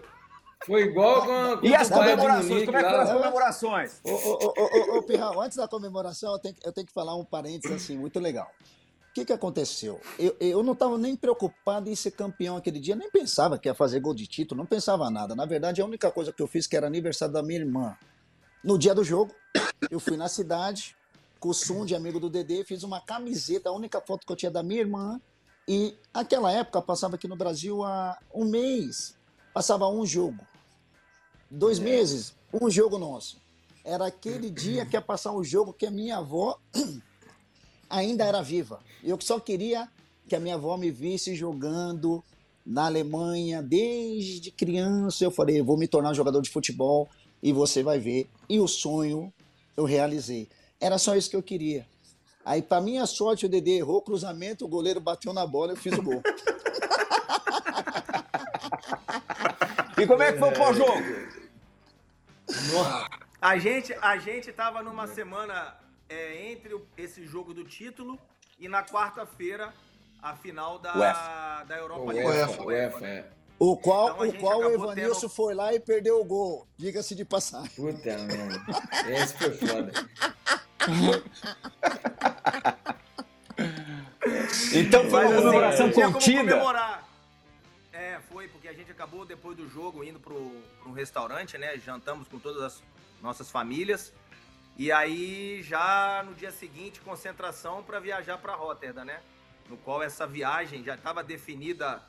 Foi 0.65 0.81
igual 0.81 1.25
com, 1.25 1.31
a- 1.31 1.57
com 1.57 1.65
E 1.65 1.75
as 1.75 1.89
comemorações? 1.89 2.45
Munique 2.47 2.65
Como 2.65 2.77
é 2.77 2.83
que 2.83 2.89
foram 2.89 3.03
as 3.03 3.11
comemorações? 3.13 4.01
Ô, 4.03 4.09
ô, 4.11 4.53
ô, 4.57 4.95
ô, 4.95 4.97
ô, 4.97 5.03
Pirral, 5.03 5.41
antes 5.41 5.57
da 5.57 5.67
comemoração, 5.67 6.33
eu 6.33 6.39
tenho, 6.39 6.55
que- 6.55 6.67
eu 6.67 6.73
tenho 6.73 6.87
que 6.87 6.93
falar 6.93 7.15
um 7.15 7.23
parênteses 7.23 7.75
assim, 7.75 7.97
muito 7.97 8.19
legal. 8.19 8.49
O 9.09 9.11
que, 9.11 9.25
que 9.25 9.33
aconteceu? 9.33 9.99
Eu, 10.19 10.35
eu 10.39 10.61
não 10.61 10.73
estava 10.73 10.95
nem 10.95 11.15
preocupado 11.15 11.89
em 11.89 11.95
ser 11.95 12.11
campeão 12.11 12.55
aquele 12.55 12.79
dia, 12.79 12.95
nem 12.95 13.09
pensava 13.09 13.57
que 13.57 13.67
ia 13.67 13.73
fazer 13.73 13.99
gol 13.99 14.13
de 14.13 14.27
título, 14.27 14.59
não 14.59 14.67
pensava 14.67 15.09
nada. 15.09 15.35
Na 15.35 15.45
verdade, 15.45 15.81
a 15.81 15.85
única 15.85 16.11
coisa 16.11 16.31
que 16.31 16.41
eu 16.41 16.47
fiz, 16.47 16.67
que 16.67 16.77
era 16.77 16.85
aniversário 16.85 17.33
da 17.33 17.41
minha 17.41 17.59
irmã, 17.59 17.97
no 18.63 18.77
dia 18.77 18.93
do 18.93 19.03
jogo, 19.03 19.33
eu 19.89 19.99
fui 19.99 20.15
na 20.15 20.29
cidade, 20.29 20.95
com 21.39 21.49
o 21.49 21.53
Sum, 21.53 21.85
de 21.85 21.95
amigo 21.95 22.19
do 22.19 22.29
Dedê, 22.29 22.63
fiz 22.63 22.83
uma 22.83 23.01
camiseta, 23.01 23.69
a 23.69 23.73
única 23.73 23.99
foto 23.99 24.27
que 24.27 24.31
eu 24.31 24.35
tinha 24.35 24.51
da 24.51 24.61
minha 24.61 24.81
irmã. 24.81 25.19
E 25.67 25.97
naquela 26.13 26.51
época, 26.51 26.79
passava 26.79 27.15
aqui 27.15 27.27
no 27.27 27.35
Brasil 27.35 27.83
há 27.83 28.15
um 28.33 28.45
mês, 28.45 29.17
passava 29.51 29.87
um 29.87 30.05
jogo. 30.05 30.45
Dois 31.49 31.79
meses, 31.79 32.35
um 32.53 32.69
jogo 32.69 32.99
nosso. 32.99 33.37
Era 33.83 34.05
aquele 34.05 34.51
dia 34.51 34.85
que 34.85 34.95
ia 34.95 35.01
passar 35.01 35.31
um 35.31 35.43
jogo 35.43 35.73
que 35.73 35.87
a 35.87 35.91
minha 35.91 36.17
avó 36.17 36.59
ainda 37.89 38.23
era 38.23 38.41
viva. 38.41 38.79
Eu 39.03 39.19
só 39.19 39.39
queria 39.39 39.89
que 40.27 40.35
a 40.35 40.39
minha 40.39 40.55
avó 40.55 40.77
me 40.77 40.91
visse 40.91 41.35
jogando 41.35 42.23
na 42.65 42.85
Alemanha 42.85 43.61
desde 43.61 44.51
criança. 44.51 45.23
Eu 45.23 45.31
falei, 45.31 45.59
eu 45.59 45.65
vou 45.65 45.77
me 45.77 45.87
tornar 45.87 46.13
jogador 46.13 46.41
de 46.41 46.49
futebol 46.49 47.09
e 47.41 47.51
você 47.51 47.81
vai 47.81 47.99
ver. 47.99 48.29
E 48.47 48.59
o 48.59 48.67
sonho 48.67 49.33
eu 49.75 49.85
realizei. 49.85 50.47
Era 50.79 50.97
só 50.97 51.15
isso 51.15 51.29
que 51.29 51.35
eu 51.35 51.43
queria. 51.43 51.85
Aí, 52.45 52.61
para 52.61 52.81
minha 52.81 53.05
sorte, 53.05 53.45
o 53.45 53.49
Dedê 53.49 53.77
errou 53.77 53.97
o 53.97 54.01
cruzamento, 54.01 54.65
o 54.65 54.67
goleiro 54.67 54.99
bateu 54.99 55.33
na 55.33 55.45
bola 55.45 55.71
e 55.71 55.75
eu 55.75 55.77
fiz 55.77 55.93
o 55.97 56.01
gol. 56.01 56.21
E 60.01 60.07
como 60.07 60.23
é 60.23 60.31
que 60.31 60.39
foi 60.39 60.49
o 60.49 60.53
pós-jogo? 60.53 61.03
A 63.41 63.57
gente, 63.57 63.93
a 64.01 64.17
gente 64.17 64.51
tava 64.53 64.81
numa 64.81 65.07
semana 65.07 65.75
é, 66.09 66.51
entre 66.51 66.75
esse 66.97 67.25
jogo 67.25 67.53
do 67.53 67.63
título 67.63 68.19
e 68.57 68.67
na 68.67 68.83
quarta-feira 68.83 69.73
a 70.21 70.35
final 70.35 70.77
da, 70.79 70.95
UEFA. 70.97 71.65
da 71.67 71.77
Europa 71.77 72.11
League. 72.11 72.27
UEFA, 72.27 72.47
UEFA, 72.47 72.63
UEFA, 72.63 72.99
né? 72.99 73.17
é. 73.19 73.39
O 73.57 73.75
qual, 73.75 74.25
Então 74.25 74.27
o, 74.27 74.39
qual 74.39 74.59
o 74.59 74.71
Evanilson 74.71 75.19
tendo- 75.21 75.29
foi 75.31 75.53
lá 75.53 75.73
e 75.73 75.79
perdeu 75.81 76.19
o 76.21 76.23
gol. 76.23 76.65
Diga-se 76.77 77.13
de 77.13 77.25
passagem. 77.25 77.69
Puta, 77.75 78.17
mano. 78.17 78.65
Esse 79.09 79.33
foi 79.37 79.51
foda. 79.51 79.91
Então 84.73 85.09
foi 85.09 85.25
uma 85.25 85.29
Mas, 85.29 85.33
assim, 85.33 85.41
comemoração 85.43 85.91
como 85.91 86.13
contida. 86.13 87.03
É, 87.91 88.19
foi, 88.31 88.47
porque 88.47 88.67
a 88.69 88.73
gente 88.73 88.89
acabou 88.91 89.25
depois 89.25 89.57
do 89.57 89.67
jogo 89.67 90.03
indo 90.05 90.19
pro, 90.21 90.51
pro 90.81 90.93
restaurante, 90.93 91.57
né? 91.57 91.77
Jantamos 91.77 92.27
com 92.29 92.39
todas 92.39 92.61
as 92.63 92.83
nossas 93.21 93.51
famílias. 93.51 94.13
E 94.79 94.93
aí, 94.93 95.61
já 95.61 96.23
no 96.25 96.33
dia 96.33 96.51
seguinte, 96.51 97.01
concentração 97.01 97.83
para 97.83 97.99
viajar 97.99 98.37
para 98.37 98.55
Rotterdam, 98.55 99.03
né? 99.03 99.21
No 99.67 99.75
qual 99.75 100.01
essa 100.01 100.25
viagem 100.25 100.85
já 100.85 100.95
estava 100.95 101.21
definida 101.21 102.01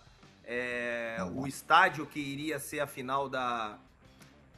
é, 0.45 1.17
o 1.35 1.49
estádio 1.49 2.07
que 2.07 2.21
iria 2.21 2.61
ser 2.61 2.79
a 2.79 2.87
final 2.87 3.29
da, 3.29 3.77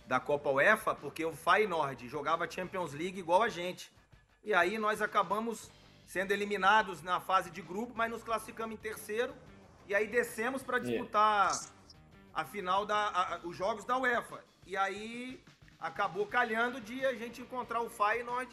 da 0.07 0.21
Copa 0.21 0.51
UEFA, 0.51 0.95
porque 0.95 1.25
o 1.25 1.33
Feyenoord 1.33 2.07
jogava 2.07 2.47
Champions 2.51 2.93
League 2.93 3.19
igual 3.19 3.43
a 3.43 3.49
gente. 3.49 3.91
E 4.45 4.53
aí 4.53 4.77
nós 4.77 5.01
acabamos 5.01 5.71
sendo 6.07 6.33
eliminados 6.33 7.01
na 7.03 7.19
fase 7.19 7.51
de 7.51 7.63
grupo, 7.63 7.95
mas 7.97 8.11
nos 8.11 8.23
classificamos 8.23 8.75
em 8.75 8.79
terceiro. 8.79 9.33
E 9.89 9.95
aí 9.95 10.07
descemos 10.07 10.63
para 10.63 10.79
disputar 10.79 11.59
a 12.35 12.45
final 12.45 12.85
da 12.85 13.09
a- 13.09 13.41
os 13.43 13.57
jogos 13.57 13.87
da 13.87 13.97
UEFA. 13.97 14.45
E 14.67 14.77
aí 14.77 15.43
acabou 15.83 16.25
calhando 16.25 16.81
de 16.81 17.05
a 17.05 17.13
gente 17.13 17.43
encontrar 17.43 17.81
o 17.83 17.91
Feyenoord 17.91 18.51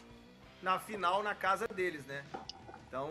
na 0.60 0.78
final 0.78 1.22
na 1.22 1.34
casa 1.34 1.66
deles, 1.68 2.04
né? 2.04 2.24
Então, 2.88 3.08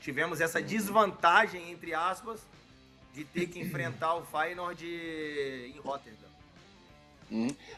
tivemos 0.00 0.40
essa 0.40 0.60
desvantagem 0.60 1.70
entre 1.70 1.94
aspas 1.94 2.46
de 3.14 3.24
ter 3.24 3.46
que 3.46 3.58
enfrentar 3.58 4.14
o 4.14 4.24
Feyenoord 4.24 4.86
em 4.86 5.78
Rotterdam. 5.80 6.28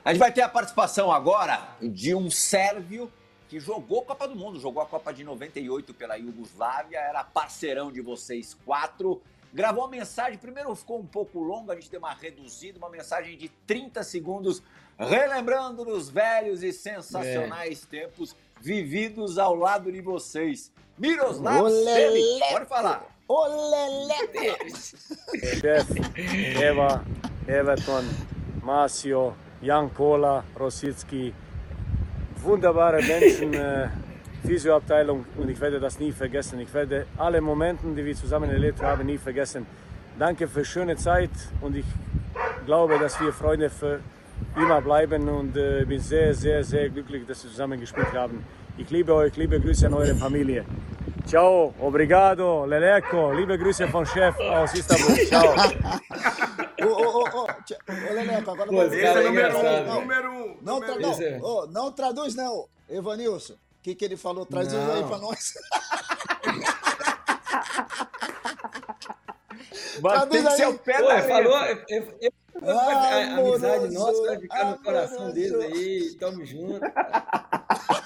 A 0.05 0.11
gente 0.11 0.19
vai 0.19 0.33
ter 0.33 0.43
a 0.43 0.49
participação 0.49 1.13
agora 1.13 1.77
de 1.81 2.15
um 2.15 2.31
sérvio 2.31 3.11
que 3.49 3.61
jogou 3.61 4.03
Copa 4.03 4.27
do 4.27 4.35
Mundo, 4.35 4.59
jogou 4.59 4.83
a 4.83 4.87
Copa 4.87 5.13
de 5.13 5.23
98 5.23 5.95
pela 5.95 6.17
Iugoslávia, 6.17 6.99
era 6.99 7.23
parceirão 7.23 7.93
de 7.93 8.01
vocês 8.01 8.55
quatro. 8.65 9.23
Gravou 9.53 9.85
uma 9.85 9.91
mensagem, 9.91 10.39
primeiro 10.39 10.75
ficou 10.75 10.99
um 10.99 11.07
pouco 11.07 11.39
longa, 11.39 11.73
a 11.73 11.77
gente 11.77 11.91
deu 11.91 12.01
uma 12.01 12.15
reduzida, 12.15 12.79
uma 12.79 12.89
mensagem 12.89 13.37
de 13.37 13.49
30 13.67 14.03
segundos, 14.03 14.63
relembrando 14.99 15.83
os 15.89 16.09
velhos 16.09 16.63
e 16.63 16.73
sensacionais 16.73 17.85
tempos 17.85 18.35
vividos 18.61 19.39
ao 19.39 19.55
lado 19.55 19.93
de 19.93 20.01
vocês. 20.01 20.73
Miroslav 20.99 21.63
Olé, 21.63 21.95
Selic, 21.95 22.53
pode 22.53 22.67
falar. 22.67 23.07
Ô, 23.29 23.47
Lelé! 23.47 24.57
Jeff, 25.61 25.93
Eva, 26.63 27.05
Everton, 27.47 28.05
Marcio, 28.63 29.35
Jan 29.63 29.89
Kola, 29.89 30.45
Rosicki, 30.57 31.35
wunderbare 32.43 33.03
Menschen, 33.03 33.55
äh, 33.55 33.91
Physioabteilung 34.47 35.25
und 35.37 35.49
ich 35.49 35.61
werde 35.61 35.79
das 35.81 35.99
nie 35.99 36.13
vergessen. 36.13 36.59
Ich 36.61 36.73
werde 36.75 37.07
alle 37.17 37.41
Momente, 37.41 37.87
die 37.87 38.05
wir 38.05 38.15
zusammen 38.17 38.51
erlebt 38.51 38.83
haben, 38.83 39.07
nie 39.07 39.19
vergessen. 39.19 39.67
Danke 40.19 40.47
für 40.49 40.65
schöne 40.65 40.97
Zeit 40.97 41.31
und 41.61 41.77
ich 41.77 41.87
glaube, 42.67 42.99
dass 42.99 43.21
wir 43.21 43.33
Freunde 43.33 43.71
für 43.71 44.01
immer 44.57 44.81
bleiben 44.81 45.29
und 45.29 45.57
äh, 45.57 45.85
bin 45.85 46.01
sehr, 46.01 46.35
sehr, 46.35 46.65
sehr 46.65 46.89
glücklich, 46.91 47.25
dass 47.27 47.43
wir 47.45 47.51
zusammen 47.51 47.79
gespielt 47.81 48.13
haben. 48.13 48.45
Ich 48.77 48.91
liebe 48.91 49.15
euch, 49.15 49.37
liebe 49.37 49.61
Grüße 49.61 49.87
an 49.87 49.95
eure 49.95 50.15
Familie. 50.15 50.65
Ciao, 51.27 51.73
obrigado, 51.79 52.67
Leleco, 52.67 53.33
liebe 53.33 53.57
Grüße 53.57 53.87
von 53.89 54.05
Chef 54.05 54.35
aus 54.41 54.75
Istanbul. 54.75 55.15
Ciao. 55.27 55.55
Ô, 56.83 56.87
ô, 56.87 57.21
ô, 57.21 57.25
ô, 57.43 57.47
tia- 57.65 57.79
ô, 57.89 58.15
Leleco, 58.15 58.51
agora 58.51 58.69
Pô, 58.69 58.77
vai- 58.77 58.87
esse 58.89 59.01
é 59.05 59.23
número 59.23 59.57
um, 59.59 59.95
número 60.01 60.31
um. 60.33 60.57
Não, 60.63 60.81
tra 60.81 60.97
não, 60.99 61.43
ô, 61.43 61.67
não 61.69 61.93
traduz, 61.93 62.35
não. 62.35 62.67
Evanilson, 62.91 63.55
o 63.83 63.85
que, 63.85 63.97
que 63.97 64.05
ele 64.05 64.17
falou? 64.17 64.47
Traduz 64.47 64.75
aí 64.75 65.01
Não. 65.01 65.09
pra 65.09 65.19
nós. 65.19 65.55
Mas 70.01 70.29
tem 70.29 70.45
que 70.45 70.51
ser 70.53 70.69
o 70.69 70.79
pé 70.79 70.99
Pô, 71.01 71.09
da 71.09 71.19
ele 71.19 71.29
falou, 71.29 71.59
eu- 71.67 71.85
eu- 71.89 72.19
eu- 72.21 72.33
a, 72.69 72.73
a 72.73 73.23
amizade 73.39 73.87
Amoroso, 73.87 73.93
nossa 73.93 74.23
vai 74.23 74.39
ficar 74.41 74.65
no 74.67 74.79
coração 74.85 75.17
amoroso. 75.17 75.35
deles 75.35 75.61
aí. 75.61 76.15
Tamo 76.21 76.47
junto. 76.47 76.81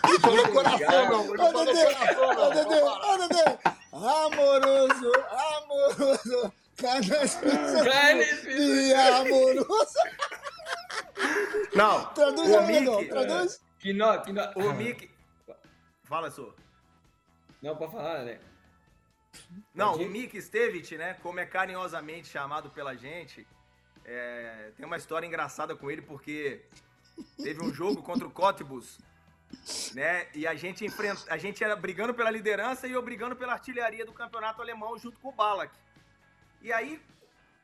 Não 0.07 0.21
falou 0.21 0.49
coração, 0.49 1.11
não. 1.11 1.21
Ô, 1.21 1.37
falou 1.37 1.67
coração, 1.67 2.29
ô, 2.31 2.35
não. 2.35 3.29
Dedê. 3.29 3.59
Amoroso, 3.93 5.13
amoroso. 5.53 6.53
Canaspiça 6.77 7.85
e 8.49 8.95
amoroso. 8.95 9.99
Não, 11.75 12.05
Traduz 12.15 12.51
o 12.51 12.59
aí, 12.59 12.81
não, 12.81 13.07
traduz. 13.09 13.61
Que 13.79 13.93
nó, 13.93 14.19
que 14.19 14.33
nó. 14.33 14.51
o 14.57 14.73
Mickey... 14.75 15.11
Fala, 16.07 16.31
sua. 16.31 16.55
Não, 17.61 17.77
pode 17.77 17.93
falar, 17.93 18.25
né? 18.25 18.41
Não, 19.75 19.93
Pode 19.93 20.05
o? 20.05 20.09
Mick 20.09 20.41
Stevich, 20.41 20.97
né, 20.97 21.15
como 21.15 21.41
é 21.41 21.45
carinhosamente 21.45 22.29
chamado 22.29 22.71
pela 22.71 22.95
gente, 22.95 23.47
é, 24.05 24.71
tem 24.77 24.87
uma 24.87 24.97
história 24.97 25.27
engraçada 25.27 25.75
com 25.77 25.91
ele, 25.91 26.01
porque 26.01 26.65
teve 27.43 27.63
um 27.63 27.75
jogo 27.75 28.03
contra 28.03 28.27
o 28.27 28.31
Cottbus, 28.31 28.99
né, 29.95 30.29
e 30.33 30.47
a 30.47 30.55
gente 30.55 30.85
enfrenta, 30.85 31.23
a 31.29 31.37
gente 31.37 31.63
era 31.63 31.75
brigando 31.77 32.15
pela 32.15 32.31
liderança 32.31 32.87
e 32.87 32.93
eu 32.93 33.03
brigando 33.03 33.37
pela 33.37 33.53
artilharia 33.53 34.07
do 34.07 34.13
campeonato 34.13 34.63
alemão 34.63 34.97
junto 34.97 35.19
com 35.21 35.29
o 35.29 35.33
Balak. 35.33 35.77
E 36.63 36.73
aí, 36.73 37.03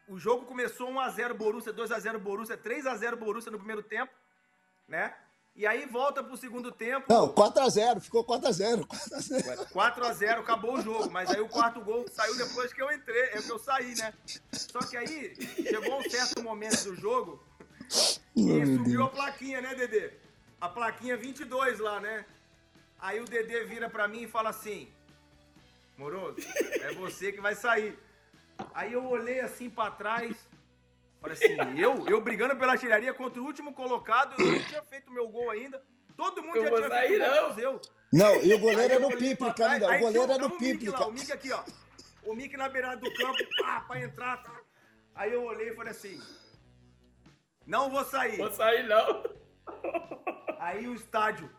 o 0.09 0.19
jogo 0.19 0.45
começou 0.45 0.91
1x0 0.91 1.33
Borussia, 1.33 1.73
2x0 1.73 2.19
Borussia, 2.19 2.59
3x0 2.59 3.17
Borussia 3.17 3.53
no 3.53 3.59
primeiro 3.59 3.83
tempo, 3.83 4.13
né, 4.87 5.15
e 5.55 5.67
aí 5.67 5.87
volta 5.87 6.25
pro 6.25 6.37
segundo 6.37 6.73
tempo... 6.73 7.07
Não, 7.09 7.33
4x0, 7.33 8.01
ficou 8.01 8.25
4x0. 8.25 8.87
4x0. 8.87 9.73
4x0, 9.73 10.39
acabou 10.41 10.79
o 10.79 10.81
jogo. 10.81 11.11
Mas 11.11 11.31
aí 11.31 11.41
o 11.41 11.49
quarto 11.49 11.81
gol 11.81 12.07
saiu 12.11 12.37
depois 12.37 12.73
que 12.73 12.81
eu 12.81 12.91
entrei, 12.91 13.23
é 13.25 13.43
que 13.43 13.51
eu 13.51 13.59
saí, 13.59 13.95
né? 13.97 14.15
Só 14.51 14.81
que 14.81 14.97
aí 14.97 15.35
chegou 15.63 15.99
um 15.99 16.11
certo 16.11 16.43
momento 16.43 16.85
do 16.85 16.97
jogo 16.97 17.43
e 18.35 18.77
subiu 18.77 19.05
a 19.05 19.09
plaquinha, 19.09 19.61
né, 19.61 19.75
Dedê? 19.75 20.13
A 20.61 20.69
plaquinha 20.69 21.17
22 21.17 21.79
lá, 21.79 22.01
né? 22.01 22.25
Aí 22.99 23.21
o 23.21 23.25
Dedê 23.25 23.65
vira 23.65 23.91
pra 23.91 24.09
mim 24.09 24.23
e 24.23 24.29
fala 24.29 24.51
assim: 24.51 24.89
Moroso, 25.99 26.37
é 26.81 26.93
você 26.95 27.33
que 27.33 27.41
vai 27.41 27.55
sair. 27.55 27.99
Aí 28.73 28.93
eu 28.93 29.05
olhei 29.05 29.41
assim 29.41 29.69
pra 29.69 29.91
trás, 29.91 30.37
falei 31.23 31.39
assim: 31.39 31.81
eu? 31.81 32.07
Eu 32.09 32.21
brigando 32.21 32.57
pela 32.57 32.73
artilharia 32.73 33.15
contra 33.15 33.41
o 33.41 33.45
último 33.45 33.73
colocado, 33.73 34.35
eu 34.39 34.53
não 34.53 34.65
tinha 34.65 34.83
feito 34.83 35.11
meu 35.11 35.29
gol 35.29 35.49
ainda. 35.51 35.83
Todo 36.17 36.43
mundo 36.43 36.57
Eu 36.57 36.65
já 36.65 36.71
tinha 36.71 36.89
sair, 36.89 37.09
feito 37.09 37.21
não. 37.21 37.35
menos 37.35 37.59
eu. 37.59 37.81
Não, 38.13 38.43
e 38.43 38.53
o 38.53 38.59
goleiro 38.59 38.93
eu 38.93 38.97
era 38.97 39.03
o 39.03 39.07
olhei 39.07 39.19
pra 39.19 39.29
Píplica 39.29 39.55
trás, 39.55 39.73
ainda. 39.73 39.97
O 39.97 39.99
goleiro 39.99 40.33
era 40.33 40.47
o 40.47 40.51
Mickey 40.51 40.89
lá, 40.89 40.99
Píplica. 40.99 41.07
O 41.07 41.13
Mickey 41.13 41.33
aqui, 41.33 41.53
ó. 41.53 41.65
O 42.25 42.35
Mickey 42.35 42.57
na 42.57 42.69
beirada 42.69 42.97
do 42.97 43.15
campo, 43.15 43.39
pá, 43.63 43.81
pra 43.81 44.03
entrar, 44.03 44.43
tá? 44.43 44.61
Aí 45.15 45.33
eu 45.33 45.43
olhei 45.45 45.71
e 45.71 45.75
falei 45.75 45.93
assim, 45.93 46.21
não 47.67 47.91
vou 47.91 48.05
sair. 48.05 48.37
Vou 48.37 48.53
sair, 48.53 48.87
não. 48.87 49.25
Aí 50.59 50.87
o 50.87 50.95
estádio, 50.95 51.51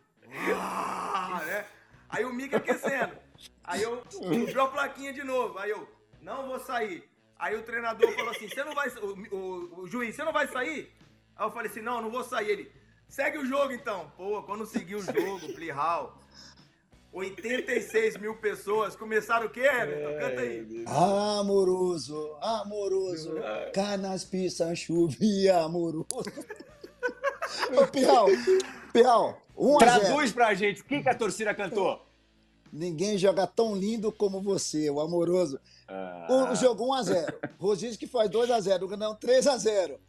ah, 0.55 1.41
né? 1.45 1.65
Aí 2.09 2.23
o 2.23 2.33
Mickey 2.33 2.55
aquecendo. 2.55 3.17
Aí 3.63 3.81
eu 3.81 4.03
subiu 4.09 4.61
a 4.61 4.67
plaquinha 4.67 5.11
de 5.11 5.23
novo. 5.23 5.57
Aí 5.57 5.71
eu, 5.71 5.87
não 6.21 6.47
vou 6.47 6.59
sair. 6.59 7.09
Aí 7.43 7.55
o 7.57 7.63
treinador 7.63 8.09
falou 8.15 8.31
assim, 8.31 8.47
você 8.47 8.63
não 8.63 8.73
vai, 8.73 8.87
o, 8.89 9.35
o- 9.35 9.79
o 9.81 9.87
juiz, 9.87 10.15
você 10.15 10.23
não 10.23 10.31
vai 10.31 10.47
sair? 10.47 10.89
Aí 11.35 11.45
eu 11.45 11.51
falei 11.51 11.69
assim, 11.69 11.81
não, 11.81 12.01
não 12.01 12.09
vou 12.09 12.23
sair. 12.23 12.49
Ele, 12.49 12.71
segue 13.09 13.37
o 13.37 13.45
jogo 13.45 13.73
então. 13.73 14.09
Pô, 14.15 14.41
quando 14.43 14.65
seguiu 14.65 14.99
o 14.99 15.01
jogo, 15.03 15.53
Plihal, 15.53 16.17
86 17.11 18.17
mil 18.17 18.35
pessoas 18.37 18.95
começaram 18.95 19.47
o 19.47 19.49
quê, 19.49 19.59
Everton? 19.59 20.19
Canta 20.19 20.41
aí. 20.41 20.85
Amoroso, 20.87 22.33
amoroso, 22.41 23.35
canaspiça, 23.73 24.73
chuvia, 24.73 25.57
amoroso. 25.59 26.05
Ô, 27.77 27.87
Piau, 27.87 28.27
Piau, 28.93 29.41
1 29.57 29.75
a 29.75 29.79
0. 29.79 29.99
Traduz 30.01 30.31
pra 30.31 30.53
gente 30.53 30.81
o 30.81 30.85
que, 30.85 31.03
que 31.03 31.09
a 31.09 31.15
torcida 31.15 31.53
cantou. 31.53 32.01
Ninguém 32.71 33.17
joga 33.19 33.45
tão 33.45 33.75
lindo 33.75 34.11
como 34.11 34.41
você, 34.41 34.89
o 34.89 34.99
amoroso. 34.99 35.59
Ah, 35.95 36.49
O 36.51 36.55
jogo 36.55 36.85
1 36.87 36.93
a 36.93 37.03
0. 37.03 37.39
Rosício 37.59 37.99
que 37.99 38.07
faz 38.07 38.29
2 38.29 38.49
a 38.51 38.59
0, 38.59 38.85
o 38.85 38.87
Ganão 38.87 39.15
3 39.15 39.47
a 39.47 39.57
0. 39.57 39.99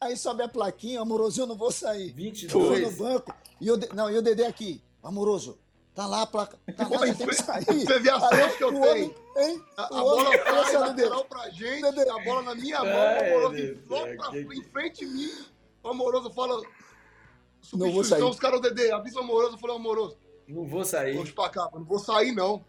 Aí 0.00 0.16
sobe 0.16 0.42
a 0.42 0.48
plaquinha, 0.48 1.00
amoroso, 1.00 1.40
eu 1.40 1.46
não 1.46 1.56
vou 1.56 1.70
sair. 1.72 2.10
22. 2.12 2.68
Fui 2.68 2.80
no 2.80 2.90
banco 2.92 3.34
e 3.60 3.70
o, 3.70 3.78
não, 3.94 4.10
e 4.10 4.16
o 4.18 4.22
Dedé 4.22 4.46
aqui, 4.46 4.82
amoroso. 5.02 5.58
Tá 5.94 6.06
lá 6.06 6.22
a 6.22 6.26
placa, 6.26 6.58
tá 6.74 6.88
lá, 6.88 6.98
você 7.00 7.14
tem 7.14 7.26
que 7.26 7.34
sair. 7.34 7.64
Você 7.86 7.98
vê 7.98 8.08
a 8.10 8.18
sorte 8.18 8.56
que 8.56 8.64
eu 8.64 8.70
tenho. 8.70 8.82
homem, 8.82 9.14
hein? 9.36 9.62
A, 9.76 9.84
a 9.84 9.88
bola 9.88 10.24
no 10.24 10.30
lateral 10.30 10.94
Dedé. 10.94 11.24
pra 11.28 11.50
gente, 11.50 11.84
a 12.08 12.18
bola 12.24 12.42
na 12.42 12.54
minha 12.54 12.78
mão, 12.82 12.88
Ai, 12.92 13.30
o 13.30 13.36
Amoroso 13.36 13.74
do 13.74 14.16
pra 14.16 14.30
frente, 14.30 14.58
em 14.58 14.62
frente 14.62 15.06
de 15.06 15.12
mim. 15.12 15.30
O 15.82 15.88
Amoroso 15.90 16.30
fala. 16.30 16.62
Não 17.74 17.92
vou 17.92 18.02
sair. 18.02 18.22
Os 18.22 18.38
caras, 18.40 18.58
o 18.58 18.62
Dedê, 18.62 18.90
avisa 18.90 19.18
o 19.20 19.22
Amoroso, 19.22 19.54
eu 19.56 19.58
falei, 19.58 19.76
Amoroso, 19.76 20.16
Não 20.48 20.66
vou 20.66 20.82
sair. 20.82 21.14
vou 21.14 21.26
pra 21.26 21.50
cá, 21.50 21.68
não 21.74 21.84
vou 21.84 21.98
sair 21.98 22.32
não. 22.32 22.64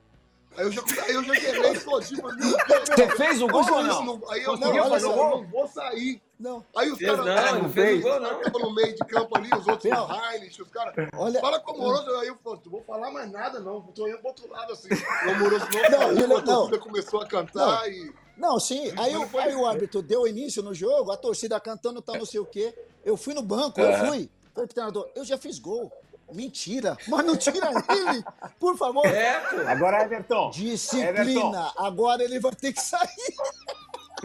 Aí 0.56 0.66
eu 0.66 0.72
já, 0.72 0.82
aí 1.04 1.14
eu 1.14 1.24
já 1.24 1.34
gelei 1.34 1.80
todinho, 1.80 2.22
Você 2.22 3.08
fez 3.18 3.42
o 3.42 3.48
gol 3.48 3.62
ou 3.72 3.84
não? 3.84 4.06
não- 4.06 4.22
Aí 4.30 4.44
eu 4.44 4.58
não, 4.58 4.76
eu 4.76 4.90
não 4.90 5.48
vou 5.48 5.68
sair. 5.68 6.22
Não, 6.40 6.64
Aí 6.76 6.92
os 6.92 7.00
caras 7.00 7.26
não, 7.26 7.62
não 7.64 7.70
fez 7.70 7.90
fez. 7.90 8.04
gol, 8.04 8.20
não. 8.20 8.42
estavam 8.42 8.62
no 8.70 8.76
meio 8.76 8.94
de 8.94 9.00
campo 9.06 9.38
ali, 9.38 9.50
os 9.58 9.66
outros, 9.68 9.90
Não. 9.90 10.08
o 10.08 10.12
Heinrich, 10.34 10.62
os 10.62 10.68
caras. 10.70 10.94
olha, 11.16 11.40
Fala 11.40 11.60
com 11.62 11.72
o 11.72 11.76
Amoroso, 11.76 12.12
aí 12.18 12.28
eu 12.28 12.38
falei, 12.44 12.60
não 12.66 12.72
vou 12.72 12.84
falar 12.84 13.12
mais 13.12 13.32
nada 13.32 13.60
não, 13.62 13.82
tô 13.82 14.08
indo 14.08 14.18
pro 14.18 14.28
outro 14.28 14.50
lado 14.52 14.74
assim. 14.74 14.90
O 15.26 15.30
Amoroso 15.32 15.66
não, 15.74 15.82
Não, 15.90 16.00
saiu, 16.00 16.12
ele- 16.12 16.34
a 16.34 16.42
torcida 16.42 16.78
não. 16.78 16.80
começou 16.84 17.22
a 17.22 17.26
cantar 17.28 17.90
e... 17.90 18.14
Não, 18.36 18.60
sim. 18.60 18.92
Aí, 18.98 19.14
foi- 19.28 19.42
aí 19.44 19.56
o 19.56 19.66
árbitro 19.66 20.02
deu 20.02 20.28
início 20.28 20.62
no 20.62 20.74
jogo, 20.74 21.12
a 21.12 21.18
torcida 21.18 21.58
cantando 21.60 22.02
tal, 22.02 22.18
não 22.18 22.26
sei 22.26 22.40
o 22.42 22.46
quê. 22.46 22.74
Eu 23.06 23.16
fui 23.16 23.34
no 23.34 23.42
banco, 23.44 23.80
eu 23.80 23.94
fui. 24.00 24.06
Falei 24.08 24.30
pro 24.54 24.68
treinador, 24.68 25.10
eu 25.16 25.24
já 25.24 25.38
fiz 25.38 25.60
gol. 25.60 25.92
Mentira, 26.34 26.98
mas 27.08 27.26
não 27.26 27.38
tira 27.38 27.70
ele, 27.70 28.24
por 28.60 28.78
favor. 28.78 29.06
É, 29.06 29.40
pô. 29.40 29.68
Agora, 29.68 30.04
Everton. 30.04 30.50
Disciplina, 30.50 31.10
Everton. 31.10 31.74
agora 31.78 32.24
ele 32.24 32.40
vai 32.40 32.54
ter 32.56 32.74
que 32.74 32.82
sair. 32.82 33.08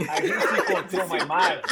A 0.08 0.20
gente 0.20 0.60
encontrou 0.70 1.04
uma 1.06 1.18
imagem. 1.18 1.62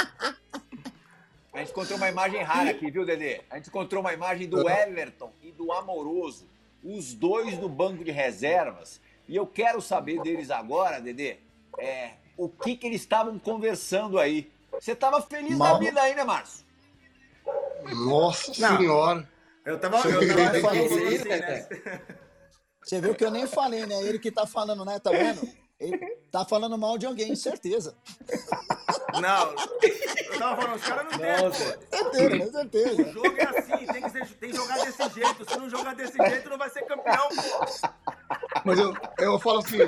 A 1.54 1.58
gente 1.60 1.70
encontrou 1.70 1.96
uma 1.96 2.08
imagem 2.08 2.42
rara 2.42 2.70
aqui, 2.70 2.90
viu, 2.90 3.06
Dedê? 3.06 3.40
A 3.50 3.56
gente 3.56 3.68
encontrou 3.68 4.00
uma 4.02 4.12
imagem 4.12 4.46
do 4.48 4.68
Everton 4.68 5.32
e 5.42 5.50
do 5.52 5.72
Amoroso, 5.72 6.46
os 6.84 7.14
dois 7.14 7.58
no 7.58 7.68
banco 7.68 8.04
de 8.04 8.10
reservas. 8.10 9.00
E 9.28 9.34
eu 9.34 9.46
quero 9.46 9.80
saber 9.80 10.20
deles 10.22 10.50
agora, 10.50 11.00
Dedê, 11.00 11.38
é, 11.78 12.10
o 12.36 12.48
que, 12.48 12.76
que 12.76 12.86
eles 12.86 13.00
estavam 13.00 13.38
conversando 13.38 14.18
aí. 14.18 14.50
Você 14.72 14.92
estava 14.92 15.22
feliz 15.22 15.52
da 15.56 15.64
Mal- 15.64 15.78
vida 15.78 16.00
aí, 16.02 16.14
né, 16.14 16.22
Márcio? 16.24 16.66
Nossa 18.06 18.52
Não. 18.60 18.76
senhora. 18.78 19.28
Eu 19.66 19.78
tava, 19.80 19.96
eu 20.08 20.20
tava 20.36 20.60
falando 20.60 20.84
assim, 20.86 21.08
isso, 21.08 21.28
né? 21.28 21.68
Você 22.82 23.00
viu 23.00 23.14
que 23.16 23.24
eu 23.24 23.30
nem 23.32 23.46
falei, 23.48 23.84
né? 23.84 24.00
Ele 24.02 24.18
que 24.18 24.30
tá 24.30 24.46
falando, 24.46 24.84
né? 24.84 24.98
Tá 25.00 25.10
vendo? 25.10 25.40
Ele 25.78 25.98
tá 26.30 26.44
falando 26.44 26.78
mal 26.78 26.96
de 26.96 27.04
alguém, 27.04 27.34
certeza. 27.36 27.94
Não, 29.20 29.50
eu 29.50 30.38
tava 30.38 30.62
falando, 30.62 30.76
os 30.76 30.82
caras 30.82 31.04
não 31.12 31.18
tem. 31.18 31.42
Nossa. 31.42 31.78
Certeza, 31.90 32.38
com 32.38 32.52
certeza. 32.52 33.02
O 33.02 33.12
jogo 33.12 33.36
é 33.36 33.58
assim, 33.58 33.86
tem 33.86 34.02
que, 34.02 34.10
ser, 34.10 34.26
tem 34.36 34.50
que 34.50 34.56
jogar 34.56 34.76
desse 34.84 35.08
jeito. 35.10 35.50
Se 35.50 35.58
não 35.58 35.68
jogar 35.68 35.94
desse 35.94 36.16
jeito, 36.16 36.48
não 36.48 36.56
vai 36.58 36.70
ser 36.70 36.82
campeão. 36.82 37.28
Mas 38.64 38.78
eu, 38.78 38.94
eu 39.18 39.38
falo 39.38 39.58
assim, 39.58 39.78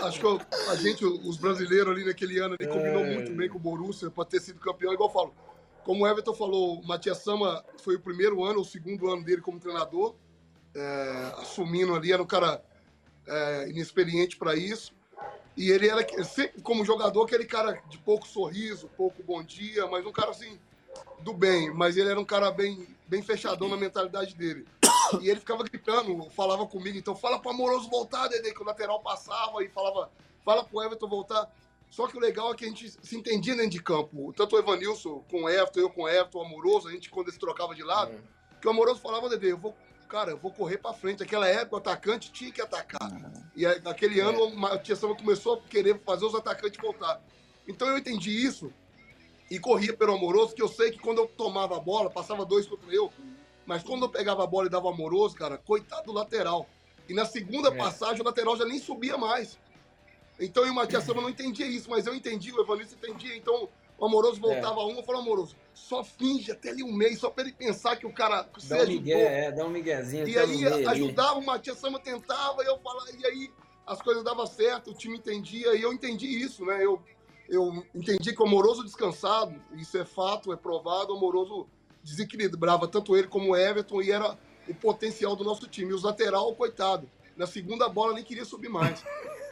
acho 0.00 0.18
que 0.18 0.26
eu- 0.26 0.40
a 0.70 0.74
gente, 0.76 1.04
os 1.04 1.36
brasileiros 1.36 1.92
ali 1.94 2.04
naquele 2.06 2.38
ano, 2.38 2.56
ali 2.58 2.68
combinou 2.68 3.04
É. 3.04 3.14
muito 3.14 3.32
bem 3.32 3.48
com 3.48 3.56
o 3.58 3.60
Borussia 3.60 4.10
para 4.10 4.24
ter 4.24 4.40
sido 4.40 4.58
campeão. 4.60 4.92
Igual 4.94 5.10
eu 5.10 5.12
falo, 5.12 5.34
como 5.86 6.02
o 6.02 6.08
Everton 6.08 6.34
falou, 6.34 6.80
o 6.80 6.84
Matias 6.84 7.18
Sama 7.18 7.64
foi 7.78 7.94
o 7.94 8.00
primeiro 8.00 8.44
ano, 8.44 8.60
o 8.60 8.64
segundo 8.64 9.08
ano 9.08 9.22
dele 9.22 9.40
como 9.40 9.60
treinador, 9.60 10.16
é, 10.74 11.32
assumindo 11.38 11.94
ali, 11.94 12.12
era 12.12 12.20
um 12.20 12.26
cara 12.26 12.60
é, 13.24 13.68
inexperiente 13.68 14.36
para 14.36 14.56
isso. 14.56 14.92
E 15.56 15.70
ele 15.70 15.88
era 15.88 16.04
como 16.64 16.84
jogador, 16.84 17.22
aquele 17.22 17.44
cara 17.44 17.80
de 17.88 17.98
pouco 17.98 18.26
sorriso, 18.26 18.90
pouco 18.96 19.22
bom 19.22 19.44
dia, 19.44 19.86
mas 19.86 20.04
um 20.04 20.10
cara 20.10 20.32
assim, 20.32 20.58
do 21.20 21.32
bem. 21.32 21.72
Mas 21.72 21.96
ele 21.96 22.10
era 22.10 22.18
um 22.18 22.24
cara 22.24 22.50
bem, 22.50 22.88
bem 23.06 23.22
fechadão 23.22 23.68
na 23.68 23.76
mentalidade 23.76 24.34
dele. 24.34 24.66
E 25.20 25.30
ele 25.30 25.38
ficava 25.38 25.62
gritando, 25.62 26.28
falava 26.30 26.66
comigo, 26.66 26.98
então 26.98 27.14
fala 27.14 27.38
pro 27.38 27.50
Amoroso 27.50 27.88
voltar, 27.88 28.26
Dedê, 28.26 28.52
que 28.52 28.60
o 28.60 28.66
lateral 28.66 28.98
passava 28.98 29.62
e 29.62 29.68
falava, 29.68 30.10
fala 30.44 30.64
pro 30.64 30.82
Everton 30.82 31.06
voltar. 31.06 31.48
Só 31.90 32.06
que 32.06 32.16
o 32.16 32.20
legal 32.20 32.52
é 32.52 32.56
que 32.56 32.64
a 32.64 32.68
gente 32.68 32.90
se 32.90 33.16
entendia 33.16 33.54
dentro 33.54 33.70
de 33.70 33.82
campo. 33.82 34.32
Tanto 34.36 34.56
o 34.56 34.58
Evanilson 34.58 35.24
com 35.30 35.44
o 35.44 35.48
Everton, 35.48 35.80
eu 35.80 35.90
com 35.90 36.02
o 36.02 36.08
Everton, 36.08 36.38
o 36.38 36.42
Amoroso, 36.44 36.88
a 36.88 36.92
gente 36.92 37.10
quando 37.10 37.28
eles 37.28 37.38
trocavam 37.38 37.74
de 37.74 37.82
lado, 37.82 38.12
que 38.60 38.66
o 38.66 38.70
Amoroso 38.70 39.00
falava, 39.00 39.28
Dedê, 39.28 39.52
eu 39.52 39.58
vou, 39.58 39.74
cara, 40.08 40.32
eu 40.32 40.38
vou 40.38 40.52
correr 40.52 40.78
pra 40.78 40.92
frente. 40.92 41.22
Aquela 41.22 41.48
época 41.48 41.76
o 41.76 41.78
atacante 41.78 42.32
tinha 42.32 42.52
que 42.52 42.60
atacar. 42.60 43.10
E 43.54 43.64
aí, 43.64 43.80
naquele 43.80 44.20
ano 44.20 44.44
o 44.44 44.56
Matias 44.56 44.98
Sama 44.98 45.16
começou 45.16 45.54
a 45.54 45.60
querer 45.68 46.00
fazer 46.04 46.24
os 46.24 46.34
atacantes 46.34 46.80
voltar. 46.80 47.22
Então 47.66 47.88
eu 47.88 47.98
entendi 47.98 48.30
isso 48.30 48.72
e 49.50 49.58
corria 49.58 49.96
pelo 49.96 50.14
Amoroso, 50.14 50.54
que 50.54 50.62
eu 50.62 50.68
sei 50.68 50.90
que 50.90 50.98
quando 50.98 51.18
eu 51.18 51.26
tomava 51.26 51.76
a 51.76 51.80
bola, 51.80 52.10
passava 52.10 52.44
dois 52.44 52.66
contra 52.66 52.92
eu, 52.92 53.12
mas 53.64 53.82
quando 53.82 54.02
eu 54.04 54.08
pegava 54.08 54.42
a 54.44 54.46
bola 54.46 54.66
e 54.66 54.70
dava 54.70 54.90
Amoroso, 54.90 55.36
cara, 55.36 55.56
coitado 55.56 56.06
do 56.06 56.12
lateral. 56.12 56.68
E 57.08 57.14
na 57.14 57.24
segunda 57.24 57.70
passagem 57.72 58.20
o 58.20 58.24
lateral 58.24 58.56
já 58.56 58.64
nem 58.64 58.78
subia 58.78 59.16
mais. 59.16 59.58
Então 60.38 60.62
eu 60.62 60.68
e 60.68 60.70
o 60.72 60.74
Matias 60.74 61.04
Sama 61.04 61.22
não 61.22 61.30
entendia 61.30 61.66
isso, 61.66 61.88
mas 61.88 62.06
eu 62.06 62.14
entendi, 62.14 62.52
o 62.52 62.60
Evanilson 62.60 62.96
entendia. 62.96 63.36
Então 63.36 63.68
o 63.98 64.04
Amoroso 64.04 64.40
voltava 64.40 64.84
um, 64.84 64.96
eu 64.96 65.02
falava, 65.02 65.24
Amoroso, 65.24 65.56
só 65.72 66.04
finge 66.04 66.52
até 66.52 66.70
ali 66.70 66.82
um 66.82 66.92
mês, 66.92 67.18
só 67.18 67.30
pra 67.30 67.44
ele 67.44 67.52
pensar 67.52 67.96
que 67.96 68.06
o 68.06 68.12
cara 68.12 68.42
Dá 68.42 68.50
você 68.54 68.82
um 68.82 68.86
migué, 68.86 69.46
é, 69.46 69.52
dá 69.52 69.64
um 69.64 69.70
miguezinho. 69.70 70.28
E 70.28 70.38
aí 70.38 70.66
ajudava, 70.86 71.38
o 71.38 71.44
Matias 71.44 71.78
Sama 71.78 71.98
tentava, 71.98 72.62
e 72.62 72.66
eu 72.66 72.78
falava, 72.78 73.08
e 73.18 73.26
aí 73.26 73.50
as 73.86 74.02
coisas 74.02 74.22
davam 74.22 74.46
certo, 74.46 74.90
o 74.90 74.94
time 74.94 75.16
entendia, 75.16 75.74
e 75.74 75.82
eu 75.82 75.92
entendi 75.92 76.26
isso, 76.26 76.64
né? 76.64 76.84
Eu, 76.84 77.00
eu 77.48 77.84
entendi 77.94 78.34
que 78.34 78.42
o 78.42 78.46
Amoroso 78.46 78.84
descansado, 78.84 79.54
isso 79.76 79.96
é 79.96 80.04
fato, 80.04 80.52
é 80.52 80.56
provado, 80.56 81.14
o 81.14 81.16
Amoroso 81.16 81.66
desequilibrava 82.02 82.86
tanto 82.86 83.16
ele 83.16 83.28
como 83.28 83.52
o 83.52 83.56
Everton 83.56 84.02
e 84.02 84.12
era 84.12 84.36
o 84.68 84.74
potencial 84.74 85.34
do 85.34 85.44
nosso 85.44 85.66
time. 85.68 85.90
E 85.90 85.94
os 85.94 86.02
lateral, 86.02 86.54
coitado, 86.54 87.08
na 87.36 87.46
segunda 87.46 87.88
bola 87.88 88.12
nem 88.12 88.24
queria 88.24 88.44
subir 88.44 88.68
mais. 88.68 89.02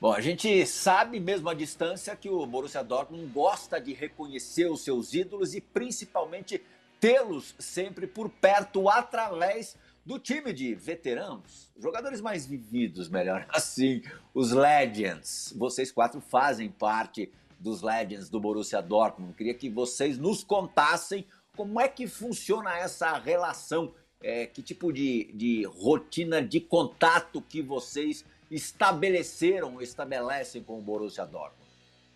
Bom, 0.00 0.12
a 0.12 0.20
gente 0.20 0.64
sabe 0.64 1.18
mesmo 1.18 1.48
à 1.48 1.54
distância 1.54 2.14
que 2.14 2.30
o 2.30 2.46
Borussia 2.46 2.84
Dortmund 2.84 3.26
gosta 3.32 3.80
de 3.80 3.92
reconhecer 3.92 4.70
os 4.70 4.82
seus 4.82 5.12
ídolos 5.12 5.56
e 5.56 5.60
principalmente 5.60 6.62
tê-los 7.00 7.52
sempre 7.58 8.06
por 8.06 8.30
perto 8.30 8.88
através 8.88 9.76
do 10.06 10.16
time 10.16 10.52
de 10.52 10.72
veteranos, 10.72 11.68
jogadores 11.76 12.20
mais 12.20 12.46
vividos, 12.46 13.08
melhor 13.08 13.44
assim, 13.50 14.00
os 14.32 14.52
Legends. 14.52 15.52
Vocês 15.56 15.90
quatro 15.90 16.20
fazem 16.20 16.70
parte 16.70 17.32
dos 17.58 17.82
Legends 17.82 18.30
do 18.30 18.38
Borussia 18.38 18.80
Dortmund. 18.80 19.34
Queria 19.34 19.54
que 19.54 19.68
vocês 19.68 20.16
nos 20.16 20.44
contassem 20.44 21.26
como 21.56 21.80
é 21.80 21.88
que 21.88 22.06
funciona 22.06 22.78
essa 22.78 23.18
relação, 23.18 23.92
é, 24.22 24.46
que 24.46 24.62
tipo 24.62 24.92
de, 24.92 25.32
de 25.34 25.64
rotina 25.64 26.40
de 26.40 26.60
contato 26.60 27.42
que 27.42 27.60
vocês 27.60 28.24
estabeleceram, 28.50 29.80
estabelecem 29.80 30.62
com 30.62 30.78
o 30.78 30.82
Borussia 30.82 31.26
Dortmund. 31.26 31.68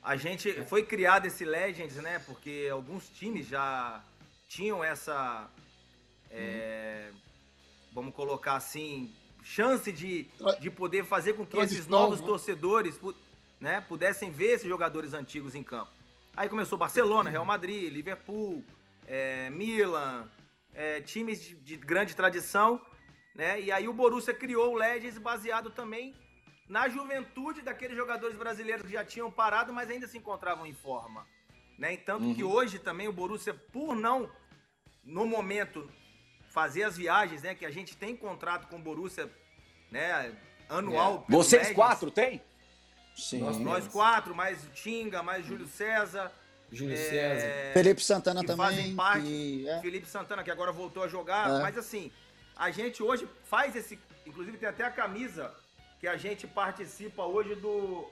A 0.02 0.16
gente 0.16 0.52
foi 0.64 0.84
criado 0.84 1.26
esse 1.26 1.44
Legends, 1.44 1.96
né? 1.96 2.18
Porque 2.20 2.68
alguns 2.70 3.08
times 3.08 3.46
já 3.46 4.02
tinham 4.48 4.82
essa 4.82 5.48
é, 6.32 7.10
vamos 7.92 8.14
colocar 8.14 8.56
assim, 8.56 9.14
chance 9.42 9.92
de, 9.92 10.26
de 10.60 10.70
poder 10.70 11.04
fazer 11.04 11.34
com 11.34 11.44
que 11.44 11.58
esses 11.58 11.86
novos 11.86 12.20
né? 12.20 12.26
torcedores 12.26 12.98
né, 13.60 13.80
pudessem 13.82 14.30
ver 14.30 14.54
esses 14.54 14.68
jogadores 14.68 15.12
antigos 15.12 15.54
em 15.54 15.62
campo. 15.62 15.90
Aí 16.34 16.48
começou 16.48 16.78
Barcelona, 16.78 17.28
Real 17.28 17.44
Madrid, 17.44 17.92
Liverpool, 17.92 18.64
é, 19.06 19.50
Milan, 19.50 20.26
é, 20.74 21.00
times 21.02 21.42
de, 21.42 21.54
de, 21.54 21.76
grande 21.76 22.16
tradição, 22.16 22.80
né? 23.34 23.60
E 23.60 23.70
aí 23.70 23.86
o 23.86 23.92
Borussia 23.92 24.32
criou 24.32 24.72
o 24.72 24.76
Legends 24.76 25.18
baseado 25.18 25.68
também 25.68 26.14
na 26.72 26.88
juventude 26.88 27.60
daqueles 27.60 27.94
jogadores 27.94 28.34
brasileiros 28.34 28.86
que 28.86 28.92
já 28.92 29.04
tinham 29.04 29.30
parado, 29.30 29.74
mas 29.74 29.90
ainda 29.90 30.08
se 30.08 30.16
encontravam 30.16 30.66
em 30.66 30.72
forma, 30.72 31.26
né? 31.78 31.98
Tanto 31.98 32.24
uhum. 32.24 32.34
que 32.34 32.42
hoje 32.42 32.78
também 32.78 33.06
o 33.06 33.12
Borussia, 33.12 33.52
por 33.52 33.94
não 33.94 34.30
no 35.04 35.26
momento 35.26 35.86
fazer 36.48 36.84
as 36.84 36.96
viagens, 36.96 37.42
né? 37.42 37.54
Que 37.54 37.66
a 37.66 37.70
gente 37.70 37.94
tem 37.94 38.16
contrato 38.16 38.68
com 38.68 38.76
o 38.76 38.78
Borussia, 38.78 39.30
né? 39.90 40.34
Anual. 40.66 41.26
É. 41.28 41.30
Vocês 41.30 41.60
Legends. 41.60 41.76
quatro 41.76 42.10
tem? 42.10 42.40
Sim. 43.14 43.40
Nós, 43.40 43.58
nós, 43.58 43.88
quatro, 43.88 44.34
mais 44.34 44.64
o 44.64 44.70
Tinga, 44.70 45.22
mais 45.22 45.44
Júlio 45.44 45.66
César. 45.66 46.32
Júlio 46.70 46.94
é, 46.94 46.96
César. 46.96 47.72
Felipe 47.74 48.02
Santana 48.02 48.40
que 48.40 48.46
também. 48.46 48.64
Fazem 48.64 48.96
parte. 48.96 49.26
Que, 49.26 49.68
é. 49.68 49.80
Felipe 49.82 50.06
Santana, 50.06 50.42
que 50.42 50.50
agora 50.50 50.72
voltou 50.72 51.02
a 51.02 51.08
jogar. 51.08 51.50
É. 51.50 51.60
Mas 51.60 51.76
assim, 51.76 52.10
a 52.56 52.70
gente 52.70 53.02
hoje 53.02 53.28
faz 53.44 53.76
esse. 53.76 53.98
Inclusive 54.24 54.56
tem 54.56 54.70
até 54.70 54.84
a 54.84 54.90
camisa 54.90 55.54
que 56.02 56.08
a 56.08 56.18
gente 56.18 56.46
participa 56.46 57.22
hoje 57.22 57.54
do. 57.54 58.10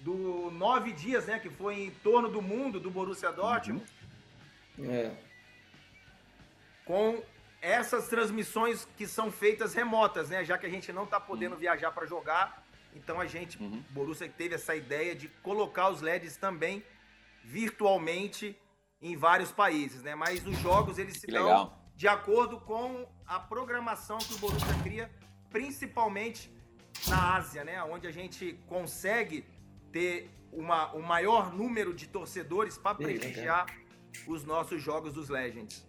Do 0.00 0.50
nove 0.52 0.92
dias, 0.92 1.26
né? 1.26 1.38
Que 1.38 1.50
foi 1.50 1.74
em 1.82 1.90
torno 1.90 2.28
do 2.28 2.40
mundo 2.40 2.80
do 2.80 2.90
Borussia 2.90 3.30
Dortmund. 3.30 3.84
Uhum. 4.78 4.90
É 4.90 5.28
com 6.88 7.22
essas 7.60 8.08
transmissões 8.08 8.88
que 8.96 9.06
são 9.06 9.30
feitas 9.30 9.74
remotas, 9.74 10.30
né? 10.30 10.42
Já 10.42 10.56
que 10.56 10.64
a 10.64 10.70
gente 10.70 10.90
não 10.90 11.04
está 11.04 11.20
podendo 11.20 11.52
uhum. 11.52 11.58
viajar 11.58 11.90
para 11.92 12.06
jogar, 12.06 12.64
então 12.94 13.20
a 13.20 13.26
gente, 13.26 13.62
uhum. 13.62 13.84
Borussia 13.90 14.26
teve 14.26 14.54
essa 14.54 14.74
ideia 14.74 15.14
de 15.14 15.28
colocar 15.42 15.90
os 15.90 16.00
LEDs 16.00 16.38
também 16.38 16.82
virtualmente 17.44 18.58
em 19.02 19.14
vários 19.14 19.52
países, 19.52 20.02
né? 20.02 20.14
Mas 20.14 20.46
os 20.46 20.58
jogos 20.60 20.96
eles 20.96 21.18
se 21.18 21.26
que 21.26 21.32
dão 21.32 21.44
legal. 21.44 21.78
de 21.94 22.08
acordo 22.08 22.58
com 22.58 23.06
a 23.26 23.38
programação 23.38 24.16
que 24.16 24.32
o 24.32 24.38
Borussia 24.38 24.82
cria, 24.82 25.10
principalmente 25.50 26.50
na 27.06 27.36
Ásia, 27.36 27.64
né? 27.64 27.82
Onde 27.82 28.06
a 28.06 28.12
gente 28.12 28.58
consegue 28.66 29.44
ter 29.92 30.30
uma, 30.52 30.92
o 30.92 31.02
maior 31.02 31.52
número 31.54 31.94
de 31.94 32.06
torcedores 32.06 32.76
para 32.76 32.94
prestigiar 32.94 33.66
os 34.26 34.44
nossos 34.44 34.82
jogos 34.82 35.12
dos 35.12 35.28
Legends. 35.28 35.86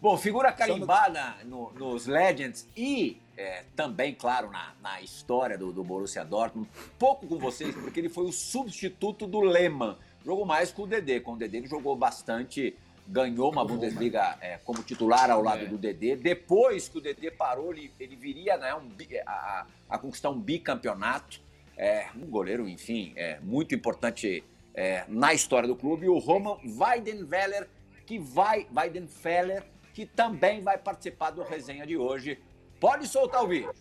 Bom, 0.00 0.18
figura 0.18 0.52
carimbada 0.52 1.36
no, 1.44 1.72
nos 1.72 2.06
Legends 2.06 2.68
e 2.76 3.20
é, 3.36 3.64
também, 3.74 4.14
claro, 4.14 4.50
na, 4.50 4.74
na 4.82 5.00
história 5.00 5.56
do, 5.56 5.72
do 5.72 5.82
Borussia 5.82 6.24
Dortmund. 6.24 6.68
Pouco 6.98 7.26
com 7.26 7.38
vocês, 7.38 7.74
porque 7.74 8.00
ele 8.00 8.08
foi 8.08 8.26
o 8.26 8.32
substituto 8.32 9.26
do 9.26 9.40
Lehmann. 9.40 9.96
Jogou 10.24 10.44
mais 10.44 10.70
com 10.70 10.82
o 10.82 10.86
Dedê. 10.86 11.20
Com 11.20 11.32
o 11.32 11.36
Dedê 11.36 11.58
ele 11.58 11.66
jogou 11.66 11.96
bastante, 11.96 12.76
ganhou 13.08 13.50
uma 13.50 13.64
Bundesliga 13.64 14.36
é, 14.40 14.58
como 14.58 14.82
titular 14.82 15.30
ao 15.30 15.42
lado 15.42 15.64
é. 15.64 15.66
do 15.66 15.78
Dedê. 15.78 16.16
Depois 16.16 16.88
que 16.88 16.98
o 16.98 17.00
Dedê 17.00 17.30
parou, 17.30 17.72
ele, 17.72 17.92
ele 17.98 18.16
viria 18.16 18.56
né, 18.56 18.74
um, 18.74 18.90
a, 19.26 19.66
a, 19.88 19.98
conquistar 19.98 20.30
um 20.30 20.40
bicampeonato. 20.40 21.40
É, 21.78 22.06
um 22.16 22.26
goleiro, 22.26 22.66
enfim, 22.66 23.12
é, 23.16 23.38
muito 23.40 23.74
importante 23.74 24.42
é, 24.74 25.04
na 25.08 25.34
história 25.34 25.68
do 25.68 25.76
clube. 25.76 26.08
O 26.08 26.18
Roman 26.18 26.56
Weidenfeller 26.64 27.68
que 28.06 28.18
vai, 28.18 28.66
Weidenfeller, 28.74 29.64
que 29.92 30.06
também 30.06 30.62
vai 30.62 30.78
participar 30.78 31.30
do 31.30 31.42
resenha 31.42 31.86
de 31.86 31.96
hoje. 31.96 32.38
Pode 32.78 33.08
soltar 33.08 33.42
o 33.42 33.48
vídeo. 33.48 33.72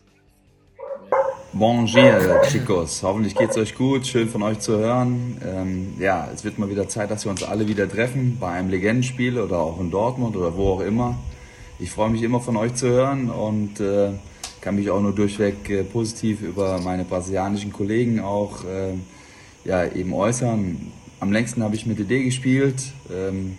Dia, 1.58 2.42
Chicos. 2.42 3.02
Hoffentlich 3.04 3.34
geht 3.36 3.52
es 3.52 3.58
euch 3.58 3.76
gut. 3.76 4.06
Schön 4.06 4.28
von 4.28 4.44
euch 4.44 4.60
zu 4.60 4.78
hören. 4.78 5.42
Ähm, 5.46 5.94
ja, 6.00 6.28
es 6.34 6.44
wird 6.44 6.60
mal 6.60 6.70
wieder 6.70 6.90
Zeit, 6.90 7.12
dass 7.12 7.26
wir 7.26 7.32
uns 7.32 7.44
alle 7.44 7.68
wieder 7.68 7.90
treffen 7.90 8.38
bei 8.40 8.50
einem 8.50 8.70
Legendenspiel 8.70 9.40
oder 9.40 9.60
auch 9.60 9.80
in 9.80 9.90
Dortmund 9.90 10.36
oder 10.36 10.58
wo 10.58 10.72
auch 10.74 10.82
immer. 10.82 11.18
Ich 11.80 11.92
freue 11.92 12.10
mich 12.10 12.24
immer 12.24 12.42
von 12.42 12.58
euch 12.58 12.76
zu 12.76 12.88
hören 12.88 13.30
und 13.30 13.80
äh, 13.80 14.10
kann 14.60 14.76
mich 14.76 14.90
auch 14.90 15.00
nur 15.00 15.14
durchweg 15.14 15.70
äh, 15.70 15.84
positiv 15.84 16.42
über 16.42 16.80
meine 16.82 17.06
brasilianischen 17.06 17.72
Kollegen 17.72 18.20
auch 18.20 18.66
äh, 18.66 18.94
ja, 19.64 19.86
eben 19.86 20.14
äußern. 20.14 20.92
Am 21.22 21.32
längsten 21.32 21.64
habe 21.64 21.76
ich 21.76 21.86
mit 21.86 22.00
DD 22.00 22.26
gespielt. 22.26 22.84
Ähm, 23.10 23.58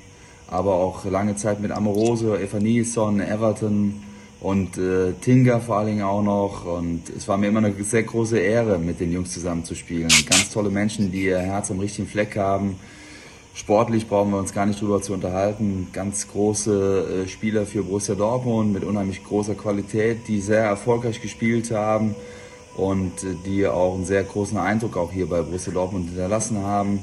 aber 0.49 0.75
auch 0.75 1.05
lange 1.05 1.37
Zeit 1.37 1.61
mit 1.61 1.73
Amoroso, 1.73 2.37
Eva 2.37 2.59
Nilsson, 2.59 3.21
Everton 3.21 4.03
und 4.47 4.79
äh, 4.79 5.13
Tinga 5.15 5.59
vor 5.59 5.79
allen 5.79 5.89
Dingen 5.89 6.03
auch 6.05 6.23
noch. 6.23 6.67
Und 6.67 7.03
es 7.17 7.27
war 7.27 7.37
mir 7.37 7.49
immer 7.49 7.59
eine 7.59 7.75
sehr 7.83 8.05
große 8.05 8.39
Ehre, 8.39 8.79
mit 8.79 9.01
den 9.01 9.11
Jungs 9.11 9.33
zusammen 9.33 9.65
zu 9.65 9.75
spielen. 9.75 10.09
Ganz 10.31 10.51
tolle 10.53 10.71
Menschen, 10.71 11.11
die 11.11 11.25
ihr 11.25 11.39
Herz 11.41 11.73
am 11.73 11.81
richtigen 11.81 12.07
Fleck 12.07 12.37
haben. 12.37 12.77
Sportlich 13.55 14.07
brauchen 14.07 14.31
wir 14.31 14.39
uns 14.39 14.53
gar 14.53 14.65
nicht 14.67 14.81
drüber 14.81 15.03
zu 15.03 15.15
unterhalten. 15.15 15.89
Ganz 15.93 16.29
große 16.29 17.25
äh, 17.25 17.29
Spieler 17.29 17.67
für 17.67 17.83
Borussia 17.83 18.15
Dortmund 18.15 18.73
mit 18.73 18.85
unheimlich 18.85 19.25
großer 19.25 19.57
Qualität, 19.57 20.29
die 20.29 20.41
sehr 20.41 20.63
erfolgreich 20.63 21.21
gespielt 21.21 21.73
haben 21.73 22.15
und 22.77 23.25
äh, 23.25 23.35
die 23.45 23.67
auch 23.67 23.97
einen 23.97 24.07
sehr 24.07 24.23
großen 24.23 24.59
Eindruck 24.59 24.97
auch 24.97 25.11
hier 25.11 25.29
bei 25.29 25.43
Borussia 25.43 25.73
Dortmund 25.73 26.11
hinterlassen 26.11 26.59
haben. 26.59 27.03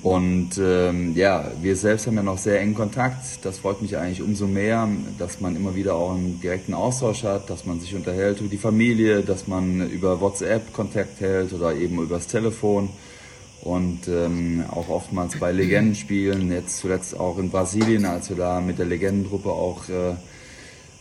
Und 0.00 0.58
ähm, 0.58 1.14
ja, 1.14 1.52
wir 1.60 1.76
selbst 1.76 2.06
haben 2.06 2.16
ja 2.16 2.22
noch 2.22 2.38
sehr 2.38 2.60
engen 2.60 2.74
Kontakt. 2.74 3.44
Das 3.44 3.58
freut 3.58 3.82
mich 3.82 3.96
eigentlich 3.96 4.22
umso 4.22 4.46
mehr, 4.46 4.88
dass 5.18 5.40
man 5.40 5.54
immer 5.54 5.76
wieder 5.76 5.94
auch 5.94 6.14
einen 6.14 6.40
direkten 6.40 6.74
Austausch 6.74 7.24
hat, 7.24 7.50
dass 7.50 7.66
man 7.66 7.78
sich 7.78 7.94
unterhält 7.94 8.40
über 8.40 8.48
die 8.48 8.56
Familie, 8.56 9.20
dass 9.20 9.46
man 9.46 9.88
über 9.90 10.20
WhatsApp 10.20 10.72
Kontakt 10.72 11.20
hält 11.20 11.52
oder 11.52 11.74
eben 11.74 12.02
übers 12.02 12.26
Telefon. 12.26 12.88
Und 13.60 14.08
ähm, 14.08 14.64
auch 14.70 14.88
oftmals 14.88 15.38
bei 15.38 15.52
Legendenspielen, 15.52 16.50
jetzt 16.50 16.78
zuletzt 16.78 17.18
auch 17.18 17.38
in 17.38 17.50
Brasilien, 17.50 18.04
als 18.06 18.28
wir 18.28 18.36
da 18.36 18.60
mit 18.60 18.80
der 18.80 18.86
Legendentruppe 18.86 19.50
auch 19.50 19.88
äh, 19.88 20.14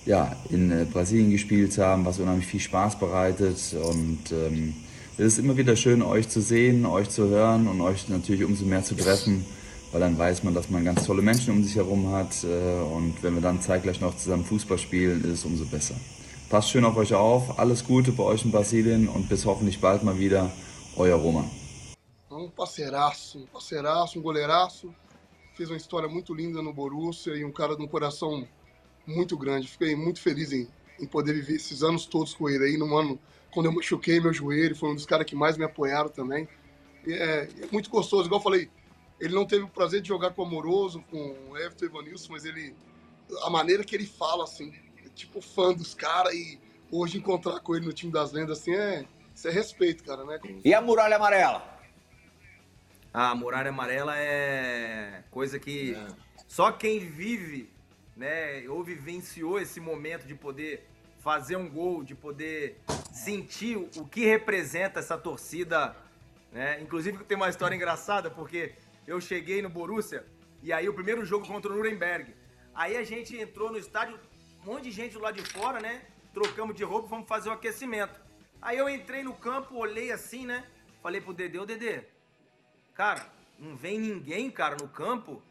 ja, 0.06 0.36
in 0.52 0.72
äh, 0.72 0.86
Brasilien 0.86 1.32
gespielt 1.32 1.76
haben, 1.80 2.06
was 2.06 2.20
unheimlich 2.20 2.46
viel 2.46 2.60
Spaß 2.60 3.00
bereitet. 3.00 3.58
Und 3.82 4.32
ähm, 4.32 4.76
es 5.18 5.34
ist 5.34 5.40
immer 5.40 5.58
wieder 5.58 5.76
schön, 5.76 6.02
euch 6.02 6.30
zu 6.30 6.42
sehen, 6.42 6.86
euch 6.86 7.10
zu 7.10 7.28
hören 7.28 7.68
und 7.68 7.82
euch 7.82 8.08
natürlich 8.08 8.46
umso 8.46 8.66
mehr 8.66 8.84
zu 8.84 8.96
treffen, 8.96 9.46
weil 9.92 10.00
dann 10.00 10.18
weiß 10.18 10.44
man, 10.44 10.54
dass 10.54 10.70
man 10.70 10.86
ganz 10.86 11.06
tolle 11.06 11.22
Menschen 11.22 11.54
um 11.54 11.64
sich 11.64 11.76
herum 11.76 12.12
hat. 12.12 12.44
Äh, 12.44 12.82
und 12.82 13.22
wenn 13.22 13.36
wir 13.36 13.42
dann 13.42 13.62
zeitgleich 13.62 14.00
noch 14.00 14.16
zusammen 14.16 14.46
Fußball 14.46 14.78
spielen, 14.78 15.24
ist 15.24 15.32
es 15.32 15.46
umso 15.46 15.66
besser. 15.66 15.96
Passt 16.50 16.70
schön 16.70 16.86
auf 16.86 16.96
euch 16.98 17.14
auf, 17.14 17.60
alles 17.60 17.84
Gute 17.84 18.12
bei 18.12 18.24
euch 18.24 18.46
in 18.46 18.52
Brasilien 18.52 19.08
und 19.08 19.30
bis 19.30 19.46
hoffentlich 19.46 19.80
bald 19.80 20.04
mal 20.04 20.18
wieder. 20.18 20.52
Euer 20.98 21.16
Roman. 21.16 21.50
Um 22.30 22.50
parceiraço, 22.50 23.38
um 23.38 23.46
parceiraço, 23.46 24.20
um 24.20 24.22
goleiraço. 24.22 24.94
Fez 25.56 25.70
uma 25.70 25.78
história 25.78 26.10
muito 26.10 26.34
linda 26.34 26.62
no 26.62 26.74
Borussia 26.74 27.36
e 27.36 27.46
um 27.46 27.52
cara 27.52 27.76
de 27.76 27.82
um 27.82 27.88
coração 27.88 28.46
muito 29.06 29.38
grande. 29.38 29.68
Fiquei 29.68 29.96
muito 29.96 30.22
feliz 30.22 30.52
em, 30.52 30.68
em 31.00 31.06
poder 31.06 31.34
viver 31.34 31.56
esses 31.56 31.84
anos 31.84 32.06
todos 32.06 32.34
com 32.34 32.50
ele 32.50 32.66
aí, 32.66 32.78
num 32.78 32.96
ano 32.98 33.20
quando 33.52 33.68
eu 33.68 33.72
machuquei 33.72 34.20
meu 34.20 34.34
joelho, 34.34 34.76
foi 34.76 34.90
um 34.90 34.96
dos 34.96 35.06
caras 35.06 35.26
que 35.26 35.36
mais 35.36 35.58
me 35.58 35.64
apoiaram 35.64 36.10
também. 36.10 36.48
É, 37.08 37.14
é, 37.14 37.50
muito 37.72 37.90
gostoso, 37.90 38.26
igual 38.26 38.40
eu 38.40 38.44
falei, 38.44 38.70
ele 39.20 39.34
não 39.34 39.46
teve 39.46 39.64
o 39.64 39.70
prazer 39.70 40.02
de 40.02 40.08
jogar 40.08 40.32
com 40.32 40.42
o 40.42 40.46
Amoroso, 40.46 41.04
com 41.10 41.36
o 41.50 41.58
Everton 41.58 41.86
Evanilson, 41.86 42.32
mas 42.32 42.46
ele, 42.46 42.76
a 43.44 43.50
maneira 43.50 43.84
que 43.84 43.96
ele 43.96 44.06
fala, 44.06 44.44
assim, 44.44 44.74
é 45.06 45.10
tipo 45.10 45.42
fã 45.42 45.74
dos 45.74 45.94
caras 45.94 46.34
e 46.34 46.60
hoje 46.92 47.18
encontrar 47.18 47.60
com 47.60 47.76
ele 47.76 47.86
no 47.86 47.94
time 47.94 48.12
das 48.12 48.32
lendas, 48.32 48.60
assim, 48.60 48.74
é, 48.74 49.06
isso 49.34 49.48
é 49.48 49.52
respeito, 49.52 50.04
cara, 50.04 50.24
né? 50.24 50.40
E 50.64 50.74
a 50.74 50.82
Muralha 50.82 51.16
Amarela? 51.16 51.72
A 53.14 53.36
muralha 53.36 53.70
amarela 53.70 54.18
é 54.18 55.24
coisa 55.30 55.60
que 55.60 55.94
é. 55.94 56.08
só 56.48 56.72
quem 56.72 57.00
vive, 57.00 57.70
né, 58.16 58.66
ou 58.70 58.84
vivenciou 58.84 59.60
esse 59.60 59.82
momento 59.82 60.26
de 60.26 60.34
poder 60.34 60.88
fazer 61.22 61.56
um 61.56 61.70
gol, 61.70 62.04
de 62.04 62.16
poder 62.16 62.82
sentir 63.14 63.78
o 63.78 64.06
que 64.06 64.26
representa 64.26 65.00
essa 65.00 65.18
torcida, 65.18 65.96
né? 66.52 66.82
Inclusive 66.82 67.24
tem 67.24 67.38
uma 67.38 67.50
história 67.50 67.76
engraçada 67.76 68.30
porque 68.30 68.74
eu 69.08 69.22
cheguei 69.22 69.62
no 69.62 69.70
Borussia 69.70 70.26
e 70.64 70.74
aí 70.74 70.90
o 70.90 70.94
primeiro 70.94 71.24
jogo 71.24 71.46
contra 71.46 71.72
o 71.72 71.76
Nuremberg. 71.76 72.34
Aí 72.74 72.98
a 72.98 73.04
gente 73.04 73.38
entrou 73.38 73.72
no 73.72 73.78
estádio, 73.78 74.20
um 74.64 74.72
monte 74.72 74.84
de 74.86 74.92
gente 74.92 75.14
do 75.14 75.20
lado 75.20 75.42
de 75.42 75.48
fora, 75.48 75.80
né? 75.80 76.02
Trocamos 76.34 76.76
de 76.76 76.84
roupa, 76.84 77.08
vamos 77.08 77.28
fazer 77.28 77.50
o 77.50 77.54
aquecimento. 77.54 78.20
Aí 78.62 78.78
eu 78.78 78.90
entrei 78.90 79.24
no 79.24 79.34
campo, 79.34 79.76
olhei 79.76 80.12
assim, 80.12 80.46
né? 80.46 80.66
Falei 81.04 81.22
pro 81.22 81.34
Dedê, 81.34 81.60
ô 81.60 81.66
Dedê, 81.66 82.04
cara, 82.94 83.28
não 83.60 83.76
vem 83.76 84.00
ninguém, 84.00 84.50
cara, 84.50 84.76
no 84.80 84.88
campo. 84.88 85.42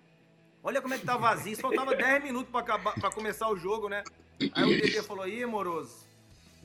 Olha 0.63 0.81
como 0.83 0.95
é 0.95 0.99
que 0.99 1.07
tá 1.07 1.17
vazio. 1.17 1.57
Faltava 1.57 1.95
10 1.95 2.23
minutos 2.25 2.51
pra, 2.51 2.61
acabar, 2.61 2.95
pra 2.95 3.11
começar 3.11 3.49
o 3.49 3.57
jogo, 3.57 3.89
né? 3.89 4.03
Aí 4.55 4.65
o 4.65 4.81
Dedê 4.81 5.03
falou, 5.03 5.29
ih, 5.29 5.45
moroso, 5.45 6.07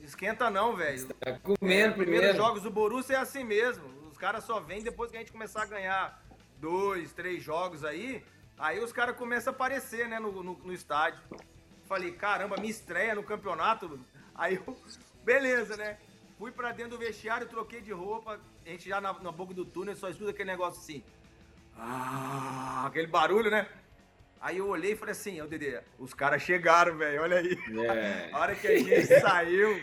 esquenta 0.00 0.48
não, 0.48 0.74
velho. 0.74 1.06
Tá 1.14 1.38
comendo 1.38 1.94
é, 1.94 1.96
primeiros 1.96 2.36
jogos 2.36 2.62
do 2.62 2.70
Borussia 2.70 3.16
é 3.16 3.20
assim 3.20 3.44
mesmo. 3.44 3.84
Os 4.10 4.16
caras 4.16 4.44
só 4.44 4.60
vêm 4.60 4.82
depois 4.82 5.10
que 5.10 5.16
a 5.16 5.20
gente 5.20 5.32
começar 5.32 5.62
a 5.62 5.66
ganhar 5.66 6.22
dois, 6.58 7.12
três 7.12 7.42
jogos 7.42 7.84
aí. 7.84 8.24
Aí 8.58 8.82
os 8.82 8.92
caras 8.92 9.16
começam 9.16 9.52
a 9.52 9.54
aparecer, 9.54 10.08
né, 10.08 10.18
no, 10.18 10.42
no, 10.42 10.54
no 10.54 10.72
estádio. 10.72 11.20
Falei, 11.86 12.12
caramba, 12.12 12.56
minha 12.56 12.70
estreia 12.70 13.14
no 13.14 13.22
campeonato. 13.22 14.00
Aí 14.34 14.56
eu, 14.56 14.76
beleza, 15.22 15.76
né? 15.76 15.98
Fui 16.38 16.50
pra 16.50 16.72
dentro 16.72 16.92
do 16.92 16.98
vestiário, 16.98 17.46
troquei 17.46 17.80
de 17.80 17.92
roupa. 17.92 18.40
A 18.64 18.68
gente 18.68 18.88
já 18.88 19.00
na, 19.00 19.12
na 19.12 19.30
boca 19.30 19.54
do 19.54 19.64
túnel 19.64 19.96
só 19.96 20.08
estuda 20.08 20.30
aquele 20.30 20.50
negócio 20.50 20.80
assim. 20.80 21.02
Ah, 21.76 22.84
aquele 22.86 23.06
barulho, 23.06 23.50
né? 23.50 23.68
Aí 24.40 24.58
eu 24.58 24.68
olhei 24.68 24.92
e 24.92 24.96
falei 24.96 25.12
assim, 25.12 25.40
ô 25.40 25.46
Dedê, 25.46 25.80
os 25.98 26.12
caras 26.14 26.42
chegaram, 26.42 26.96
velho, 26.96 27.22
olha 27.22 27.38
aí. 27.38 27.58
É. 27.88 28.30
A 28.34 28.38
hora 28.38 28.54
que 28.54 28.66
a 28.66 28.78
gente 28.78 29.06
saiu, 29.20 29.82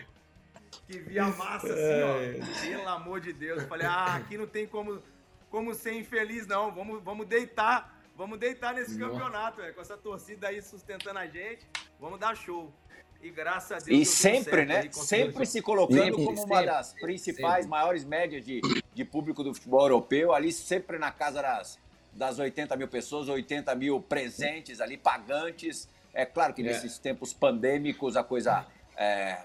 que 0.88 0.99
vi 0.99 1.20
a 1.20 1.28
massa 1.28 1.68
assim, 1.68 2.01
ó, 2.04 2.20
é. 2.22 2.70
pelo 2.70 2.88
amor 2.89 3.20
de 3.20 3.34
Deus. 3.34 3.64
Eu 3.64 3.68
falei, 3.68 3.88
ah, 3.88 4.16
aqui 4.16 4.38
não 4.38 4.47
tem 4.47 4.68
como, 4.68 5.01
como 5.49 5.74
ser 5.74 5.93
infeliz, 5.93 6.47
não. 6.47 6.72
Vamos, 6.74 7.04
vamos 7.04 7.28
deitar, 7.28 7.99
vamos 8.16 8.39
deitar 8.39 8.74
nesse 8.74 8.97
Nossa. 8.97 9.12
campeonato, 9.12 9.62
véio, 9.62 9.74
com 9.74 9.82
essa 9.82 9.97
torcida 9.97 10.47
aí 10.47 10.62
sustentando 10.62 11.20
a 11.20 11.28
gente. 11.28 11.68
Vamos 11.99 12.20
dar 12.20 12.36
show. 12.36 12.72
E 13.22 13.30
graças 13.30 13.72
a 13.72 13.86
Deus. 13.86 14.01
E 14.01 14.06
sempre, 14.06 14.66
né? 14.66 14.89
Sempre 14.91 15.45
se 15.45 15.62
colocando 15.62 16.04
sempre, 16.04 16.26
como 16.26 16.43
uma 16.43 16.62
das 16.62 16.93
principais, 16.93 17.64
sempre. 17.64 17.70
maiores 17.70 18.04
médias 18.04 18.43
de, 18.43 18.60
de 18.93 19.06
público 19.06 19.41
do 19.43 19.54
futebol 19.54 19.84
europeu, 19.84 20.34
ali 20.34 20.51
sempre 20.51 20.97
na 20.97 21.10
casa 21.10 21.41
das, 21.41 21.80
das 22.16 22.39
80 22.39 22.76
mil 22.76 22.88
pessoas, 22.88 23.28
80 23.28 23.74
mil 23.76 24.01
presentes 24.01 24.80
ali, 24.80 24.97
pagantes. 24.97 25.88
É 26.14 26.26
claro 26.26 26.53
que 26.53 26.61
é. 26.61 26.66
nesses 26.66 26.97
tempos 26.97 27.34
pandêmicos 27.34 28.16
a 28.16 28.24
coisa 28.24 28.66
é, 28.95 29.43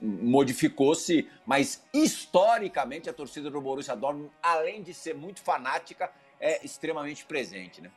modificou-se, 0.00 1.28
mas 1.46 1.82
historicamente 1.92 3.08
a 3.08 3.12
torcida 3.12 3.50
do 3.50 3.60
Borussia 3.60 3.94
Dortmund, 3.94 4.30
além 4.42 4.82
de 4.82 4.92
ser 4.92 5.14
muito 5.14 5.40
fanática, 5.40 6.10
é 6.40 6.64
extremamente 6.64 7.24
presente, 7.24 7.80
né? 7.80 7.90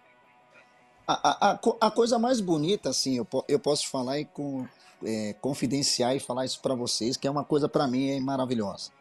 A, 1.05 1.51
a, 1.51 1.59
a 1.81 1.91
coisa 1.91 2.17
mais 2.17 2.39
bonita, 2.39 2.89
assim, 2.89 3.17
eu, 3.17 3.27
eu 3.49 3.59
posso 3.59 3.89
falar 3.89 4.19
e 4.19 4.25
com, 4.25 4.65
é, 5.03 5.33
confidenciar 5.41 6.15
e 6.15 6.19
falar 6.19 6.45
isso 6.45 6.61
para 6.61 6.75
vocês, 6.75 7.17
que 7.17 7.27
é 7.27 7.31
uma 7.31 7.43
coisa 7.43 7.67
para 7.67 7.85
mim 7.87 8.09
é 8.09 8.19
maravilhosa. 8.21 8.91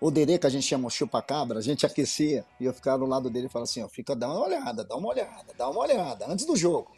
O 0.00 0.12
Dedê, 0.12 0.38
que 0.38 0.46
a 0.46 0.50
gente 0.50 0.64
chama 0.64 0.88
chupa-cabra, 0.88 1.58
a 1.58 1.62
gente 1.62 1.84
aquecia 1.84 2.44
e 2.60 2.64
eu 2.64 2.72
ficava 2.72 2.98
do 2.98 3.06
lado 3.06 3.28
dele 3.28 3.46
e 3.46 3.48
falava 3.48 3.68
assim: 3.68 3.82
ó, 3.82 3.88
fica, 3.88 4.14
dá 4.14 4.28
uma 4.28 4.46
olhada, 4.46 4.84
dá 4.84 4.94
uma 4.94 5.08
olhada, 5.08 5.52
dá 5.56 5.68
uma 5.68 5.80
olhada, 5.80 6.26
antes 6.28 6.44
do 6.44 6.54
jogo, 6.54 6.92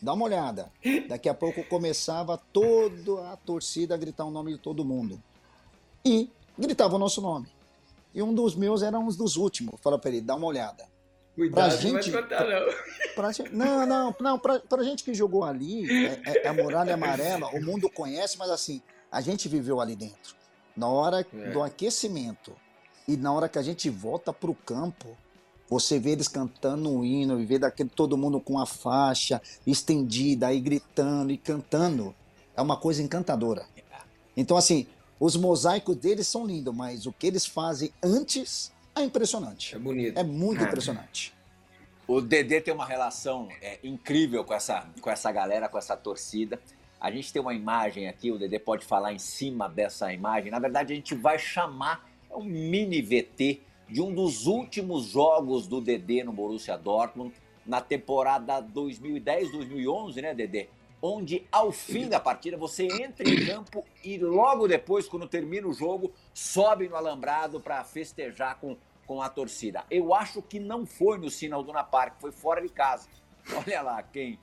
dá 0.00 0.12
uma 0.12 0.24
olhada. 0.24 0.70
Daqui 1.08 1.28
a 1.28 1.34
pouco 1.34 1.64
começava 1.64 2.38
toda 2.52 3.32
a 3.32 3.36
torcida 3.36 3.94
a 3.94 3.98
gritar 3.98 4.24
o 4.24 4.30
nome 4.30 4.52
de 4.52 4.58
todo 4.58 4.84
mundo. 4.84 5.20
E 6.04 6.30
gritava 6.56 6.94
o 6.94 6.98
nosso 6.98 7.20
nome. 7.20 7.48
E 8.14 8.22
um 8.22 8.32
dos 8.32 8.54
meus 8.54 8.82
era 8.82 8.96
um 8.98 9.08
dos 9.08 9.36
últimos. 9.36 9.80
Fala 9.80 9.98
para 9.98 10.10
ele: 10.10 10.20
dá 10.20 10.36
uma 10.36 10.46
olhada. 10.46 10.86
Cuidado, 11.34 11.68
pra 11.68 11.76
gente, 11.76 12.10
não 12.12 12.12
vai 12.12 12.22
contar, 12.22 12.44
não. 12.44 12.66
Pra, 13.14 13.32
pra, 13.32 13.50
não, 13.50 13.86
não, 13.86 14.16
não. 14.20 14.38
Pra, 14.38 14.60
pra 14.60 14.82
gente 14.84 15.02
que 15.02 15.12
jogou 15.12 15.42
ali, 15.42 16.06
é, 16.06 16.44
é, 16.44 16.48
a 16.48 16.52
muralha 16.52 16.94
amarela, 16.94 17.48
o 17.48 17.60
mundo 17.60 17.90
conhece, 17.90 18.38
mas 18.38 18.50
assim, 18.50 18.80
a 19.10 19.20
gente 19.20 19.48
viveu 19.48 19.80
ali 19.80 19.96
dentro. 19.96 20.36
Na 20.76 20.88
hora 20.88 21.26
é. 21.32 21.50
do 21.50 21.62
aquecimento 21.62 22.52
e 23.06 23.16
na 23.16 23.32
hora 23.32 23.48
que 23.48 23.58
a 23.58 23.62
gente 23.62 23.88
volta 23.90 24.32
pro 24.32 24.54
campo, 24.54 25.16
você 25.68 25.98
vê 25.98 26.10
eles 26.10 26.28
cantando 26.28 26.90
o 26.90 27.04
hino, 27.04 27.40
e 27.40 27.44
vê 27.44 27.58
daquele, 27.58 27.88
todo 27.88 28.16
mundo 28.16 28.40
com 28.40 28.58
a 28.58 28.66
faixa 28.66 29.40
estendida, 29.66 30.48
aí 30.48 30.60
gritando 30.60 31.32
e 31.32 31.38
cantando. 31.38 32.14
É 32.56 32.62
uma 32.62 32.76
coisa 32.76 33.02
encantadora. 33.02 33.66
Então, 34.36 34.56
assim, 34.56 34.86
os 35.18 35.36
mosaicos 35.36 35.96
deles 35.96 36.26
são 36.26 36.46
lindos, 36.46 36.74
mas 36.74 37.06
o 37.06 37.12
que 37.12 37.26
eles 37.26 37.46
fazem 37.46 37.92
antes 38.02 38.72
é 38.94 39.02
impressionante. 39.02 39.74
É 39.74 39.78
bonito. 39.78 40.18
É 40.18 40.22
muito 40.22 40.62
é. 40.62 40.66
impressionante. 40.66 41.34
O 42.06 42.20
Dedê 42.20 42.60
tem 42.60 42.74
uma 42.74 42.84
relação 42.84 43.48
é, 43.62 43.78
incrível 43.82 44.44
com 44.44 44.52
essa, 44.52 44.86
com 45.00 45.10
essa 45.10 45.32
galera, 45.32 45.68
com 45.68 45.78
essa 45.78 45.96
torcida. 45.96 46.60
A 47.04 47.10
gente 47.10 47.30
tem 47.30 47.42
uma 47.42 47.52
imagem 47.52 48.08
aqui, 48.08 48.32
o 48.32 48.38
Dedê 48.38 48.58
pode 48.58 48.86
falar 48.86 49.12
em 49.12 49.18
cima 49.18 49.68
dessa 49.68 50.10
imagem. 50.10 50.50
Na 50.50 50.58
verdade, 50.58 50.94
a 50.94 50.96
gente 50.96 51.14
vai 51.14 51.38
chamar 51.38 52.08
um 52.34 52.42
mini 52.42 53.02
VT 53.02 53.60
de 53.86 54.00
um 54.00 54.10
dos 54.14 54.46
últimos 54.46 55.04
jogos 55.08 55.66
do 55.66 55.82
Dedê 55.82 56.24
no 56.24 56.32
Borussia 56.32 56.78
Dortmund 56.78 57.34
na 57.66 57.82
temporada 57.82 58.62
2010-2011, 58.62 60.22
né, 60.22 60.32
Dedê? 60.32 60.68
onde 61.02 61.46
ao 61.52 61.70
fim 61.70 62.08
da 62.08 62.18
partida 62.18 62.56
você 62.56 62.86
entra 62.86 63.28
em 63.28 63.44
campo 63.44 63.84
e 64.02 64.16
logo 64.16 64.66
depois, 64.66 65.06
quando 65.06 65.28
termina 65.28 65.68
o 65.68 65.74
jogo, 65.74 66.10
sobe 66.32 66.88
no 66.88 66.96
alambrado 66.96 67.60
para 67.60 67.84
festejar 67.84 68.58
com, 68.58 68.78
com 69.06 69.20
a 69.20 69.28
torcida. 69.28 69.84
Eu 69.90 70.14
acho 70.14 70.40
que 70.40 70.58
não 70.58 70.86
foi 70.86 71.18
no 71.18 71.28
Sinal 71.28 71.62
Duna 71.62 71.84
Park, 71.84 72.14
foi 72.18 72.32
fora 72.32 72.62
de 72.62 72.70
casa. 72.70 73.06
Olha 73.54 73.82
lá, 73.82 74.02
quem, 74.02 74.38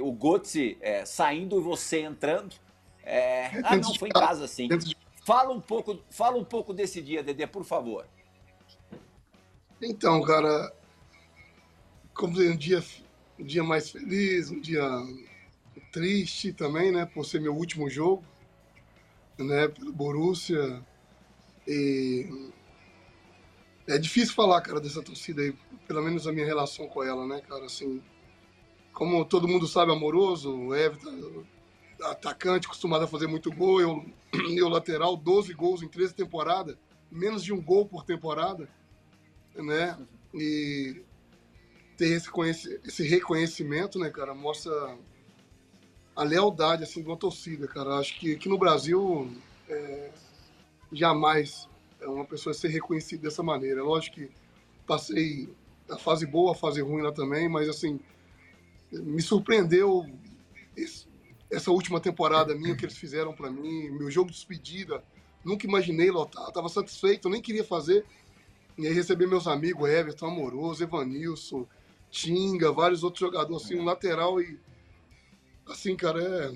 o 0.00 0.12
Götze 0.12 0.76
é, 0.80 1.04
saindo 1.04 1.58
e 1.58 1.62
você 1.62 2.00
entrando. 2.00 2.54
É, 3.02 3.46
ah, 3.64 3.76
não, 3.76 3.94
foi 3.94 4.08
em 4.08 4.12
casa 4.12 4.46
sim. 4.46 4.68
Fala 5.24 5.52
um 5.52 5.60
pouco, 5.60 5.98
fala 6.10 6.36
um 6.36 6.44
pouco 6.44 6.72
desse 6.72 7.00
dia, 7.00 7.22
Dedê, 7.22 7.46
por 7.46 7.64
favor. 7.64 8.06
Então, 9.82 10.22
cara, 10.22 10.72
como 12.14 12.40
um 12.40 12.56
dia, 12.56 12.82
um 13.38 13.44
dia 13.44 13.62
mais 13.62 13.90
feliz, 13.90 14.50
um 14.50 14.60
dia 14.60 14.82
triste 15.92 16.52
também, 16.52 16.90
né, 16.90 17.06
por 17.06 17.24
ser 17.24 17.40
meu 17.40 17.54
último 17.54 17.88
jogo, 17.88 18.24
né, 19.38 19.68
pelo 19.68 19.92
Borussia. 19.92 20.82
E 21.66 22.50
é 23.86 23.98
difícil 23.98 24.34
falar, 24.34 24.60
cara, 24.60 24.80
dessa 24.80 25.02
torcida 25.02 25.42
aí, 25.42 25.54
pelo 25.86 26.02
menos 26.02 26.26
a 26.26 26.32
minha 26.32 26.46
relação 26.46 26.88
com 26.88 27.02
ela, 27.02 27.26
né, 27.26 27.40
cara, 27.46 27.66
assim, 27.66 28.02
como 28.96 29.26
todo 29.26 29.46
mundo 29.46 29.68
sabe, 29.68 29.92
amoroso, 29.92 30.50
o 30.50 30.74
Everton, 30.74 31.44
atacante, 32.00 32.66
acostumado 32.66 33.04
a 33.04 33.06
fazer 33.06 33.26
muito 33.26 33.52
gol, 33.52 33.78
eu, 33.78 34.06
eu 34.56 34.70
lateral, 34.70 35.18
12 35.18 35.52
gols 35.52 35.82
em 35.82 35.88
13 35.88 36.14
temporadas, 36.14 36.78
menos 37.12 37.44
de 37.44 37.52
um 37.52 37.60
gol 37.60 37.84
por 37.84 38.06
temporada, 38.06 38.66
né, 39.54 39.98
e 40.32 41.02
ter 41.98 42.06
esse, 42.06 42.80
esse 42.86 43.06
reconhecimento, 43.06 43.98
né, 43.98 44.08
cara, 44.08 44.34
mostra 44.34 44.96
a 46.16 46.22
lealdade 46.22 46.82
assim 46.82 47.02
de 47.02 47.06
uma 47.06 47.18
torcida, 47.18 47.68
cara. 47.68 47.98
Acho 47.98 48.18
que 48.18 48.32
aqui 48.32 48.48
no 48.48 48.56
Brasil 48.56 49.30
é, 49.68 50.10
jamais 50.90 51.68
é 52.00 52.06
uma 52.06 52.24
pessoa 52.24 52.54
ser 52.54 52.68
reconhecida 52.68 53.24
dessa 53.24 53.42
maneira. 53.42 53.82
Lógico 53.82 54.16
que 54.16 54.30
passei 54.86 55.54
a 55.90 55.98
fase 55.98 56.24
boa, 56.24 56.52
a 56.52 56.54
fase 56.54 56.80
ruim 56.80 57.02
lá 57.02 57.12
também, 57.12 57.46
mas 57.46 57.68
assim 57.68 58.00
me 58.92 59.22
surpreendeu 59.22 60.06
esse, 60.76 61.06
essa 61.50 61.70
última 61.70 62.00
temporada 62.00 62.54
minha 62.54 62.76
que 62.76 62.84
eles 62.84 62.96
fizeram 62.96 63.32
para 63.32 63.50
mim, 63.50 63.90
meu 63.90 64.10
jogo 64.10 64.30
de 64.30 64.36
despedida. 64.36 65.02
Nunca 65.44 65.66
imaginei 65.66 66.10
lotar, 66.10 66.48
estava 66.48 66.68
satisfeito, 66.68 67.28
nem 67.28 67.40
queria 67.40 67.64
fazer. 67.64 68.04
E 68.76 68.86
aí 68.86 68.92
receber 68.92 69.26
meus 69.26 69.46
amigos, 69.46 69.88
Everton, 69.88 70.26
Amoroso, 70.26 70.82
Evanilson, 70.82 71.66
Tinga, 72.10 72.72
vários 72.72 73.02
outros 73.02 73.20
jogadores, 73.20 73.64
assim, 73.64 73.78
um 73.78 73.84
lateral 73.84 74.40
e 74.40 74.58
assim, 75.66 75.96
cara, 75.96 76.22
é 76.22 76.52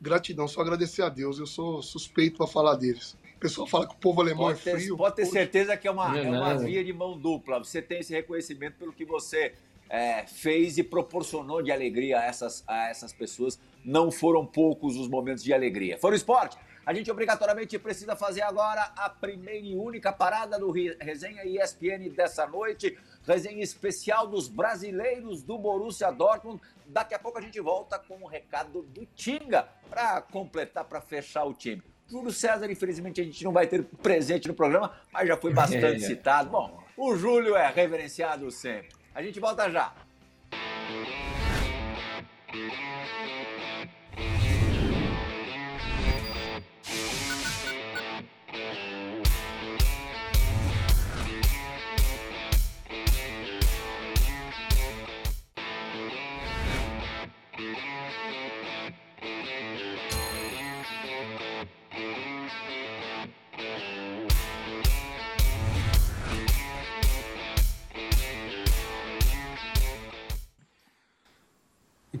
gratidão, 0.00 0.46
só 0.46 0.60
agradecer 0.60 1.02
a 1.02 1.08
Deus. 1.08 1.38
Eu 1.38 1.46
sou 1.46 1.82
suspeito 1.82 2.36
para 2.36 2.46
falar 2.46 2.74
deles. 2.76 3.16
O 3.36 3.38
pessoal 3.38 3.66
fala 3.66 3.86
que 3.86 3.94
o 3.94 3.98
povo 3.98 4.20
alemão 4.20 4.46
pode 4.46 4.60
é 4.60 4.62
ter, 4.62 4.80
frio. 4.80 4.96
Pode 4.96 5.16
ter 5.16 5.26
certeza 5.26 5.76
que 5.76 5.88
é 5.88 5.90
uma, 5.90 6.18
é, 6.18 6.24
é 6.24 6.30
uma 6.30 6.56
via 6.58 6.84
de 6.84 6.92
mão 6.92 7.18
dupla. 7.18 7.58
Você 7.58 7.80
tem 7.80 8.00
esse 8.00 8.12
reconhecimento 8.12 8.76
pelo 8.78 8.92
que 8.92 9.04
você 9.04 9.54
é, 9.94 10.26
fez 10.26 10.76
e 10.76 10.82
proporcionou 10.82 11.62
de 11.62 11.70
alegria 11.70 12.18
a 12.18 12.24
essas, 12.24 12.64
a 12.66 12.88
essas 12.88 13.12
pessoas. 13.12 13.60
Não 13.84 14.10
foram 14.10 14.44
poucos 14.44 14.96
os 14.96 15.06
momentos 15.06 15.44
de 15.44 15.54
alegria. 15.54 15.96
Fora 15.96 16.14
o 16.14 16.16
esporte, 16.16 16.58
A 16.84 16.92
gente 16.92 17.10
obrigatoriamente 17.10 17.78
precisa 17.78 18.14
fazer 18.14 18.42
agora 18.42 18.92
a 18.96 19.08
primeira 19.08 19.64
e 19.64 19.74
única 19.74 20.12
parada 20.12 20.58
do 20.58 20.70
Resenha 20.70 21.44
ESPN 21.46 22.10
dessa 22.10 22.44
noite. 22.46 22.98
Resenha 23.26 23.62
especial 23.62 24.26
dos 24.26 24.48
brasileiros 24.48 25.42
do 25.42 25.56
Borussia 25.56 26.10
Dortmund. 26.10 26.60
Daqui 26.86 27.14
a 27.14 27.18
pouco 27.18 27.38
a 27.38 27.40
gente 27.40 27.58
volta 27.60 27.96
com 27.98 28.16
o 28.22 28.26
recado 28.26 28.82
do 28.82 29.06
Tinga 29.14 29.68
para 29.88 30.20
completar, 30.22 30.84
para 30.84 31.00
fechar 31.00 31.44
o 31.44 31.54
time. 31.54 31.82
Júlio 32.08 32.32
César, 32.32 32.70
infelizmente, 32.70 33.20
a 33.20 33.24
gente 33.24 33.44
não 33.44 33.52
vai 33.52 33.66
ter 33.66 33.82
presente 34.02 34.48
no 34.48 34.54
programa, 34.54 34.92
mas 35.12 35.26
já 35.28 35.36
foi 35.36 35.54
bastante 35.54 36.00
citado. 36.04 36.50
Bom, 36.50 36.82
o 36.98 37.16
Júlio 37.16 37.56
é 37.56 37.70
reverenciado 37.70 38.50
sempre. 38.50 39.03
A 39.14 39.22
gente 39.22 39.38
volta 39.38 39.70
já. 39.70 39.92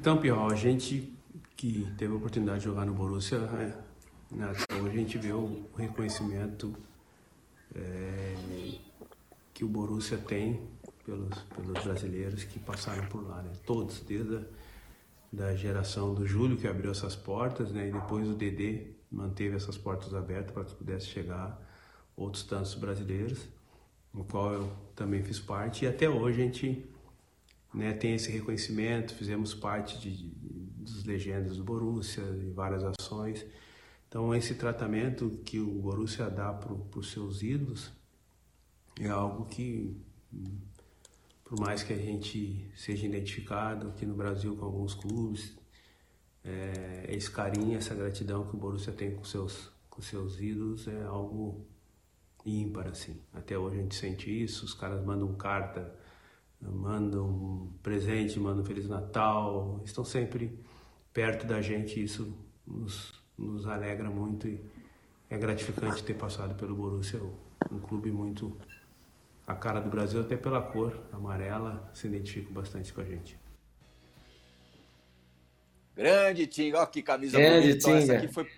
Então, 0.04 0.18
Pior, 0.18 0.52
a 0.52 0.54
gente 0.54 1.16
que 1.56 1.90
teve 1.96 2.12
a 2.12 2.16
oportunidade 2.16 2.58
de 2.58 2.66
jogar 2.66 2.84
no 2.84 2.92
Borussia, 2.92 3.38
é, 3.38 4.34
né, 4.34 4.52
hoje 4.82 4.98
a 4.98 5.00
gente 5.00 5.16
vê 5.16 5.32
o 5.32 5.64
reconhecimento 5.74 6.76
é, 7.74 8.34
que 9.54 9.64
o 9.64 9.68
Borussia 9.68 10.18
tem 10.18 10.60
pelos, 11.06 11.38
pelos 11.56 11.82
brasileiros 11.82 12.44
que 12.44 12.58
passaram 12.58 13.06
por 13.06 13.26
lá, 13.26 13.40
né? 13.40 13.50
Todos, 13.64 14.00
desde 14.00 14.36
a 14.36 14.42
da 15.32 15.56
geração 15.56 16.12
do 16.12 16.26
Júlio 16.26 16.58
que 16.58 16.68
abriu 16.68 16.90
essas 16.90 17.16
portas, 17.16 17.72
né? 17.72 17.88
E 17.88 17.92
depois 17.92 18.28
o 18.28 18.34
Dedê 18.34 18.88
manteve 19.10 19.56
essas 19.56 19.78
portas 19.78 20.12
abertas 20.12 20.52
para 20.52 20.64
que 20.64 20.74
pudesse 20.74 21.06
chegar 21.06 21.58
outros 22.14 22.42
tantos 22.42 22.74
brasileiros, 22.74 23.48
no 24.12 24.22
qual 24.22 24.52
eu 24.52 24.70
também 24.94 25.22
fiz 25.22 25.40
parte. 25.40 25.86
E 25.86 25.88
até 25.88 26.10
hoje 26.10 26.42
a 26.42 26.44
gente 26.44 26.93
né, 27.74 27.92
tem 27.92 28.14
esse 28.14 28.30
reconhecimento, 28.30 29.14
fizemos 29.14 29.52
parte 29.52 29.98
de, 29.98 30.16
de, 30.16 30.28
dos 30.76 31.04
legendas 31.04 31.56
do 31.56 31.64
Borussia 31.64 32.22
em 32.22 32.52
várias 32.52 32.84
ações. 32.84 33.44
Então 34.08 34.32
esse 34.32 34.54
tratamento 34.54 35.40
que 35.44 35.58
o 35.58 35.66
Borussia 35.66 36.30
dá 36.30 36.52
para 36.52 36.72
os 36.72 37.10
seus 37.10 37.42
ídolos 37.42 37.90
é 39.00 39.08
algo 39.08 39.46
que, 39.46 40.00
por 41.42 41.58
mais 41.58 41.82
que 41.82 41.92
a 41.92 41.96
gente 41.96 42.70
seja 42.76 43.06
identificado 43.06 43.88
aqui 43.88 44.06
no 44.06 44.14
Brasil 44.14 44.56
com 44.56 44.64
alguns 44.64 44.94
clubes, 44.94 45.56
é, 46.44 47.06
esse 47.08 47.28
carinho, 47.28 47.76
essa 47.76 47.94
gratidão 47.94 48.46
que 48.46 48.54
o 48.54 48.58
Borussia 48.58 48.92
tem 48.92 49.16
com 49.16 49.24
seus, 49.24 49.68
com 49.90 50.00
seus 50.00 50.38
ídolos 50.40 50.86
é 50.86 51.02
algo 51.02 51.66
ímpar, 52.46 52.86
assim. 52.86 53.20
Até 53.32 53.58
hoje 53.58 53.78
a 53.78 53.82
gente 53.82 53.96
sente 53.96 54.30
isso, 54.30 54.64
os 54.64 54.74
caras 54.74 55.04
mandam 55.04 55.34
carta 55.34 56.03
mandam 56.70 57.26
um 57.26 57.72
presente, 57.82 58.38
mandam 58.38 58.62
um 58.62 58.66
Feliz 58.66 58.88
Natal, 58.88 59.80
estão 59.84 60.04
sempre 60.04 60.58
perto 61.12 61.46
da 61.46 61.60
gente, 61.60 62.02
isso 62.02 62.36
nos, 62.66 63.12
nos 63.36 63.66
alegra 63.66 64.10
muito 64.10 64.48
e 64.48 64.60
é 65.30 65.38
gratificante 65.38 66.02
ter 66.02 66.14
passado 66.14 66.54
pelo 66.54 66.74
Borussia, 66.74 67.20
um 67.70 67.78
clube 67.78 68.10
muito 68.10 68.56
a 69.46 69.54
cara 69.54 69.80
do 69.80 69.90
Brasil, 69.90 70.20
até 70.20 70.36
pela 70.36 70.62
cor 70.62 70.98
amarela, 71.12 71.90
se 71.92 72.06
identifica 72.06 72.50
bastante 72.50 72.92
com 72.92 73.00
a 73.00 73.04
gente. 73.04 73.38
Grande 75.94 76.46
Tinga, 76.46 76.78
olha 76.78 76.86
que 76.86 77.02
camisa 77.02 77.38
Grande 77.38 77.68
bonita. 77.68 77.78
Tinga. 77.78 77.98
Essa 77.98 78.16
aqui 78.16 78.28
foi 78.28 78.50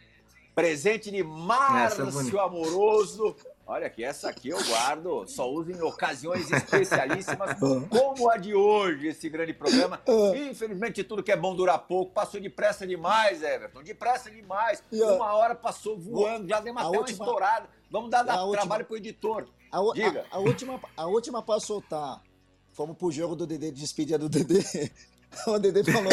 presente 0.54 1.10
de 1.10 1.22
Márcio 1.22 2.40
Amoroso. 2.40 3.36
Olha 3.68 3.88
aqui, 3.88 4.04
essa 4.04 4.28
aqui 4.28 4.50
eu 4.50 4.64
guardo, 4.64 5.26
só 5.26 5.50
uso 5.50 5.72
em 5.72 5.82
ocasiões 5.82 6.48
especialíssimas, 6.52 7.58
como 7.90 8.30
a 8.30 8.36
de 8.36 8.54
hoje, 8.54 9.08
esse 9.08 9.28
grande 9.28 9.52
programa. 9.52 10.00
Infelizmente, 10.48 11.02
tudo 11.02 11.20
que 11.20 11.32
é 11.32 11.36
bom 11.36 11.52
dura 11.52 11.76
pouco. 11.76 12.12
Passou 12.12 12.40
depressa 12.40 12.86
demais, 12.86 13.42
Everton. 13.42 13.82
Depressa 13.82 14.30
demais. 14.30 14.80
Uma 14.92 15.34
hora 15.34 15.56
passou 15.56 15.98
voando, 15.98 16.48
já 16.48 16.60
deu 16.60 16.72
uma 16.72 16.82
tela 16.82 16.98
última, 16.98 17.24
estourada. 17.24 17.68
Vamos 17.90 18.08
dar, 18.08 18.22
dar 18.22 18.48
trabalho 18.50 18.84
pro 18.84 18.96
editor. 18.96 19.48
A, 19.72 19.80
Diga. 19.94 20.24
A, 20.30 20.36
a, 20.36 20.38
última, 20.38 20.80
a 20.96 21.06
última 21.06 21.42
para 21.42 21.58
soltar. 21.58 22.22
Fomos 22.70 22.96
pro 22.96 23.10
jogo 23.10 23.34
do 23.34 23.48
Dedê, 23.48 23.72
de 23.72 23.80
despedida 23.80 24.18
do 24.18 24.28
Dedê. 24.28 24.62
O 25.48 25.58
Dedê 25.58 25.82
falou: 25.84 26.12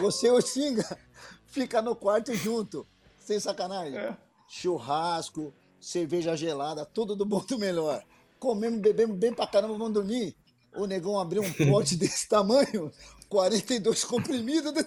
você 0.00 0.30
o 0.30 0.40
Xinga 0.40 0.96
fica 1.44 1.82
no 1.82 1.94
quarto 1.94 2.32
junto. 2.34 2.86
Sem 3.18 3.38
sacanagem. 3.38 3.98
É. 3.98 4.16
Churrasco, 4.46 5.52
cerveja 5.84 6.34
gelada, 6.34 6.86
tudo 6.86 7.14
do 7.14 7.26
bom 7.26 7.44
do 7.44 7.58
melhor. 7.58 8.02
Comemos, 8.38 8.80
bebemos 8.80 9.16
bem 9.16 9.32
pra 9.32 9.46
caramba, 9.46 9.74
vamos 9.74 9.92
dormir. 9.92 10.34
O 10.74 10.86
negão 10.86 11.20
abriu 11.20 11.42
um 11.42 11.52
pote 11.52 11.94
desse 11.96 12.26
tamanho, 12.26 12.90
42 13.28 14.02
comprimidos. 14.04 14.72
Do... 14.72 14.86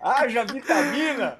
Haja 0.00 0.44
vitamina! 0.44 1.38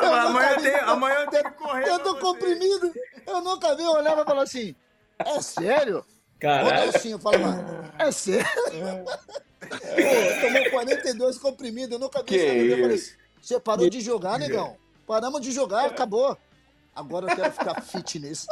Eu 0.00 0.14
amanhã, 0.14 0.50
eu 0.50 0.62
tenho, 0.62 0.88
amanhã 0.88 1.16
eu 1.20 1.30
tenho 1.30 1.44
que 1.44 1.50
correr. 1.52 1.88
Eu 1.88 1.98
tô 2.00 2.16
comprimido. 2.16 2.92
Eu 3.26 3.40
nunca 3.42 3.76
vi, 3.76 3.82
eu 3.82 3.92
olhava 3.92 4.22
e 4.22 4.24
falava 4.24 4.42
assim: 4.42 4.74
é 5.18 5.40
sério? 5.40 6.04
Caralho. 6.38 6.90
Assim, 6.90 7.12
eu 7.12 7.18
falo, 7.18 7.36
é 7.98 8.10
sério? 8.10 8.46
Pô, 9.60 10.40
tomou 10.40 10.70
42 10.70 11.38
comprimidos, 11.38 11.92
eu 11.92 11.98
nunca 11.98 12.20
vi 12.20 12.28
que 12.28 12.36
isso. 12.36 13.23
Você 13.44 13.60
parou 13.60 13.90
de 13.90 14.00
jogar, 14.00 14.38
negão. 14.38 14.78
Paramos 15.06 15.42
de 15.42 15.52
jogar, 15.52 15.84
acabou. 15.84 16.34
Agora 16.96 17.30
eu 17.30 17.36
quero 17.36 17.52
ficar 17.52 17.78
fitness. 17.82 18.46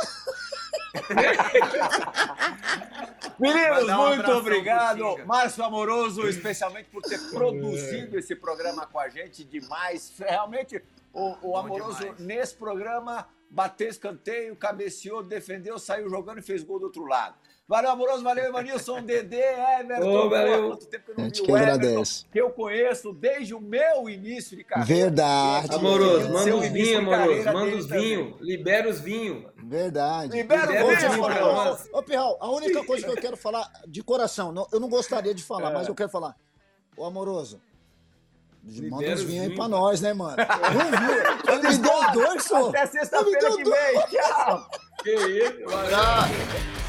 Meninos, 3.41 3.91
muito 3.91 4.31
obrigado. 4.33 5.17
Márcio 5.25 5.65
Amoroso, 5.65 6.29
especialmente 6.29 6.91
por 6.91 7.01
ter 7.01 7.19
produzido 7.31 8.19
esse 8.19 8.37
programa 8.37 8.87
com 8.87 8.99
a 8.99 9.09
gente 9.09 9.43
demais. 9.45 10.13
Realmente, 10.19 10.85
o, 11.11 11.39
o 11.41 11.57
Amoroso, 11.57 12.01
demais. 12.01 12.21
nesse 12.21 12.55
programa, 12.55 13.27
bateu 13.49 13.89
escanteio, 13.89 14.55
cabeceou, 14.55 15.23
defendeu, 15.23 15.79
saiu 15.79 16.11
jogando 16.11 16.41
e 16.41 16.43
fez 16.43 16.63
gol 16.63 16.79
do 16.79 16.85
outro 16.85 17.07
lado. 17.07 17.37
Valeu, 17.73 17.91
Amoroso, 17.91 18.23
valeu, 18.23 18.45
Evanilson, 18.45 19.01
Dedê, 19.01 19.45
Everton. 19.81 20.07
Oh, 20.07 20.29
valeu. 20.29 20.69
Quanto 20.69 20.87
tempo 20.89 21.05
que 21.07 21.11
eu 21.11 21.17
não 21.17 21.25
vi 21.25 21.31
que 21.31 21.51
o 21.51 21.57
Everton, 21.57 22.03
que 22.31 22.39
eu 22.39 22.51
conheço 22.51 23.15
desde 23.15 23.55
o 23.55 23.61
meu 23.63 24.11
início 24.11 24.55
de 24.55 24.63
carreira. 24.63 25.05
Verdade. 25.05 25.75
Amoroso, 25.75 26.31
manda 26.31 26.55
os 26.55 26.69
vinhos, 26.69 26.99
Amoroso, 26.99 27.45
manda 27.45 27.77
os 27.77 27.87
vinhos, 27.87 28.35
libera 28.43 28.91
os 28.91 29.01
vinhos. 29.01 29.47
Verdade. 29.57 30.37
Libera, 30.37 30.67
libera 30.67 30.87
os 30.87 31.15
vinhos, 31.15 31.89
Ô, 31.95 32.03
Pirral, 32.03 32.37
a 32.39 32.51
única 32.51 32.85
coisa 32.85 33.07
que 33.07 33.11
eu 33.11 33.17
quero 33.17 33.39
falar 33.39 33.67
de 33.89 34.03
coração, 34.03 34.53
não, 34.53 34.67
eu 34.71 34.79
não 34.79 34.91
gostaria 34.91 35.33
de 35.33 35.43
falar, 35.43 35.71
é. 35.71 35.73
mas 35.73 35.89
eu 35.89 35.95
quero 35.95 36.11
falar. 36.11 36.37
Ô, 36.95 37.07
Amoroso, 37.07 37.59
Manda 38.63 39.15
uns 39.15 39.23
vinhos 39.23 39.47
aí 39.47 39.57
pra 39.57 39.67
nós, 39.67 40.03
né, 40.03 40.13
mano? 40.13 40.37
Vinho. 41.49 41.63
Me 41.63 41.79
deu 41.79 42.13
dois, 42.13 42.45
só. 42.45 42.69
Até 42.69 42.87
sexta-feira 42.87 43.57
que 43.57 43.65
vem. 43.65 44.21
Tchau. 44.21 44.71
Que 45.03 45.15
isso, 45.15 45.65
valeu. 45.65 46.82